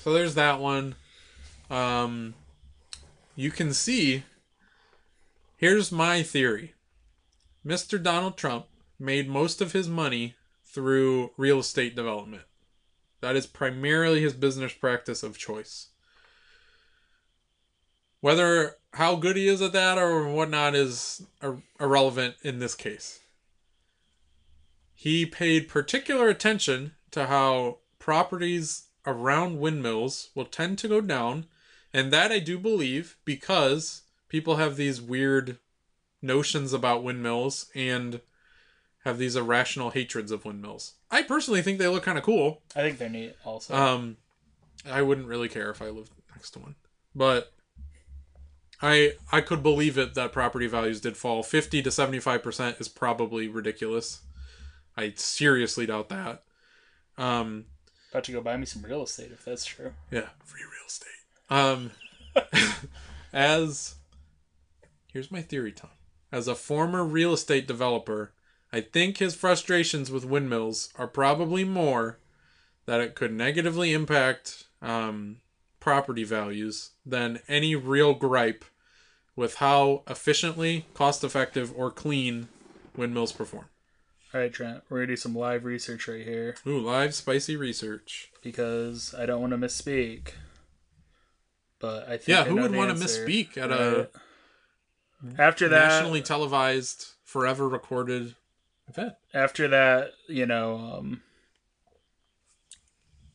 [0.01, 0.97] So there's that one.
[1.71, 2.35] Um,
[3.37, 4.25] you can see.
[5.57, 6.75] Here's my theory.
[7.65, 8.03] Mr.
[8.03, 8.67] Donald Trump
[8.99, 10.35] made most of his money
[10.65, 12.43] through real estate development.
[13.21, 15.89] That is primarily his business practice of choice.
[18.21, 23.21] Whether how good he is at that or whatnot is ir- irrelevant in this case.
[24.95, 31.47] He paid particular attention to how properties around windmills will tend to go down,
[31.93, 35.59] and that I do believe because people have these weird
[36.21, 38.21] notions about windmills and
[39.05, 40.95] have these irrational hatreds of windmills.
[41.11, 42.63] I personally think they look kind of cool.
[42.77, 43.35] I think they're neat.
[43.45, 44.17] Also, Um,
[44.87, 46.77] I wouldn't really care if I lived next to one,
[47.15, 47.53] but
[48.83, 51.43] I I could believe it that property values did fall.
[51.43, 54.23] Fifty to seventy five percent is probably ridiculous.
[54.97, 56.43] I seriously doubt that.
[57.17, 57.67] Um,
[58.11, 59.93] about to go buy me some real estate if that's true.
[60.11, 61.09] yeah, free real estate.
[61.49, 61.91] Um,
[63.33, 63.95] as
[65.13, 65.91] here's my theory, Tom.
[66.31, 68.33] As a former real estate developer,
[68.73, 72.19] I think his frustrations with windmills are probably more
[72.87, 75.37] that it could negatively impact um,
[75.79, 78.65] property values than any real gripe
[79.37, 82.49] with how efficiently, cost effective, or clean
[82.97, 83.67] windmills perform.
[84.35, 88.31] All right, Trent, we're gonna do some live research right here Ooh, live spicy research.
[88.43, 90.31] because I don't want to misspeak.
[91.79, 94.09] But I think Yeah, I who would want to misspeak at a
[95.39, 98.35] after that nationally televised, forever recorded
[98.89, 99.15] event?
[99.35, 101.23] after that, you know, um,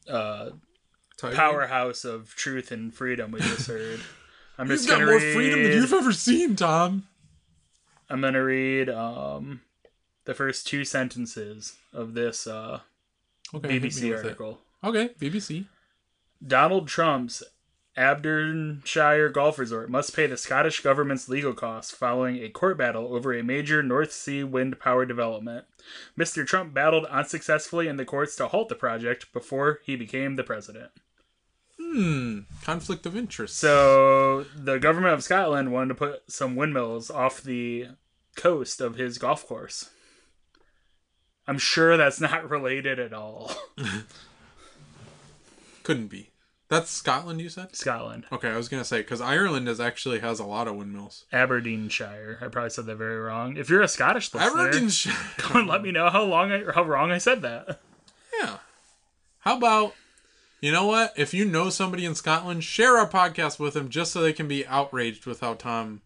[0.10, 0.50] uh,
[1.20, 4.00] powerhouse of truth and freedom we just heard.
[4.58, 7.08] I'm You've got more read, freedom than you've ever seen, Tom.
[8.10, 9.62] I'm gonna read um,
[10.26, 12.80] the first two sentences of this uh,
[13.54, 14.16] Okay, BBC it.
[14.16, 14.60] article.
[14.84, 15.66] Okay, BBC.
[16.46, 17.44] Donald Trump's
[17.98, 23.34] Aberdeenshire golf resort must pay the Scottish government's legal costs following a court battle over
[23.34, 25.66] a major North Sea wind power development.
[26.18, 26.46] Mr.
[26.46, 30.92] Trump battled unsuccessfully in the courts to halt the project before he became the president.
[31.98, 33.58] Hmm, conflict of interest.
[33.58, 37.88] So, the government of Scotland wanted to put some windmills off the
[38.36, 39.90] coast of his golf course.
[41.48, 43.52] I'm sure that's not related at all.
[45.84, 46.30] couldn't be.
[46.70, 47.76] That's Scotland, you said.
[47.76, 48.26] Scotland.
[48.32, 51.26] Okay, I was gonna say because Ireland is actually has a lot of windmills.
[51.34, 52.38] Aberdeenshire.
[52.42, 53.58] I probably said that very wrong.
[53.58, 55.14] If you're a Scottish listener, Aberdeenshire.
[55.38, 57.80] come and let me know how long I, or how wrong I said that.
[58.40, 58.58] Yeah.
[59.40, 59.96] How about
[60.62, 61.14] you know what?
[61.16, 64.48] If you know somebody in Scotland, share our podcast with them just so they can
[64.48, 66.02] be outraged with how Tom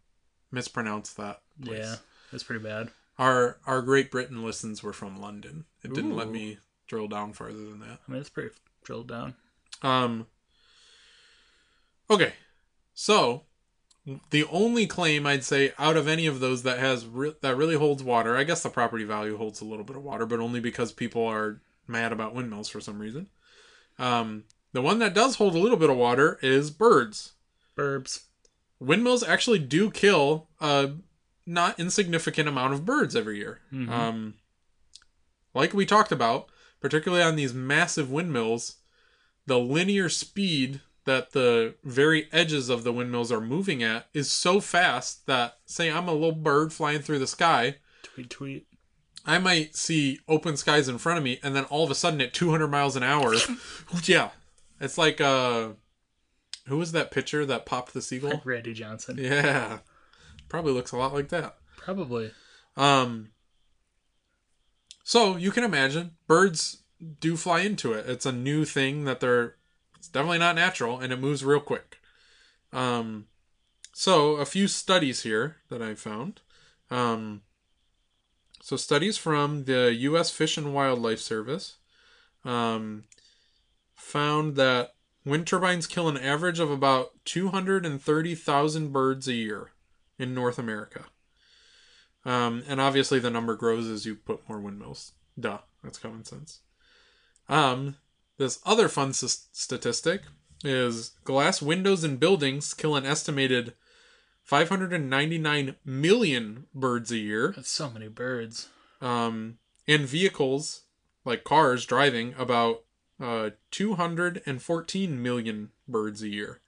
[0.52, 1.42] mispronounced that.
[1.64, 1.80] place.
[1.80, 1.96] Yeah,
[2.32, 2.90] that's pretty bad.
[3.18, 5.66] Our our Great Britain listens were from London.
[5.84, 6.58] It didn't let me
[6.88, 8.00] drill down farther than that.
[8.08, 8.50] I mean, it's pretty
[8.84, 9.36] drilled down.
[9.82, 10.28] Um.
[12.10, 12.34] Okay,
[12.94, 13.44] so
[14.32, 17.76] the only claim I'd say out of any of those that has re- that really
[17.76, 20.60] holds water, I guess the property value holds a little bit of water, but only
[20.60, 23.28] because people are mad about windmills for some reason.
[24.02, 27.34] Um, the one that does hold a little bit of water is birds.
[27.78, 28.24] Burbs.
[28.80, 30.92] Windmills actually do kill a
[31.46, 33.60] not insignificant amount of birds every year.
[33.72, 34.36] Um,
[35.54, 36.48] like we talked about,
[36.80, 38.78] particularly on these massive windmills,
[39.46, 44.60] the linear speed that the very edges of the windmills are moving at is so
[44.60, 48.68] fast that say I'm a little bird flying through the sky, Tweet, tweet.
[49.26, 52.22] I might see open skies in front of me, and then all of a sudden
[52.22, 53.36] at 200 miles an hour,
[54.04, 54.30] yeah,
[54.80, 55.70] it's like uh,
[56.68, 58.42] who was that pitcher that popped the seagull?
[58.46, 59.18] Randy Johnson.
[59.20, 59.80] Yeah,
[60.50, 61.58] probably looks a lot like that.
[61.78, 62.32] Probably.
[62.76, 63.30] Um,
[65.04, 66.84] so you can imagine birds
[67.20, 68.08] do fly into it.
[68.08, 69.56] It's a new thing that they're.
[69.98, 72.00] It's definitely not natural, and it moves real quick.
[72.74, 73.28] Um,
[73.94, 76.42] so a few studies here that I found.
[76.90, 77.42] Um,
[78.62, 80.30] so studies from the U.S.
[80.30, 81.78] Fish and Wildlife Service
[82.46, 83.04] um,
[83.96, 84.94] found that
[85.26, 89.72] wind turbines kill an average of about 230,000 birds a year
[90.18, 91.06] in North America.
[92.24, 95.14] Um, and obviously the number grows as you put more windmills.
[95.40, 96.60] Duh, that's common sense.
[97.50, 97.96] Um,
[98.38, 100.22] this other fun s- statistic
[100.64, 103.74] is glass windows in buildings kill an estimated
[104.52, 107.54] 599 million birds a year.
[107.56, 108.68] That's so many birds.
[109.00, 110.82] Um, in vehicles
[111.24, 112.84] like cars driving about
[113.18, 116.60] uh, 214 million birds a year.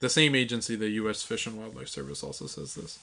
[0.00, 1.22] The same agency, the U.S.
[1.22, 2.98] Fish and Wildlife Service, also says this.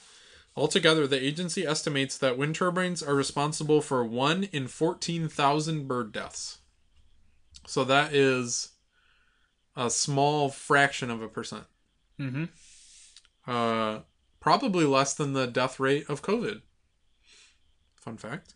[0.56, 6.58] Altogether, the agency estimates that wind turbines are responsible for 1 in 14,000 bird deaths.
[7.66, 8.68] So that is
[9.74, 11.64] a small fraction of a percent.
[12.20, 12.44] Mm-hmm.
[13.46, 14.00] Uh,
[14.40, 16.62] probably less than the death rate of COVID.
[17.96, 18.54] Fun fact.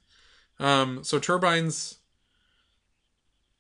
[0.58, 1.96] Um, so turbines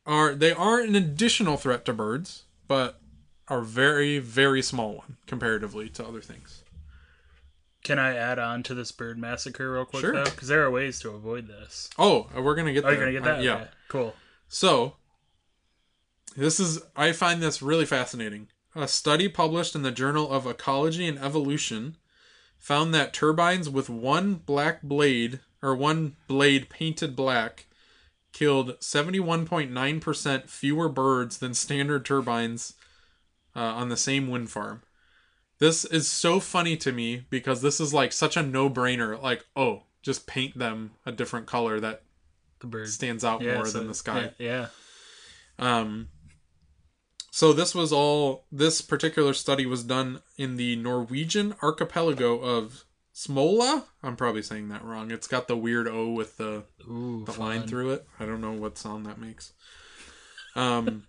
[0.06, 3.00] are they are an additional threat to birds, but
[3.48, 6.62] are very very small one comparatively to other things.
[7.84, 10.12] Can I add on to this bird massacre real quick Sure.
[10.12, 10.24] though?
[10.24, 11.88] Because there are ways to avoid this.
[11.98, 12.96] Oh, we're gonna get Oh, there.
[12.96, 13.42] you're gonna get Uh, that?
[13.44, 13.54] yeah.
[13.56, 14.16] Okay, Cool.
[14.48, 14.96] So,
[16.36, 18.48] this is, I find this really fascinating.
[18.76, 21.96] A study published in the Journal of Ecology and Evolution
[22.58, 27.66] found that turbines with one black blade, or one blade painted black,
[28.32, 32.74] killed 71.9% fewer birds than standard turbines
[33.54, 34.82] uh, on the same wind farm.
[35.58, 39.20] This is so funny to me because this is like such a no brainer.
[39.20, 42.02] Like, oh, just paint them a different color that
[42.60, 42.90] The bird.
[42.90, 44.32] stands out Yeah, more so- than the sky.
[44.38, 44.66] Yeah.
[45.58, 46.08] Um,
[47.36, 48.46] so this was all.
[48.50, 53.84] This particular study was done in the Norwegian archipelago of Smøla.
[54.02, 55.10] I'm probably saying that wrong.
[55.10, 56.64] It's got the weird O with the.
[56.88, 57.46] Ooh, the fun.
[57.46, 58.06] line through it.
[58.18, 59.52] I don't know what sound that makes.
[60.54, 61.08] Um,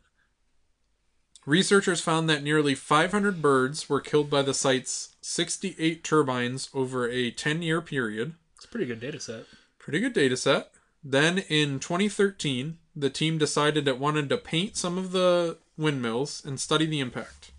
[1.45, 7.31] researchers found that nearly 500 birds were killed by the site's 68 turbines over a
[7.31, 8.33] 10-year period.
[8.57, 9.45] It's a pretty good data set.
[9.79, 10.71] Pretty good data set.
[11.01, 16.59] Then in 2013, the team decided it wanted to paint some of the windmills and
[16.59, 17.51] study the impact.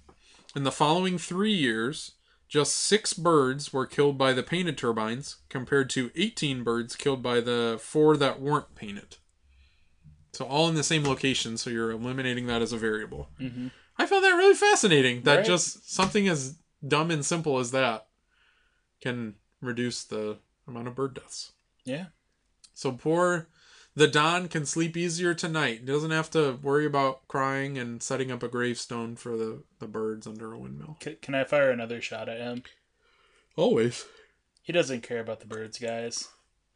[0.57, 2.12] In the following three years,
[2.49, 7.40] just six birds were killed by the painted turbines, compared to 18 birds killed by
[7.40, 9.16] the four that weren't painted.
[10.32, 13.28] So all in the same location, so you're eliminating that as a variable.
[13.40, 13.69] Mm-hmm.
[13.99, 15.23] I found that really fascinating.
[15.23, 15.47] That Right.
[15.47, 18.07] just something as dumb and simple as that
[19.01, 21.53] can reduce the amount of bird deaths.
[21.85, 22.07] Yeah.
[22.74, 23.49] So poor
[23.98, 25.80] the Don can sleep easier tonight.
[25.80, 29.88] He doesn't have to worry about crying and setting up a gravestone for the, the
[29.88, 30.96] birds under a windmill.
[31.02, 32.62] C- can I fire another shot at him?
[33.56, 34.06] Always.
[34.62, 36.28] He doesn't care about the birds, guys.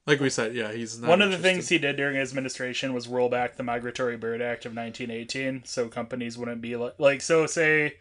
[0.04, 1.08] Like we said, yeah, he's not.
[1.08, 4.42] One of the things he did during his administration was roll back the Migratory Bird
[4.42, 7.46] Act of 1918, so companies wouldn't be like, like so.
[7.46, 7.98] Say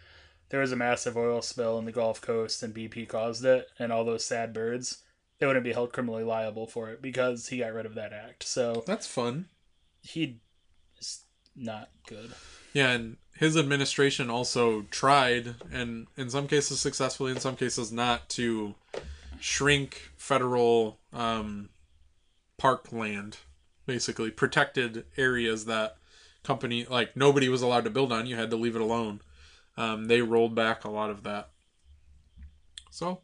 [0.50, 3.92] there was a massive oil spill in the Gulf Coast and BP caused it, and
[3.92, 5.04] all those sad birds,
[5.42, 8.44] they wouldn't be held criminally liable for it because he got rid of that act.
[8.44, 9.48] So That's fun.
[10.04, 10.40] he
[11.00, 11.24] is
[11.56, 12.30] not good.
[12.74, 18.30] Yeah, and his administration also tried, and in some cases successfully, in some cases not,
[18.30, 18.76] to
[19.40, 21.70] shrink federal um,
[22.60, 23.38] park land,
[23.88, 25.98] basically protected areas that
[26.44, 28.28] company like nobody was allowed to build on.
[28.28, 29.22] You had to leave it alone.
[29.76, 31.50] Um, they rolled back a lot of that.
[32.92, 33.22] So,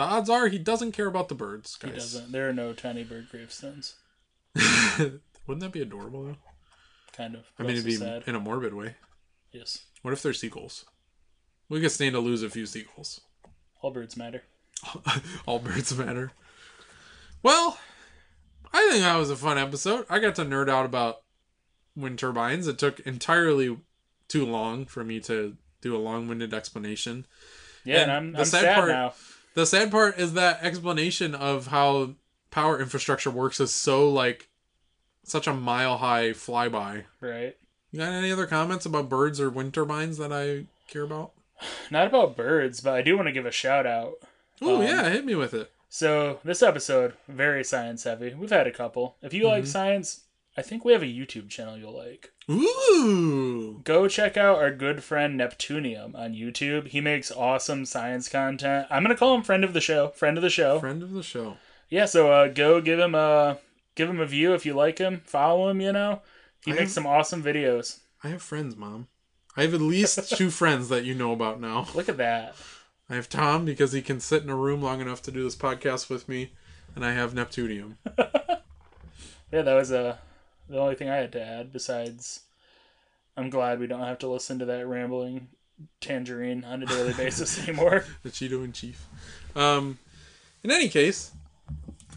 [0.00, 1.78] the odds are he doesn't care about the birds.
[1.82, 2.32] he doesn't.
[2.32, 3.94] There are no tiny bird gravestones.
[4.98, 6.36] Wouldn't that be adorable though?
[7.12, 7.44] Kind of.
[7.58, 8.24] I mean, it'd be sad.
[8.26, 8.96] in a morbid way.
[9.52, 10.84] Yes, What if they're seagulls?
[11.68, 13.20] We could stand to lose a few seagulls.
[13.82, 14.42] all birds matter.
[15.46, 16.32] All birds matter.
[17.42, 17.78] Well,
[18.72, 20.06] I think that was a fun episode.
[20.08, 21.18] I got to nerd out about
[21.94, 22.66] wind turbines.
[22.66, 23.76] It took entirely
[24.28, 27.26] too long for me to do a long-winded explanation.
[27.84, 29.12] Yeah, And and I'm, the I'm sad sad, part- now.
[29.54, 32.14] The sad part is that explanation of how
[32.50, 34.48] power infrastructure works is so like
[35.24, 37.04] such a mile high flyby.
[37.20, 37.56] Right.
[37.90, 41.32] You got any other comments about birds or wind turbines that I care about?
[41.90, 44.14] Not about birds, but I do want to give a shout out.
[44.62, 45.70] Oh Um, yeah, hit me with it.
[45.88, 48.32] So this episode very science heavy.
[48.34, 49.16] We've had a couple.
[49.22, 50.20] If you like science,
[50.56, 52.32] I think we have a YouTube channel you'll like.
[52.50, 53.80] Ooh.
[53.84, 56.88] Go check out our good friend Neptunium on YouTube.
[56.88, 58.86] He makes awesome science content.
[58.90, 60.08] I'm gonna call him friend of the show.
[60.08, 60.80] Friend of the show.
[60.80, 61.56] Friend of the show.
[61.88, 62.06] Yeah.
[62.06, 63.58] So uh, go give him a
[63.94, 65.22] give him a view if you like him.
[65.24, 65.80] Follow him.
[65.80, 66.22] You know
[66.64, 68.00] he I makes have- some awesome videos.
[68.22, 69.06] I have friends, Mom.
[69.56, 71.86] I have at least two friends that you know about now.
[71.94, 72.54] Look at that.
[73.08, 75.56] I have Tom because he can sit in a room long enough to do this
[75.56, 76.52] podcast with me,
[76.94, 77.96] and I have Neptunium.
[79.52, 80.16] Yeah, that was uh,
[80.70, 81.72] the only thing I had to add.
[81.72, 82.40] Besides,
[83.36, 85.48] I'm glad we don't have to listen to that rambling
[86.00, 88.04] tangerine on a daily basis anymore.
[88.22, 89.06] the Cheeto in chief.
[89.56, 89.98] Um,
[90.62, 91.32] in any case,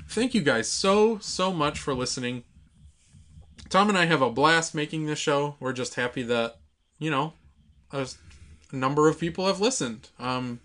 [0.08, 2.44] thank you guys so so much for listening.
[3.70, 5.56] Tom and I have a blast making this show.
[5.60, 6.58] We're just happy that
[7.00, 7.34] you know
[7.92, 8.08] a,
[8.72, 10.10] a number of people have listened.
[10.20, 10.60] Um,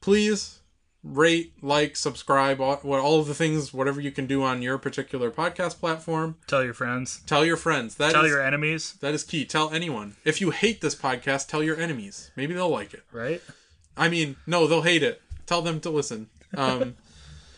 [0.00, 0.59] please
[1.02, 4.76] rate, like, subscribe, all, what all of the things, whatever you can do on your
[4.78, 6.36] particular podcast platform.
[6.46, 7.20] Tell your friends.
[7.26, 7.94] Tell your friends.
[7.96, 8.94] That Tell is- your enemies.
[9.00, 9.44] that is key.
[9.44, 10.16] Tell anyone.
[10.24, 12.30] If you hate this podcast, tell your enemies.
[12.36, 13.02] Maybe they'll like it.
[13.12, 13.40] Right?
[13.96, 15.22] I mean, no, they'll hate it.
[15.46, 16.28] Tell them to listen.
[16.56, 16.96] Um,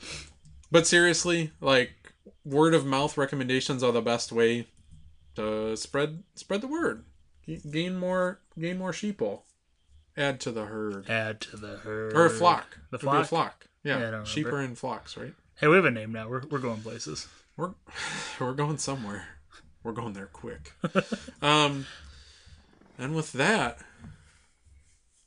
[0.70, 1.92] but seriously, like
[2.44, 4.66] word of mouth recommendations are the best way
[5.36, 7.04] to spread spread the word.
[7.46, 9.40] G- Gain more gain more sheeple.
[10.16, 12.12] Add to the herd Add to the herd.
[12.14, 12.78] or flock.
[12.90, 13.26] The It'd be a flock?
[13.26, 13.66] flock.
[13.84, 15.34] Yeah, Yeah, sheep are in flocks, right?
[15.56, 16.28] Hey, we have a name now.
[16.28, 17.26] We're we're going places.
[17.56, 17.70] We're
[18.40, 19.26] we're going somewhere.
[19.82, 20.72] We're going there quick.
[21.42, 21.86] um,
[22.98, 23.78] and with that,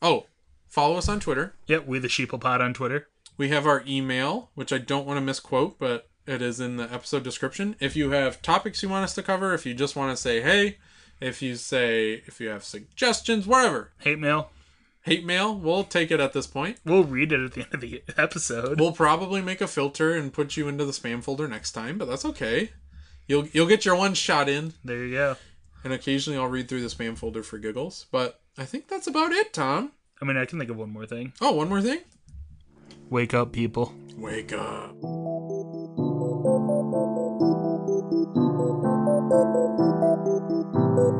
[0.02, 0.28] oh,
[0.68, 1.53] follow us on Twitter.
[1.68, 3.07] Yep, we the Sheeple Pod on Twitter.
[3.38, 6.91] We have our email, which I don't want to misquote, but it is in the
[6.94, 7.76] episode description.
[7.82, 10.41] If you have topics you want us to cover, if you just want to say
[10.41, 10.78] hey,
[11.20, 14.52] if you say if you have suggestions, whatever, Hate mail.
[15.06, 16.77] Hate mail, we'll take it at this point.
[16.84, 18.80] We'll read it at the end of the episode.
[18.80, 22.07] We'll probably make a filter and put you into the spam folder next time, but
[22.07, 22.72] that's okay.
[23.27, 25.36] You'll you'll get your one shot in, there you go.
[25.84, 28.07] and occasionally I'll read through the spam folder for giggles.
[28.11, 29.91] But I think that's about it, Tom.
[30.22, 31.34] I mean, I can think of one more thing.
[31.41, 31.99] Oh, one more thing.
[33.10, 33.94] Wake up, people.
[34.18, 34.95] Wake up.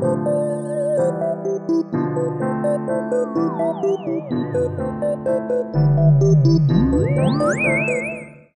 [0.06, 0.45] Thank you.
[7.38, 8.15] Música